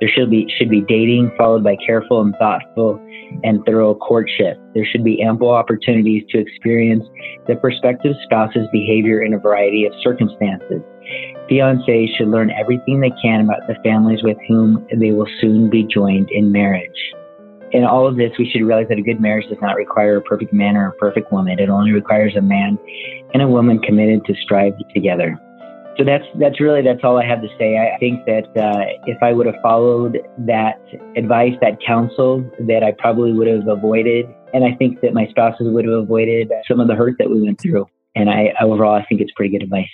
There 0.00 0.08
should 0.08 0.30
be 0.30 0.46
should 0.56 0.70
be 0.70 0.80
dating 0.82 1.32
followed 1.36 1.62
by 1.62 1.76
careful 1.84 2.22
and 2.22 2.34
thoughtful 2.38 2.98
and 3.44 3.62
thorough 3.66 3.94
courtship. 3.94 4.58
There 4.74 4.86
should 4.86 5.04
be 5.04 5.22
ample 5.22 5.50
opportunities 5.50 6.24
to 6.30 6.38
experience 6.38 7.04
the 7.46 7.56
prospective 7.56 8.14
spouse's 8.24 8.66
behavior 8.72 9.22
in 9.22 9.34
a 9.34 9.38
variety 9.38 9.84
of 9.84 9.92
circumstances. 10.02 10.80
Fiancés 11.50 12.08
should 12.16 12.28
learn 12.28 12.50
everything 12.50 13.00
they 13.00 13.12
can 13.22 13.42
about 13.42 13.66
the 13.68 13.76
families 13.84 14.22
with 14.22 14.36
whom 14.48 14.86
they 14.96 15.12
will 15.12 15.28
soon 15.40 15.70
be 15.70 15.84
joined 15.84 16.30
in 16.30 16.50
marriage 16.50 17.14
in 17.72 17.84
all 17.84 18.06
of 18.06 18.16
this, 18.16 18.30
we 18.38 18.48
should 18.50 18.62
realize 18.62 18.86
that 18.88 18.98
a 18.98 19.02
good 19.02 19.20
marriage 19.20 19.48
does 19.48 19.58
not 19.60 19.76
require 19.76 20.16
a 20.16 20.22
perfect 20.22 20.52
man 20.52 20.76
or 20.76 20.88
a 20.88 20.92
perfect 20.92 21.32
woman. 21.32 21.58
It 21.58 21.68
only 21.68 21.92
requires 21.92 22.36
a 22.36 22.40
man 22.40 22.78
and 23.34 23.42
a 23.42 23.48
woman 23.48 23.80
committed 23.80 24.24
to 24.26 24.34
strive 24.42 24.72
together. 24.94 25.38
So 25.98 26.04
that's 26.04 26.24
that's 26.38 26.60
really 26.60 26.82
that's 26.82 27.00
all 27.04 27.18
I 27.18 27.26
have 27.26 27.40
to 27.40 27.48
say. 27.58 27.78
I 27.78 27.96
think 27.98 28.24
that 28.26 28.44
uh, 28.56 28.84
if 29.06 29.22
I 29.22 29.32
would 29.32 29.46
have 29.46 29.56
followed 29.62 30.18
that 30.40 30.80
advice, 31.16 31.54
that 31.62 31.78
counsel, 31.84 32.44
that 32.60 32.82
I 32.84 32.92
probably 32.98 33.32
would 33.32 33.46
have 33.46 33.66
avoided, 33.66 34.26
and 34.52 34.62
I 34.62 34.74
think 34.76 35.00
that 35.00 35.14
my 35.14 35.26
spouses 35.28 35.68
would 35.70 35.86
have 35.86 35.94
avoided 35.94 36.52
some 36.68 36.80
of 36.80 36.88
the 36.88 36.94
hurt 36.94 37.14
that 37.18 37.30
we 37.30 37.40
went 37.40 37.60
through. 37.60 37.86
And 38.14 38.28
I 38.28 38.52
overall, 38.60 38.94
I 38.94 39.06
think 39.06 39.22
it's 39.22 39.32
pretty 39.36 39.56
good 39.56 39.64
advice. 39.64 39.88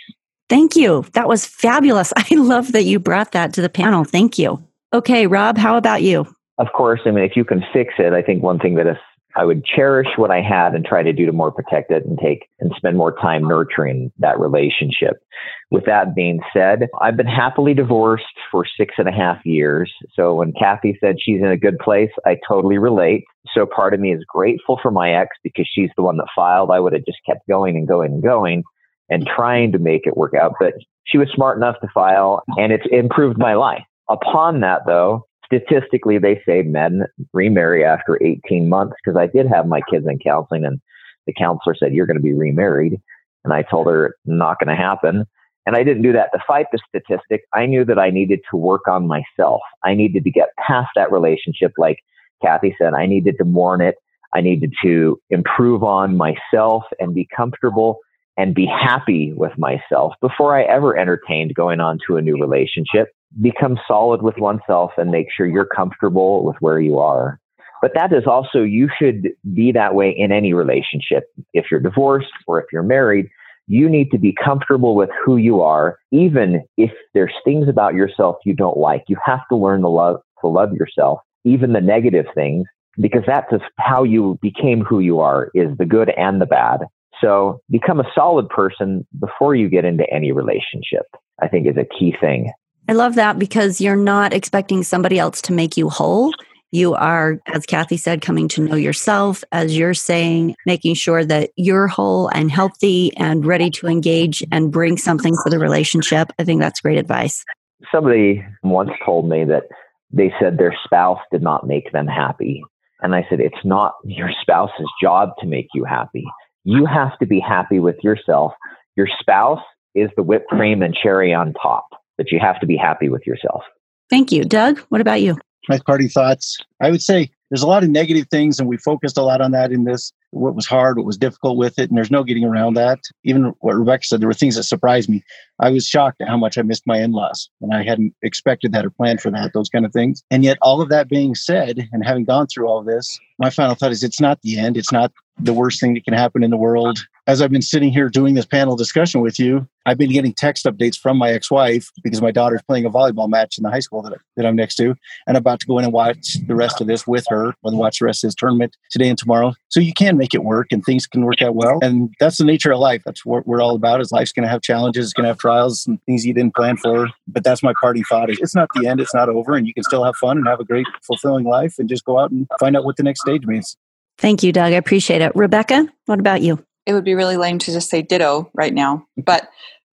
Thank 0.52 0.76
you. 0.76 1.06
That 1.14 1.28
was 1.28 1.46
fabulous. 1.46 2.12
I 2.16 2.34
love 2.34 2.72
that 2.72 2.84
you 2.84 2.98
brought 2.98 3.32
that 3.32 3.54
to 3.54 3.62
the 3.62 3.70
panel. 3.70 4.04
Thank 4.04 4.38
you. 4.38 4.62
Okay, 4.92 5.26
Rob, 5.26 5.56
how 5.56 5.78
about 5.78 6.02
you? 6.02 6.26
of 6.58 6.66
course, 6.76 7.00
I 7.06 7.10
mean, 7.10 7.24
if 7.24 7.36
you 7.36 7.44
can 7.46 7.64
fix 7.72 7.94
it, 7.98 8.12
I 8.12 8.20
think 8.20 8.42
one 8.42 8.58
thing 8.58 8.74
that 8.74 8.86
is, 8.86 8.98
I 9.34 9.46
would 9.46 9.64
cherish 9.64 10.08
what 10.16 10.30
I 10.30 10.42
had 10.42 10.74
and 10.74 10.84
try 10.84 11.02
to 11.02 11.12
do 11.14 11.24
to 11.24 11.32
more 11.32 11.50
protect 11.50 11.90
it 11.90 12.04
and 12.04 12.18
take 12.18 12.50
and 12.60 12.70
spend 12.76 12.98
more 12.98 13.16
time 13.18 13.48
nurturing 13.48 14.12
that 14.18 14.38
relationship. 14.38 15.22
With 15.70 15.86
that 15.86 16.14
being 16.14 16.40
said, 16.52 16.88
I've 17.00 17.16
been 17.16 17.26
happily 17.26 17.72
divorced 17.72 18.26
for 18.50 18.66
six 18.76 18.96
and 18.98 19.08
a 19.08 19.12
half 19.12 19.38
years. 19.46 19.90
So 20.12 20.34
when 20.34 20.52
Kathy 20.52 20.98
said 21.00 21.16
she's 21.18 21.40
in 21.40 21.46
a 21.46 21.56
good 21.56 21.78
place, 21.78 22.10
I 22.26 22.36
totally 22.46 22.76
relate. 22.76 23.24
So 23.54 23.64
part 23.64 23.94
of 23.94 24.00
me 24.00 24.12
is 24.12 24.22
grateful 24.28 24.78
for 24.82 24.90
my 24.90 25.14
ex 25.14 25.30
because 25.42 25.66
she's 25.72 25.90
the 25.96 26.02
one 26.02 26.18
that 26.18 26.28
filed. 26.36 26.70
I 26.70 26.78
would 26.78 26.92
have 26.92 27.06
just 27.06 27.20
kept 27.24 27.48
going 27.48 27.78
and 27.78 27.88
going 27.88 28.12
and 28.12 28.22
going 28.22 28.64
and 29.08 29.26
trying 29.26 29.72
to 29.72 29.78
make 29.78 30.06
it 30.06 30.16
work 30.16 30.34
out. 30.34 30.54
But 30.58 30.74
she 31.04 31.18
was 31.18 31.28
smart 31.34 31.56
enough 31.56 31.76
to 31.80 31.88
file 31.92 32.42
and 32.56 32.72
it's 32.72 32.86
improved 32.90 33.38
my 33.38 33.54
life. 33.54 33.84
Upon 34.08 34.60
that, 34.60 34.82
though, 34.86 35.26
statistically, 35.44 36.18
they 36.18 36.42
say 36.46 36.62
men 36.62 37.04
remarry 37.32 37.84
after 37.84 38.22
18 38.22 38.68
months 38.68 38.94
because 39.02 39.18
I 39.18 39.26
did 39.26 39.46
have 39.46 39.66
my 39.66 39.80
kids 39.90 40.06
in 40.08 40.18
counseling 40.18 40.64
and 40.64 40.80
the 41.26 41.32
counselor 41.32 41.74
said, 41.74 41.92
You're 41.92 42.06
going 42.06 42.16
to 42.16 42.22
be 42.22 42.34
remarried. 42.34 43.00
And 43.44 43.52
I 43.52 43.62
told 43.62 43.86
her, 43.86 44.16
Not 44.24 44.58
going 44.58 44.74
to 44.74 44.80
happen. 44.80 45.26
And 45.64 45.76
I 45.76 45.84
didn't 45.84 46.02
do 46.02 46.12
that 46.12 46.30
to 46.32 46.42
fight 46.46 46.66
the 46.72 46.78
statistic. 46.88 47.44
I 47.54 47.66
knew 47.66 47.84
that 47.84 47.98
I 47.98 48.10
needed 48.10 48.40
to 48.50 48.56
work 48.56 48.88
on 48.88 49.06
myself. 49.06 49.60
I 49.84 49.94
needed 49.94 50.24
to 50.24 50.30
get 50.30 50.48
past 50.58 50.88
that 50.96 51.12
relationship. 51.12 51.72
Like 51.78 51.98
Kathy 52.42 52.74
said, 52.80 52.94
I 52.94 53.06
needed 53.06 53.36
to 53.38 53.44
mourn 53.44 53.80
it. 53.80 53.94
I 54.34 54.40
needed 54.40 54.72
to 54.82 55.20
improve 55.30 55.84
on 55.84 56.16
myself 56.16 56.84
and 56.98 57.14
be 57.14 57.28
comfortable 57.36 57.98
and 58.36 58.54
be 58.54 58.66
happy 58.66 59.32
with 59.34 59.52
myself 59.58 60.14
before 60.20 60.56
I 60.56 60.62
ever 60.62 60.96
entertained 60.96 61.54
going 61.54 61.80
on 61.80 61.98
to 62.06 62.16
a 62.16 62.22
new 62.22 62.36
relationship 62.40 63.08
become 63.40 63.78
solid 63.88 64.22
with 64.22 64.36
oneself 64.38 64.92
and 64.98 65.10
make 65.10 65.28
sure 65.34 65.46
you're 65.46 65.64
comfortable 65.64 66.44
with 66.44 66.56
where 66.60 66.80
you 66.80 66.98
are. 66.98 67.38
But 67.80 67.92
that 67.94 68.12
is 68.12 68.26
also, 68.26 68.62
you 68.62 68.88
should 68.98 69.30
be 69.54 69.72
that 69.72 69.94
way 69.94 70.14
in 70.16 70.30
any 70.30 70.52
relationship. 70.52 71.24
If 71.52 71.66
you're 71.70 71.80
divorced 71.80 72.32
or 72.46 72.60
if 72.60 72.66
you're 72.72 72.82
married, 72.82 73.28
you 73.66 73.88
need 73.88 74.10
to 74.10 74.18
be 74.18 74.34
comfortable 74.44 74.94
with 74.94 75.10
who 75.24 75.36
you 75.36 75.62
are, 75.62 75.98
even 76.10 76.62
if 76.76 76.90
there's 77.14 77.34
things 77.44 77.68
about 77.68 77.94
yourself 77.94 78.36
you 78.44 78.54
don't 78.54 78.76
like. 78.76 79.04
You 79.08 79.16
have 79.24 79.40
to 79.50 79.56
learn 79.56 79.80
to 79.80 79.88
love, 79.88 80.20
to 80.40 80.48
love 80.48 80.72
yourself, 80.74 81.20
even 81.44 81.72
the 81.72 81.80
negative 81.80 82.26
things, 82.34 82.66
because 83.00 83.22
that's 83.26 83.52
how 83.78 84.04
you 84.04 84.38
became 84.42 84.84
who 84.84 85.00
you 85.00 85.20
are 85.20 85.50
is 85.54 85.76
the 85.78 85.86
good 85.86 86.10
and 86.16 86.40
the 86.40 86.46
bad. 86.46 86.80
So 87.22 87.60
become 87.70 88.00
a 88.00 88.10
solid 88.14 88.48
person 88.48 89.06
before 89.18 89.54
you 89.54 89.68
get 89.68 89.84
into 89.84 90.04
any 90.12 90.32
relationship, 90.32 91.06
I 91.40 91.48
think 91.48 91.66
is 91.66 91.76
a 91.76 91.86
key 91.98 92.14
thing. 92.20 92.52
I 92.88 92.94
love 92.94 93.14
that 93.14 93.38
because 93.38 93.80
you're 93.80 93.96
not 93.96 94.32
expecting 94.32 94.82
somebody 94.82 95.18
else 95.18 95.40
to 95.42 95.52
make 95.52 95.76
you 95.76 95.88
whole. 95.88 96.32
You 96.72 96.94
are, 96.94 97.38
as 97.46 97.66
Kathy 97.66 97.98
said, 97.98 98.22
coming 98.22 98.48
to 98.48 98.62
know 98.62 98.76
yourself, 98.76 99.44
as 99.52 99.76
you're 99.76 99.94
saying, 99.94 100.56
making 100.66 100.94
sure 100.94 101.24
that 101.24 101.50
you're 101.54 101.86
whole 101.86 102.28
and 102.28 102.50
healthy 102.50 103.14
and 103.16 103.44
ready 103.44 103.70
to 103.72 103.86
engage 103.86 104.42
and 104.50 104.72
bring 104.72 104.96
something 104.96 105.36
for 105.44 105.50
the 105.50 105.58
relationship. 105.58 106.32
I 106.38 106.44
think 106.44 106.60
that's 106.60 106.80
great 106.80 106.98
advice. 106.98 107.44
Somebody 107.92 108.44
once 108.62 108.90
told 109.04 109.28
me 109.28 109.44
that 109.44 109.64
they 110.10 110.32
said 110.40 110.56
their 110.56 110.74
spouse 110.84 111.18
did 111.30 111.42
not 111.42 111.66
make 111.66 111.92
them 111.92 112.06
happy. 112.06 112.62
And 113.02 113.14
I 113.14 113.26
said, 113.28 113.40
it's 113.40 113.64
not 113.64 113.94
your 114.04 114.30
spouse's 114.40 114.90
job 115.00 115.30
to 115.40 115.46
make 115.46 115.68
you 115.74 115.84
happy. 115.84 116.24
You 116.64 116.86
have 116.86 117.18
to 117.18 117.26
be 117.26 117.40
happy 117.40 117.78
with 117.78 117.96
yourself. 118.02 118.52
Your 118.96 119.08
spouse 119.20 119.62
is 119.94 120.10
the 120.16 120.22
whipped 120.22 120.48
cream 120.48 120.82
and 120.82 120.94
cherry 120.94 121.34
on 121.34 121.52
top, 121.54 121.88
but 122.16 122.30
you 122.30 122.38
have 122.40 122.60
to 122.60 122.66
be 122.66 122.76
happy 122.76 123.08
with 123.08 123.26
yourself. 123.26 123.62
Thank 124.10 124.32
you. 124.32 124.44
Doug, 124.44 124.78
what 124.88 125.00
about 125.00 125.22
you? 125.22 125.36
my 125.68 125.78
party 125.78 126.08
thoughts. 126.08 126.58
I 126.80 126.90
would 126.90 127.02
say 127.02 127.30
there's 127.50 127.62
a 127.62 127.66
lot 127.66 127.84
of 127.84 127.90
negative 127.90 128.26
things, 128.30 128.58
and 128.58 128.68
we 128.68 128.76
focused 128.78 129.18
a 129.18 129.22
lot 129.22 129.40
on 129.40 129.52
that 129.52 129.72
in 129.72 129.84
this. 129.84 130.12
What 130.30 130.54
was 130.54 130.66
hard, 130.66 130.96
what 130.96 131.04
was 131.04 131.18
difficult 131.18 131.58
with 131.58 131.78
it, 131.78 131.90
and 131.90 131.96
there's 131.96 132.10
no 132.10 132.24
getting 132.24 132.44
around 132.44 132.74
that. 132.74 133.00
Even 133.24 133.52
what 133.60 133.74
Rebecca 133.74 134.04
said, 134.04 134.20
there 134.20 134.28
were 134.28 134.34
things 134.34 134.56
that 134.56 134.62
surprised 134.62 135.08
me. 135.08 135.22
I 135.60 135.70
was 135.70 135.86
shocked 135.86 136.20
at 136.22 136.28
how 136.28 136.38
much 136.38 136.56
I 136.56 136.62
missed 136.62 136.86
my 136.86 136.98
in-laws, 136.98 137.50
and 137.60 137.74
I 137.74 137.82
hadn't 137.82 138.14
expected 138.22 138.72
that 138.72 138.86
or 138.86 138.90
planned 138.90 139.20
for 139.20 139.30
that. 139.30 139.52
Those 139.52 139.68
kind 139.68 139.84
of 139.84 139.92
things. 139.92 140.22
And 140.30 140.42
yet, 140.42 140.58
all 140.62 140.80
of 140.80 140.88
that 140.88 141.08
being 141.08 141.34
said, 141.34 141.88
and 141.92 142.04
having 142.04 142.24
gone 142.24 142.46
through 142.46 142.66
all 142.66 142.82
this, 142.82 143.20
my 143.38 143.50
final 143.50 143.74
thought 143.74 143.92
is: 143.92 144.02
it's 144.02 144.20
not 144.20 144.40
the 144.42 144.58
end. 144.58 144.76
It's 144.76 144.92
not 144.92 145.12
the 145.38 145.52
worst 145.52 145.80
thing 145.80 145.94
that 145.94 146.04
can 146.04 146.14
happen 146.14 146.42
in 146.42 146.50
the 146.50 146.56
world 146.56 146.98
as 147.26 147.40
I've 147.40 147.52
been 147.52 147.62
sitting 147.62 147.92
here 147.92 148.08
doing 148.08 148.34
this 148.34 148.46
panel 148.46 148.76
discussion 148.76 149.20
with 149.20 149.38
you, 149.38 149.66
I've 149.86 149.98
been 149.98 150.12
getting 150.12 150.32
text 150.32 150.64
updates 150.64 150.96
from 150.96 151.16
my 151.16 151.30
ex-wife 151.30 151.88
because 152.04 152.22
my 152.22 152.30
daughter's 152.30 152.62
playing 152.62 152.84
a 152.84 152.90
volleyball 152.90 153.28
match 153.28 153.58
in 153.58 153.64
the 153.64 153.70
high 153.70 153.80
school 153.80 154.02
that, 154.02 154.12
that 154.36 154.46
I'm 154.46 154.54
next 154.54 154.76
to, 154.76 154.94
and 155.26 155.36
about 155.36 155.58
to 155.60 155.66
go 155.66 155.78
in 155.78 155.84
and 155.84 155.92
watch 155.92 156.36
the 156.46 156.54
rest 156.54 156.80
of 156.80 156.86
this 156.86 157.06
with 157.06 157.24
her 157.28 157.54
and 157.64 157.78
watch 157.78 157.98
the 157.98 158.04
rest 158.04 158.22
of 158.22 158.28
this 158.28 158.34
tournament 158.36 158.76
today 158.90 159.08
and 159.08 159.18
tomorrow. 159.18 159.54
So 159.68 159.80
you 159.80 159.92
can 159.92 160.16
make 160.16 160.34
it 160.34 160.44
work, 160.44 160.68
and 160.70 160.84
things 160.84 161.06
can 161.06 161.24
work 161.24 161.42
out 161.42 161.54
well. 161.54 161.78
And 161.82 162.14
that's 162.20 162.38
the 162.38 162.44
nature 162.44 162.72
of 162.72 162.78
life. 162.78 163.02
That's 163.04 163.24
what 163.24 163.46
we're 163.46 163.60
all 163.60 163.74
about. 163.74 164.00
Is 164.00 164.12
life's 164.12 164.32
going 164.32 164.44
to 164.44 164.50
have 164.50 164.62
challenges, 164.62 165.06
it's 165.06 165.12
going 165.12 165.24
to 165.24 165.28
have 165.28 165.38
trials 165.38 165.86
and 165.86 166.00
things 166.04 166.24
you 166.24 166.34
didn't 166.34 166.54
plan 166.54 166.76
for. 166.76 167.08
But 167.26 167.42
that's 167.42 167.62
my 167.62 167.72
party 167.80 168.02
thought. 168.08 168.30
It's 168.30 168.54
not 168.54 168.68
the 168.74 168.86
end. 168.86 169.00
It's 169.00 169.14
not 169.14 169.28
over, 169.28 169.54
and 169.54 169.66
you 169.66 169.74
can 169.74 169.84
still 169.84 170.04
have 170.04 170.16
fun 170.16 170.38
and 170.38 170.46
have 170.46 170.60
a 170.60 170.64
great, 170.64 170.86
fulfilling 171.02 171.44
life, 171.44 171.76
and 171.78 171.88
just 171.88 172.04
go 172.04 172.20
out 172.20 172.30
and 172.30 172.46
find 172.60 172.76
out 172.76 172.84
what 172.84 172.96
the 172.96 173.02
next 173.02 173.22
stage 173.32 173.46
means. 173.46 173.76
Thank 174.18 174.42
you, 174.42 174.52
Doug. 174.52 174.72
I 174.72 174.76
appreciate 174.76 175.22
it. 175.22 175.32
Rebecca, 175.34 175.88
what 176.06 176.20
about 176.20 176.42
you? 176.42 176.64
it 176.86 176.94
would 176.94 177.04
be 177.04 177.14
really 177.14 177.36
lame 177.36 177.58
to 177.60 177.72
just 177.72 177.90
say 177.90 178.02
ditto 178.02 178.50
right 178.54 178.74
now, 178.74 179.06
but 179.16 179.48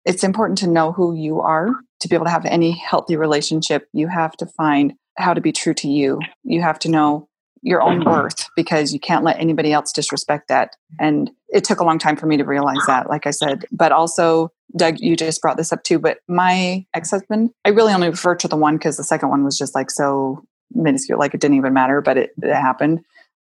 it's 0.05 0.25
important 0.25 0.59
to 0.59 0.67
know 0.67 0.93
who 0.93 1.15
you 1.15 1.41
are 1.41 1.69
to 2.01 2.09
be 2.09 2.15
able 2.15 2.25
to 2.25 2.31
have 2.31 2.47
any 2.47 2.71
healthy 2.71 3.17
relationship. 3.17 3.89
You 3.93 4.09
have 4.09 4.33
to 4.39 4.47
find 4.47 4.95
how 5.19 5.35
to 5.35 5.41
be 5.41 5.53
true 5.53 5.75
to 5.75 5.89
you. 5.89 6.21
You 6.45 6.63
have 6.63 6.79
to 6.81 6.89
know 6.89 7.29
your 7.61 7.83
own 7.83 8.05
worth 8.05 8.49
because 8.55 8.95
you 8.95 9.01
can't 9.01 9.25
let 9.25 9.39
anybody 9.41 9.73
else 9.73 9.93
disrespect 9.93 10.49
that. 10.49 10.77
And 11.01 11.31
it 11.49 11.65
took 11.65 11.81
a 11.81 11.85
long 11.85 11.99
time 11.99 12.17
for 12.17 12.27
me 12.27 12.37
to 12.37 12.45
realize 12.45 12.79
that, 12.87 13.11
like 13.11 13.27
I 13.27 13.33
said. 13.33 13.65
But 13.73 13.91
also, 13.91 14.53
Doug, 14.77 15.01
you 15.01 15.17
just 15.17 15.43
brought 15.43 15.57
this 15.57 15.73
up 15.73 15.83
too. 15.83 15.99
But 15.99 16.19
my 16.29 16.87
ex 16.95 17.11
husband, 17.11 17.51
I 17.65 17.71
really 17.71 17.93
only 17.93 18.11
refer 18.11 18.37
to 18.37 18.49
the 18.49 18.57
one 18.57 18.77
because 18.77 18.97
the 18.97 19.05
second 19.05 19.29
one 19.29 19.45
was 19.45 19.59
just 19.59 19.75
like 19.75 19.91
so 19.91 20.45
minuscule, 20.73 21.19
like 21.19 21.35
it 21.35 21.41
didn't 21.41 21.57
even 21.57 21.75
matter, 21.75 22.01
but 22.01 22.17
it, 22.17 22.31
it 22.41 22.55
happened. 22.55 23.01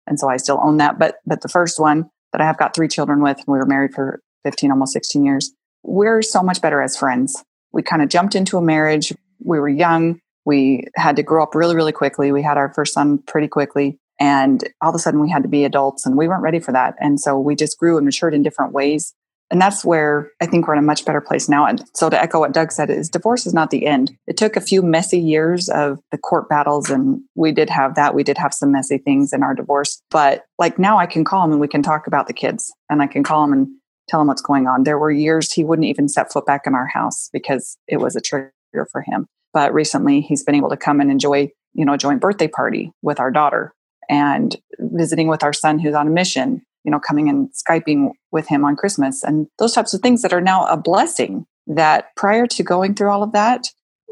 And 0.07 0.19
so 0.19 0.29
I 0.29 0.37
still 0.37 0.59
own 0.63 0.77
that. 0.77 0.99
But 0.99 1.15
but 1.25 1.41
the 1.41 1.49
first 1.49 1.79
one, 1.79 2.09
that 2.31 2.41
I 2.41 2.45
have 2.45 2.57
got 2.57 2.75
three 2.75 2.87
children 2.87 3.21
with, 3.21 3.37
and 3.37 3.47
we 3.47 3.57
were 3.57 3.65
married 3.65 3.93
for 3.93 4.21
15, 4.43 4.71
almost 4.71 4.93
16 4.93 5.23
years. 5.23 5.51
We're 5.83 6.21
so 6.21 6.41
much 6.41 6.61
better 6.61 6.81
as 6.81 6.97
friends. 6.97 7.43
We 7.73 7.83
kind 7.83 8.01
of 8.01 8.09
jumped 8.09 8.35
into 8.35 8.57
a 8.57 8.61
marriage. 8.61 9.13
We 9.43 9.59
were 9.59 9.69
young. 9.69 10.19
We 10.45 10.85
had 10.95 11.15
to 11.17 11.23
grow 11.23 11.43
up 11.43 11.55
really, 11.55 11.75
really 11.75 11.91
quickly. 11.91 12.31
We 12.31 12.41
had 12.41 12.57
our 12.57 12.73
first 12.73 12.93
son 12.93 13.19
pretty 13.27 13.47
quickly. 13.47 13.99
And 14.19 14.63
all 14.81 14.89
of 14.89 14.95
a 14.95 14.99
sudden, 14.99 15.19
we 15.19 15.29
had 15.29 15.43
to 15.43 15.49
be 15.49 15.65
adults, 15.65 16.05
and 16.05 16.17
we 16.17 16.27
weren't 16.27 16.43
ready 16.43 16.59
for 16.59 16.71
that. 16.71 16.95
And 16.99 17.19
so 17.19 17.39
we 17.39 17.55
just 17.55 17.77
grew 17.77 17.97
and 17.97 18.05
matured 18.05 18.33
in 18.33 18.43
different 18.43 18.73
ways. 18.73 19.13
And 19.51 19.61
that's 19.61 19.83
where 19.83 20.31
I 20.41 20.45
think 20.45 20.65
we're 20.65 20.75
in 20.75 20.79
a 20.79 20.83
much 20.83 21.03
better 21.03 21.19
place 21.19 21.49
now. 21.49 21.65
And 21.65 21.83
so 21.93 22.09
to 22.09 22.19
echo 22.19 22.39
what 22.39 22.53
Doug 22.53 22.71
said 22.71 22.89
is 22.89 23.09
divorce 23.09 23.45
is 23.45 23.53
not 23.53 23.69
the 23.69 23.85
end. 23.85 24.17
It 24.25 24.37
took 24.37 24.55
a 24.55 24.61
few 24.61 24.81
messy 24.81 25.19
years 25.19 25.67
of 25.67 25.99
the 26.11 26.17
court 26.17 26.47
battles 26.47 26.89
and 26.89 27.21
we 27.35 27.51
did 27.51 27.69
have 27.69 27.95
that. 27.95 28.15
We 28.15 28.23
did 28.23 28.37
have 28.37 28.53
some 28.53 28.71
messy 28.71 28.97
things 28.97 29.33
in 29.33 29.43
our 29.43 29.53
divorce. 29.53 30.01
But 30.09 30.45
like 30.57 30.79
now 30.79 30.97
I 30.97 31.05
can 31.05 31.25
call 31.25 31.43
him 31.43 31.51
and 31.51 31.59
we 31.59 31.67
can 31.67 31.83
talk 31.83 32.07
about 32.07 32.27
the 32.27 32.33
kids 32.33 32.73
and 32.89 33.01
I 33.01 33.07
can 33.07 33.23
call 33.23 33.43
him 33.43 33.51
and 33.51 33.67
tell 34.07 34.21
him 34.21 34.27
what's 34.27 34.41
going 34.41 34.67
on. 34.67 34.83
There 34.83 34.97
were 34.97 35.11
years 35.11 35.51
he 35.51 35.65
wouldn't 35.65 35.87
even 35.87 36.07
set 36.07 36.31
foot 36.31 36.45
back 36.45 36.61
in 36.65 36.73
our 36.73 36.87
house 36.87 37.29
because 37.33 37.77
it 37.87 37.97
was 37.97 38.15
a 38.15 38.21
trigger 38.21 38.53
for 38.89 39.01
him. 39.01 39.27
But 39.53 39.73
recently 39.73 40.21
he's 40.21 40.45
been 40.45 40.55
able 40.55 40.69
to 40.69 40.77
come 40.77 41.01
and 41.01 41.11
enjoy, 41.11 41.51
you 41.73 41.83
know, 41.83 41.93
a 41.93 41.97
joint 41.97 42.21
birthday 42.21 42.47
party 42.47 42.93
with 43.01 43.19
our 43.19 43.31
daughter 43.31 43.73
and 44.09 44.55
visiting 44.79 45.27
with 45.27 45.43
our 45.43 45.53
son 45.53 45.77
who's 45.77 45.95
on 45.95 46.07
a 46.07 46.11
mission 46.11 46.61
you 46.83 46.91
know, 46.91 46.99
coming 46.99 47.29
and 47.29 47.49
Skyping 47.51 48.11
with 48.31 48.47
him 48.47 48.65
on 48.65 48.75
Christmas 48.75 49.23
and 49.23 49.47
those 49.59 49.73
types 49.73 49.93
of 49.93 50.01
things 50.01 50.21
that 50.21 50.33
are 50.33 50.41
now 50.41 50.65
a 50.65 50.77
blessing 50.77 51.45
that 51.67 52.15
prior 52.15 52.47
to 52.47 52.63
going 52.63 52.95
through 52.95 53.09
all 53.09 53.23
of 53.23 53.33
that, 53.33 53.67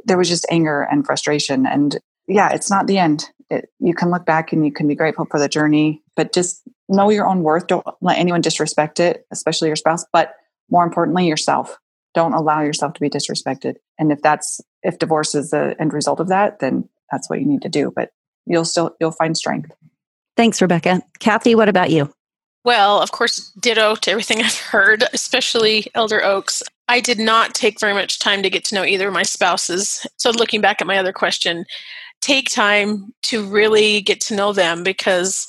there 0.06 0.18
was 0.18 0.30
just 0.30 0.46
anger 0.50 0.88
and 0.90 1.06
frustration. 1.06 1.66
And 1.66 1.98
yeah, 2.28 2.52
it's 2.54 2.70
not 2.70 2.88
the 2.88 2.98
end. 2.98 3.26
It, 3.50 3.70
you 3.80 3.94
can 3.94 4.12
look 4.12 4.26
back 4.26 4.54
and 4.54 4.64
you 4.64 4.72
can 4.72 4.88
be 4.88 4.96
grateful 4.96 5.26
for 5.26 5.40
the 5.40 5.50
journey, 5.50 6.04
but 6.16 6.34
just 6.34 6.62
know 6.88 7.10
your 7.10 7.28
own 7.28 7.42
worth. 7.42 7.68
Don't 7.68 7.86
let 8.02 8.18
anyone 8.18 8.42
disrespect 8.42 9.00
it, 9.00 9.26
especially 9.32 9.68
your 9.68 9.76
spouse, 9.76 10.06
but 10.14 10.34
more 10.70 10.84
importantly, 10.84 11.28
yourself. 11.28 11.78
Don't 12.14 12.34
allow 12.34 12.62
yourself 12.62 12.94
to 12.94 13.02
be 13.02 13.10
disrespected. 13.10 13.76
And 13.98 14.12
if 14.12 14.22
that's, 14.22 14.62
if 14.84 15.00
divorce 15.00 15.36
is 15.36 15.52
the 15.52 15.76
end 15.80 15.94
result 15.94 16.20
of 16.20 16.28
that, 16.30 16.60
then 16.60 16.88
that's 17.12 17.30
what 17.30 17.40
you 17.40 17.46
need 17.46 17.64
to 17.64 17.70
do. 17.70 17.92
But 17.96 18.12
you'll 18.46 18.66
still, 18.66 18.96
you'll 19.00 19.12
find 19.12 19.36
strength. 19.36 19.72
Thanks, 20.38 20.62
Rebecca. 20.62 21.02
Kathy, 21.20 21.56
what 21.56 21.70
about 21.70 21.90
you? 21.90 22.14
Well, 22.70 23.02
of 23.02 23.12
course, 23.12 23.50
ditto 23.60 23.96
to 23.96 24.12
everything 24.12 24.42
I've 24.44 24.60
heard, 24.60 25.04
especially 25.12 25.88
Elder 25.96 26.24
Oaks. 26.24 26.62
I 26.88 27.00
did 27.00 27.18
not 27.18 27.56
take 27.56 27.80
very 27.80 27.96
much 27.96 28.20
time 28.20 28.44
to 28.44 28.50
get 28.52 28.64
to 28.66 28.76
know 28.76 28.86
either 28.86 29.08
of 29.08 29.14
my 29.16 29.24
spouses. 29.24 30.06
So, 30.18 30.30
looking 30.30 30.62
back 30.62 30.80
at 30.80 30.86
my 30.86 31.00
other 31.00 31.12
question, 31.12 31.66
take 32.22 32.52
time 32.52 33.12
to 33.24 33.44
really 33.44 34.02
get 34.02 34.22
to 34.22 34.36
know 34.36 34.54
them 34.54 34.84
because 34.84 35.48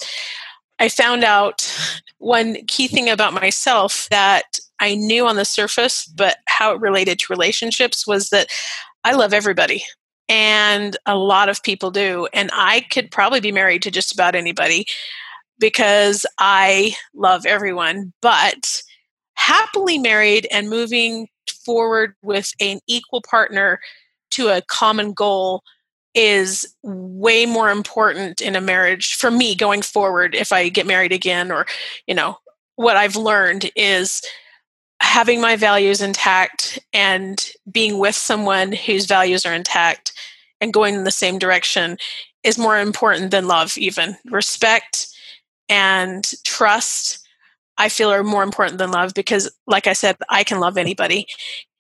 I 0.79 0.89
found 0.89 1.23
out 1.23 1.71
one 2.21 2.57
key 2.69 2.89
thing 2.89 3.11
about 3.11 3.35
myself 3.35 4.09
that 4.11 4.59
I 4.81 4.95
knew 4.95 5.27
on 5.27 5.37
the 5.37 5.45
surface, 5.45 6.07
but 6.07 6.39
how 6.47 6.73
it 6.73 6.81
related 6.81 7.19
to 7.19 7.27
relationships 7.29 8.07
was 8.07 8.31
that 8.31 8.49
I 9.05 9.13
love 9.13 9.35
everybody. 9.35 9.85
And 10.31 10.97
a 11.05 11.17
lot 11.17 11.51
of 11.51 11.63
people 11.63 11.91
do. 11.91 12.29
And 12.33 12.49
I 12.55 12.81
could 12.91 13.11
probably 13.11 13.41
be 13.41 13.53
married 13.53 13.83
to 13.83 13.91
just 13.91 14.11
about 14.11 14.35
anybody 14.35 14.87
because 15.61 16.27
I 16.39 16.95
love 17.15 17.47
everyone, 17.47 18.13
but 18.21 18.83
happily 19.35 19.99
married 19.99 20.49
and 20.51 20.69
moving 20.69 21.29
forward 21.65 22.15
with 22.23 22.53
an 22.61 22.81
equal 22.89 23.23
partner 23.23 23.79
to 24.33 24.49
a 24.49 24.63
common 24.63 25.13
goal 25.13 25.63
is 26.15 26.75
way 26.83 27.47
more 27.47 27.71
important 27.71 28.41
in 28.41 28.57
a 28.57 28.61
marriage 28.61 29.15
for 29.15 29.31
me 29.31 29.55
going 29.55 29.83
forward 29.83 30.35
if 30.35 30.53
I 30.53 30.69
get 30.69 30.87
married 30.87 31.13
again 31.13 31.53
or 31.53 31.67
you 32.07 32.15
know 32.15 32.39
what 32.75 32.97
I've 32.97 33.15
learned 33.15 33.71
is 33.77 34.23
having 35.01 35.41
my 35.41 35.57
values 35.57 36.01
intact 36.01 36.79
and 36.93 37.51
being 37.71 37.99
with 37.99 38.15
someone 38.15 38.73
whose 38.73 39.07
values 39.07 39.47
are 39.47 39.55
intact 39.55 40.13
and 40.61 40.73
going 40.73 40.95
in 40.95 41.05
the 41.05 41.11
same 41.11 41.39
direction 41.39 41.97
is 42.43 42.59
more 42.59 42.79
important 42.79 43.31
than 43.31 43.47
love 43.47 43.77
even. 43.79 44.17
Respect 44.31 45.07
and 45.71 46.33
trust 46.45 47.27
i 47.79 47.89
feel 47.89 48.11
are 48.11 48.23
more 48.23 48.43
important 48.43 48.77
than 48.77 48.91
love 48.91 49.15
because 49.15 49.51
like 49.67 49.87
i 49.87 49.95
said 49.95 50.17
i 50.29 50.45
can 50.45 50.61
love 50.61 50.77
anybody. 50.77 51.27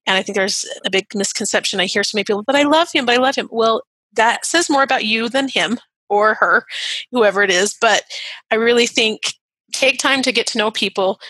And 0.07 0.17
i 0.17 0.23
think 0.23 0.37
there's 0.37 0.65
a 0.87 0.91
big 0.91 1.07
misconception 1.15 1.81
i 1.81 1.85
hear 1.85 2.03
so 2.03 2.17
many 2.17 2.25
people 2.25 2.43
but 2.43 2.57
i 2.57 2.63
love 2.63 2.89
him 2.93 3.05
but 3.05 3.17
i 3.17 3.19
love 3.19 3.37
him. 3.37 3.49
Well 3.51 3.83
that 4.15 4.47
says 4.47 4.71
more 4.71 4.83
about 4.83 5.05
you 5.05 5.29
than 5.29 5.49
him 5.49 5.79
or 6.09 6.35
her 6.35 6.65
whoever 7.13 7.43
it 7.43 7.51
is 7.51 7.77
but 7.81 8.05
i 8.51 8.55
really 8.55 8.87
think 8.87 9.35
take 9.73 9.99
time 9.99 10.23
to 10.23 10.33
get 10.33 10.47
to 10.49 10.59
know 10.59 10.71
people. 10.71 11.21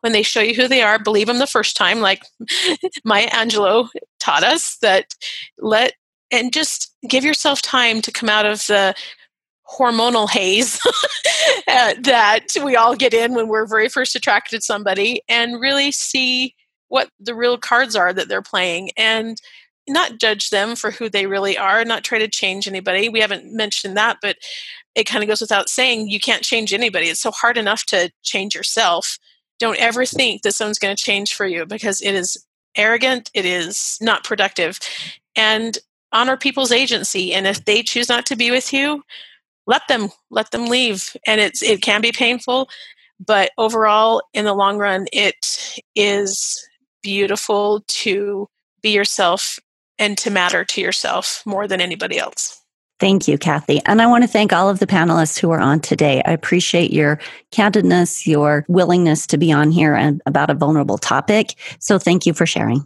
When 0.00 0.12
they 0.12 0.22
show 0.22 0.40
you 0.40 0.54
who 0.54 0.66
they 0.66 0.80
are 0.80 0.98
believe 0.98 1.26
them 1.26 1.40
the 1.40 1.46
first 1.46 1.76
time 1.76 2.00
like 2.00 2.22
maya 3.04 3.28
angelou 3.28 3.86
taught 4.18 4.42
us 4.42 4.78
that 4.80 5.14
let 5.58 5.92
and 6.30 6.54
just 6.54 6.96
give 7.06 7.22
yourself 7.22 7.60
time 7.60 8.00
to 8.00 8.10
come 8.10 8.30
out 8.30 8.46
of 8.46 8.66
the 8.66 8.94
hormonal 9.70 10.28
haze 10.28 10.80
uh, 11.68 11.94
that 12.00 12.46
we 12.64 12.76
all 12.76 12.96
get 12.96 13.14
in 13.14 13.34
when 13.34 13.48
we're 13.48 13.66
very 13.66 13.88
first 13.88 14.16
attracted 14.16 14.56
to 14.56 14.64
somebody 14.64 15.22
and 15.28 15.60
really 15.60 15.92
see 15.92 16.54
what 16.88 17.08
the 17.20 17.34
real 17.34 17.56
cards 17.56 17.94
are 17.94 18.12
that 18.12 18.28
they're 18.28 18.42
playing 18.42 18.90
and 18.96 19.40
not 19.88 20.18
judge 20.18 20.50
them 20.50 20.76
for 20.76 20.90
who 20.90 21.08
they 21.08 21.26
really 21.26 21.56
are, 21.56 21.84
not 21.84 22.04
try 22.04 22.18
to 22.18 22.28
change 22.28 22.66
anybody. 22.66 23.08
We 23.08 23.20
haven't 23.20 23.52
mentioned 23.52 23.96
that, 23.96 24.18
but 24.20 24.36
it 24.94 25.04
kind 25.04 25.22
of 25.22 25.28
goes 25.28 25.40
without 25.40 25.68
saying 25.68 26.08
you 26.08 26.20
can't 26.20 26.42
change 26.42 26.72
anybody. 26.72 27.06
It's 27.06 27.20
so 27.20 27.30
hard 27.30 27.56
enough 27.56 27.86
to 27.86 28.10
change 28.22 28.54
yourself. 28.54 29.18
Don't 29.58 29.78
ever 29.78 30.04
think 30.04 30.42
that 30.42 30.54
someone's 30.54 30.78
going 30.78 30.94
to 30.94 31.02
change 31.02 31.34
for 31.34 31.46
you 31.46 31.64
because 31.64 32.00
it 32.00 32.14
is 32.14 32.44
arrogant, 32.76 33.30
it 33.34 33.44
is 33.44 33.98
not 34.00 34.24
productive. 34.24 34.78
And 35.36 35.78
honor 36.12 36.36
people's 36.36 36.72
agency. 36.72 37.32
And 37.32 37.46
if 37.46 37.64
they 37.64 37.82
choose 37.82 38.08
not 38.08 38.26
to 38.26 38.36
be 38.36 38.50
with 38.50 38.72
you, 38.72 39.02
let 39.70 39.86
them 39.88 40.08
let 40.30 40.50
them 40.50 40.66
leave 40.66 41.16
and 41.26 41.40
it's 41.40 41.62
it 41.62 41.80
can 41.80 42.00
be 42.00 42.12
painful 42.12 42.68
but 43.24 43.52
overall 43.56 44.20
in 44.34 44.44
the 44.44 44.52
long 44.52 44.76
run 44.78 45.06
it 45.12 45.80
is 45.94 46.68
beautiful 47.02 47.82
to 47.86 48.48
be 48.82 48.90
yourself 48.90 49.58
and 49.98 50.18
to 50.18 50.30
matter 50.30 50.64
to 50.64 50.80
yourself 50.80 51.42
more 51.46 51.66
than 51.66 51.80
anybody 51.80 52.18
else 52.18 52.56
Thank 52.98 53.26
you, 53.26 53.38
Kathy. 53.38 53.80
And 53.86 54.02
I 54.02 54.06
want 54.06 54.24
to 54.24 54.28
thank 54.28 54.52
all 54.52 54.68
of 54.68 54.78
the 54.78 54.86
panelists 54.86 55.38
who 55.38 55.50
are 55.52 55.58
on 55.58 55.80
today. 55.80 56.20
I 56.26 56.32
appreciate 56.32 56.92
your 56.92 57.18
candidness, 57.50 58.26
your 58.26 58.66
willingness 58.68 59.26
to 59.28 59.38
be 59.38 59.50
on 59.50 59.70
here 59.70 59.94
and 59.94 60.20
about 60.26 60.50
a 60.50 60.54
vulnerable 60.54 60.98
topic. 60.98 61.54
So 61.78 61.98
thank 61.98 62.26
you 62.26 62.34
for 62.34 62.44
sharing. 62.44 62.84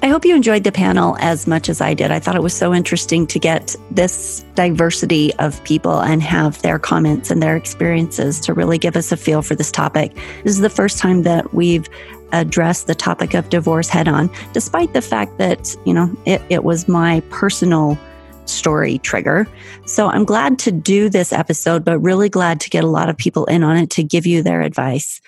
I 0.00 0.06
hope 0.06 0.24
you 0.24 0.36
enjoyed 0.36 0.62
the 0.62 0.70
panel 0.70 1.16
as 1.18 1.48
much 1.48 1.68
as 1.68 1.80
I 1.80 1.92
did. 1.92 2.12
I 2.12 2.20
thought 2.20 2.36
it 2.36 2.42
was 2.42 2.54
so 2.54 2.72
interesting 2.72 3.26
to 3.26 3.38
get 3.40 3.74
this 3.90 4.44
diversity 4.54 5.34
of 5.34 5.62
people 5.64 6.00
and 6.00 6.22
have 6.22 6.62
their 6.62 6.78
comments 6.78 7.32
and 7.32 7.42
their 7.42 7.56
experiences 7.56 8.38
to 8.40 8.54
really 8.54 8.78
give 8.78 8.94
us 8.94 9.10
a 9.10 9.16
feel 9.16 9.42
for 9.42 9.56
this 9.56 9.72
topic. 9.72 10.14
This 10.44 10.52
is 10.52 10.60
the 10.60 10.70
first 10.70 10.98
time 10.98 11.22
that 11.24 11.52
we've 11.52 11.88
addressed 12.30 12.86
the 12.86 12.94
topic 12.94 13.34
of 13.34 13.48
divorce 13.48 13.88
head 13.88 14.06
on, 14.06 14.30
despite 14.52 14.92
the 14.92 15.02
fact 15.02 15.36
that, 15.38 15.74
you 15.84 15.94
know, 15.94 16.14
it, 16.26 16.40
it 16.48 16.62
was 16.62 16.86
my 16.86 17.20
personal 17.30 17.98
story 18.44 18.98
trigger. 18.98 19.48
So 19.84 20.08
I'm 20.08 20.24
glad 20.24 20.60
to 20.60 20.70
do 20.70 21.08
this 21.08 21.32
episode, 21.32 21.84
but 21.84 21.98
really 21.98 22.28
glad 22.28 22.60
to 22.60 22.70
get 22.70 22.84
a 22.84 22.88
lot 22.88 23.08
of 23.08 23.16
people 23.16 23.46
in 23.46 23.64
on 23.64 23.76
it 23.76 23.90
to 23.90 24.04
give 24.04 24.26
you 24.26 24.44
their 24.44 24.62
advice. 24.62 25.20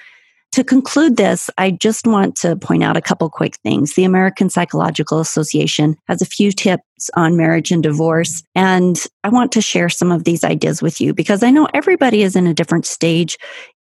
To 0.53 0.65
conclude 0.65 1.17
this, 1.17 1.49
I 1.59 1.71
just 1.71 2.09
want 2.09 2.35
to 2.39 2.57
point 2.57 2.83
out 2.83 2.97
a 2.97 3.01
couple 3.01 3.31
quick 3.31 3.57
things. 3.63 3.95
The 3.95 4.03
American 4.03 4.51
Psychological 4.51 5.21
Association 5.21 5.95
has 6.09 6.21
a 6.21 6.27
few 6.27 6.51
tips 6.51 7.09
on 7.15 7.37
marriage 7.37 7.71
and 7.71 7.85
divorce, 7.85 8.43
and 8.57 9.01
I 9.23 9.29
want 9.29 9.53
to 9.53 9.61
share 9.61 9.89
some 9.89 10.11
of 10.11 10.25
these 10.25 10.43
ideas 10.43 10.83
with 10.83 11.01
you 11.01 11.15
because 11.15 11.45
I 11.45 11.53
know 11.53 11.69
everybody 11.73 12.23
is 12.23 12.35
in 12.35 12.49
a 12.49 12.55
different 12.55 12.85
stage 12.85 13.39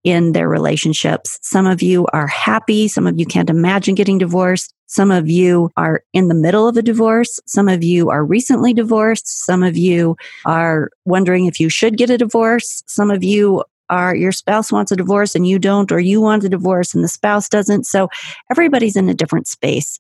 in 0.03 0.31
their 0.31 0.49
relationships. 0.49 1.37
Some 1.43 1.67
of 1.67 1.83
you 1.83 2.07
are 2.13 2.27
happy, 2.27 2.87
some 2.87 3.05
of 3.05 3.19
you 3.19 3.27
can't 3.27 3.49
imagine 3.49 3.93
getting 3.93 4.17
divorced. 4.17 4.73
Some 4.87 5.11
of 5.11 5.27
you 5.27 5.71
are 5.77 6.03
in 6.13 6.27
the 6.27 6.35
middle 6.35 6.67
of 6.67 6.77
a 6.77 6.81
divorce. 6.81 7.39
Some 7.47 7.67
of 7.67 7.83
you 7.83 8.11
are 8.11 8.23
recently 8.23 8.71
divorced. 8.73 9.27
Some 9.27 9.63
of 9.63 9.75
you 9.75 10.15
are 10.45 10.89
wondering 11.05 11.47
if 11.47 11.59
you 11.59 11.69
should 11.69 11.97
get 11.97 12.11
a 12.11 12.19
divorce. 12.19 12.83
Some 12.85 13.09
of 13.09 13.23
you 13.23 13.63
are 13.89 14.15
your 14.15 14.31
spouse 14.31 14.71
wants 14.71 14.91
a 14.91 14.95
divorce 14.95 15.35
and 15.35 15.47
you 15.47 15.59
don't, 15.59 15.91
or 15.91 15.99
you 15.99 16.21
want 16.21 16.43
a 16.43 16.49
divorce 16.49 16.93
and 16.93 17.03
the 17.03 17.09
spouse 17.09 17.49
doesn't. 17.49 17.85
So 17.85 18.09
everybody's 18.49 18.95
in 18.95 19.09
a 19.09 19.13
different 19.13 19.47
space. 19.47 19.99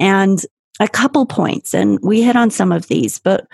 And 0.00 0.44
a 0.80 0.88
couple 0.88 1.26
points, 1.26 1.74
and 1.74 1.98
we 2.02 2.22
hit 2.22 2.36
on 2.36 2.50
some 2.50 2.70
of 2.70 2.86
these, 2.86 3.18
but 3.18 3.46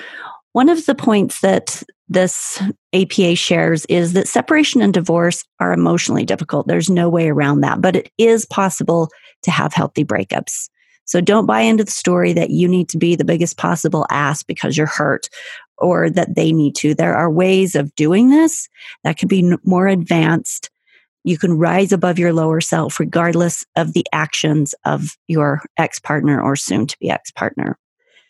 one 0.53 0.69
of 0.69 0.85
the 0.87 0.95
points 0.95 1.41
that 1.41 1.83
this 2.09 2.63
APA 2.93 3.35
shares 3.35 3.87
is 3.87 4.13
that 4.13 4.29
separation 4.29 4.83
and 4.83 4.93
divorce 4.93 5.43
are 5.59 5.73
emotionally 5.73 6.25
difficult. 6.25 6.67
There's 6.67 6.91
no 6.91 7.09
way 7.09 7.31
around 7.31 7.61
that, 7.63 7.81
but 7.81 7.97
it 7.97 8.13
is 8.19 8.47
possible 8.47 9.09
to 9.43 9.51
have 9.51 9.73
healthy 9.73 10.05
breakups. 10.05 10.69
So 11.07 11.21
don't 11.21 11.47
buy 11.47 11.61
into 11.61 11.85
the 11.85 11.91
story 11.91 12.33
that 12.35 12.51
you 12.51 12.69
need 12.69 12.89
to 12.91 12.99
be 12.99 13.15
the 13.15 13.25
biggest 13.25 13.57
possible 13.57 14.07
ass 14.11 14.43
because 14.43 14.77
you're 14.77 14.87
hurt 14.87 15.29
or 15.79 16.11
that 16.11 16.35
they 16.35 16.53
need 16.53 16.75
to. 16.77 16.95
There 16.95 17.15
are 17.15 17.31
ways 17.31 17.75
of 17.75 17.95
doing 17.95 18.31
this 18.31 18.69
that 19.03 19.17
can 19.17 19.29
be 19.29 19.57
more 19.65 19.89
advanced. 19.89 20.71
You 21.25 21.39
can 21.39 21.59
rise 21.59 21.93
above 21.93 22.19
your 22.19 22.33
lower 22.33 22.61
self 22.61 23.01
regardless 23.01 23.65
of 23.77 23.93
the 23.93 24.07
actions 24.13 24.75
of 24.85 25.17
your 25.27 25.63
ex 25.79 25.99
partner 25.99 26.41
or 26.41 26.57
soon 26.57 26.87
to 26.87 26.99
be 26.99 27.11
ex 27.11 27.31
partner. 27.31 27.79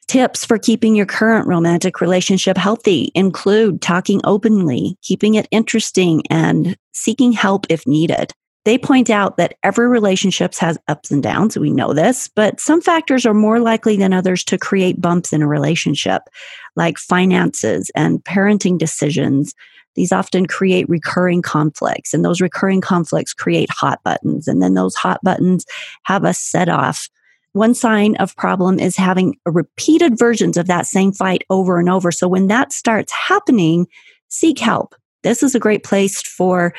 Tips 0.06 0.44
for 0.44 0.58
keeping 0.58 0.94
your 0.94 1.06
current 1.06 1.46
romantic 1.46 2.00
relationship 2.00 2.56
healthy 2.56 3.10
include 3.14 3.80
talking 3.80 4.20
openly, 4.24 4.98
keeping 5.02 5.34
it 5.34 5.48
interesting, 5.50 6.22
and 6.28 6.76
seeking 6.92 7.32
help 7.32 7.66
if 7.70 7.86
needed. 7.86 8.32
They 8.64 8.78
point 8.78 9.10
out 9.10 9.36
that 9.36 9.56
every 9.62 9.88
relationship 9.88 10.54
has 10.56 10.78
ups 10.88 11.10
and 11.10 11.22
downs. 11.22 11.58
We 11.58 11.70
know 11.70 11.92
this, 11.92 12.28
but 12.28 12.60
some 12.60 12.80
factors 12.80 13.26
are 13.26 13.34
more 13.34 13.60
likely 13.60 13.96
than 13.96 14.14
others 14.14 14.42
to 14.44 14.58
create 14.58 15.00
bumps 15.00 15.32
in 15.32 15.42
a 15.42 15.46
relationship, 15.46 16.22
like 16.74 16.96
finances 16.96 17.90
and 17.94 18.24
parenting 18.24 18.78
decisions. 18.78 19.54
These 19.96 20.12
often 20.12 20.46
create 20.46 20.88
recurring 20.88 21.42
conflicts, 21.42 22.14
and 22.14 22.24
those 22.24 22.40
recurring 22.40 22.80
conflicts 22.80 23.34
create 23.34 23.70
hot 23.70 24.02
buttons. 24.02 24.48
And 24.48 24.62
then 24.62 24.74
those 24.74 24.94
hot 24.94 25.20
buttons 25.22 25.66
have 26.04 26.24
a 26.24 26.34
set 26.34 26.68
off. 26.68 27.08
One 27.52 27.74
sign 27.74 28.16
of 28.16 28.34
problem 28.36 28.80
is 28.80 28.96
having 28.96 29.36
repeated 29.46 30.18
versions 30.18 30.56
of 30.56 30.66
that 30.66 30.86
same 30.86 31.12
fight 31.12 31.44
over 31.50 31.78
and 31.78 31.88
over. 31.88 32.10
So 32.10 32.26
when 32.26 32.48
that 32.48 32.72
starts 32.72 33.12
happening, 33.12 33.86
seek 34.28 34.58
help. 34.58 34.96
This 35.22 35.42
is 35.42 35.54
a 35.54 35.60
great 35.60 35.84
place 35.84 36.20
for 36.20 36.74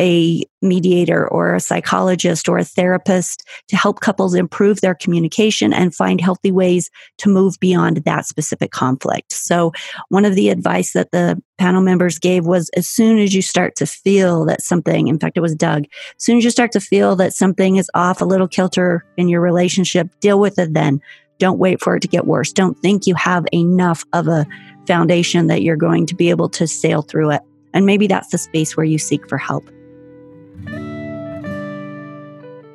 a 0.00 0.42
mediator 0.62 1.28
or 1.28 1.54
a 1.54 1.60
psychologist 1.60 2.48
or 2.48 2.58
a 2.58 2.64
therapist 2.64 3.46
to 3.68 3.76
help 3.76 4.00
couples 4.00 4.34
improve 4.34 4.80
their 4.80 4.94
communication 4.94 5.72
and 5.72 5.94
find 5.94 6.20
healthy 6.20 6.50
ways 6.50 6.90
to 7.18 7.28
move 7.28 7.56
beyond 7.60 7.98
that 7.98 8.26
specific 8.26 8.70
conflict. 8.70 9.32
So, 9.32 9.72
one 10.08 10.24
of 10.24 10.34
the 10.34 10.48
advice 10.48 10.94
that 10.94 11.12
the 11.12 11.40
panel 11.58 11.82
members 11.82 12.18
gave 12.18 12.46
was 12.46 12.70
as 12.70 12.88
soon 12.88 13.18
as 13.18 13.34
you 13.34 13.42
start 13.42 13.76
to 13.76 13.86
feel 13.86 14.46
that 14.46 14.62
something, 14.62 15.08
in 15.08 15.18
fact, 15.18 15.36
it 15.36 15.40
was 15.40 15.54
Doug, 15.54 15.84
as 15.84 16.24
soon 16.24 16.38
as 16.38 16.44
you 16.44 16.50
start 16.50 16.72
to 16.72 16.80
feel 16.80 17.14
that 17.16 17.34
something 17.34 17.76
is 17.76 17.90
off 17.94 18.20
a 18.20 18.24
little 18.24 18.48
kilter 18.48 19.04
in 19.18 19.28
your 19.28 19.42
relationship, 19.42 20.08
deal 20.20 20.40
with 20.40 20.58
it 20.58 20.72
then. 20.72 21.00
Don't 21.38 21.58
wait 21.58 21.80
for 21.80 21.96
it 21.96 22.00
to 22.00 22.08
get 22.08 22.26
worse. 22.26 22.52
Don't 22.52 22.78
think 22.80 23.06
you 23.06 23.14
have 23.14 23.46
enough 23.52 24.04
of 24.12 24.28
a 24.28 24.46
foundation 24.86 25.46
that 25.46 25.62
you're 25.62 25.76
going 25.76 26.06
to 26.06 26.14
be 26.14 26.30
able 26.30 26.48
to 26.50 26.66
sail 26.66 27.02
through 27.02 27.30
it. 27.30 27.40
And 27.72 27.86
maybe 27.86 28.06
that's 28.06 28.30
the 28.30 28.38
space 28.38 28.76
where 28.76 28.84
you 28.84 28.98
seek 28.98 29.28
for 29.28 29.38
help. 29.38 29.70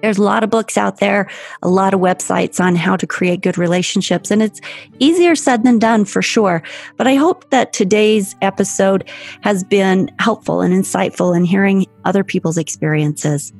There's 0.05 0.19
a 0.19 0.23
lot 0.23 0.43
of 0.43 0.51
books 0.51 0.77
out 0.77 0.99
there, 0.99 1.27
a 1.63 1.67
lot 1.67 1.95
of 1.95 1.99
websites 1.99 2.59
on 2.59 2.75
how 2.75 2.95
to 2.95 3.07
create 3.07 3.41
good 3.41 3.57
relationships, 3.57 4.29
and 4.29 4.43
it's 4.43 4.61
easier 4.99 5.35
said 5.35 5.63
than 5.63 5.79
done 5.79 6.05
for 6.05 6.21
sure. 6.21 6.61
But 6.95 7.07
I 7.07 7.15
hope 7.15 7.49
that 7.49 7.73
today's 7.73 8.35
episode 8.43 9.09
has 9.41 9.63
been 9.63 10.11
helpful 10.19 10.61
and 10.61 10.71
insightful 10.71 11.35
in 11.35 11.43
hearing 11.43 11.87
other 12.03 12.23
people's 12.23 12.59
experiences. 12.59 13.51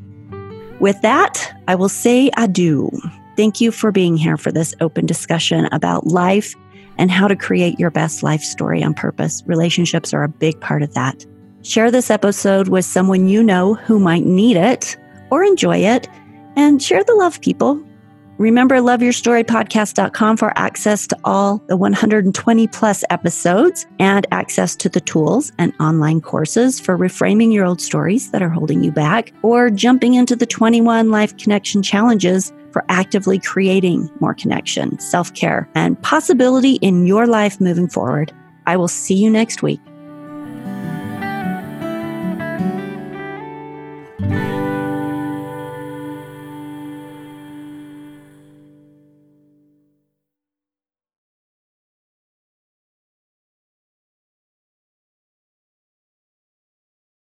With 0.80 1.02
that, 1.02 1.52
I 1.68 1.74
will 1.74 1.90
say 1.90 2.30
adieu. 2.38 2.92
Thank 3.36 3.60
you 3.60 3.72
for 3.72 3.92
being 3.92 4.16
here 4.16 4.38
for 4.38 4.52
this 4.52 4.76
open 4.82 5.08
discussion 5.08 5.68
about 5.72 6.06
life 6.06 6.54
and 7.00 7.10
how 7.10 7.28
to 7.28 7.36
create 7.36 7.80
your 7.80 7.90
best 7.90 8.22
life 8.22 8.44
story 8.44 8.84
on 8.84 8.94
purpose. 8.94 9.42
Relationships 9.48 10.14
are 10.14 10.22
a 10.22 10.30
big 10.30 10.62
part 10.62 10.84
of 10.84 10.94
that. 10.94 11.26
Share 11.64 11.90
this 11.90 12.12
episode 12.12 12.68
with 12.68 12.86
someone 12.86 13.28
you 13.28 13.42
know 13.42 13.74
who 13.74 14.00
might 14.00 14.26
need 14.26 14.58
it 14.58 14.96
or 15.32 15.44
enjoy 15.44 15.78
it 15.78 16.08
and 16.56 16.82
share 16.82 17.04
the 17.04 17.16
love, 17.16 17.42
people. 17.42 17.82
Remember, 18.38 18.76
loveyourstorypodcast.com 18.76 20.38
for 20.38 20.52
access 20.58 21.08
to 21.08 21.18
all 21.24 21.64
the 21.68 21.78
120 21.78 22.68
plus 22.68 23.04
episodes 23.10 23.86
and 24.00 24.28
access 24.32 24.76
to 24.76 24.90
the 24.90 25.00
tools 25.00 25.54
and 25.58 25.74
online 25.80 26.20
courses 26.20 26.80
for 26.80 26.98
reframing 26.98 27.54
your 27.54 27.66
old 27.66 27.80
stories 27.80 28.32
that 28.32 28.42
are 28.42 28.50
holding 28.50 28.84
you 28.84 28.92
back 28.92 29.32
or 29.42 29.70
jumping 29.70 30.16
into 30.16 30.36
the 30.36 30.46
21 30.46 31.12
life 31.12 31.38
connection 31.38 31.82
challenges 31.82 32.52
for 32.74 32.84
actively 32.90 33.40
creating 33.40 34.10
more 34.20 34.34
connection, 34.34 35.00
self 35.00 35.34
care, 35.34 35.70
and 35.76 36.02
possibility 36.02 36.74
in 36.82 37.06
your 37.06 37.28
life 37.28 37.62
moving 37.62 37.88
forward. 37.88 38.34
I 38.68 38.76
will 38.76 38.90
see 38.90 39.16
you 39.16 39.30
next 39.30 39.64
week. 39.64 39.80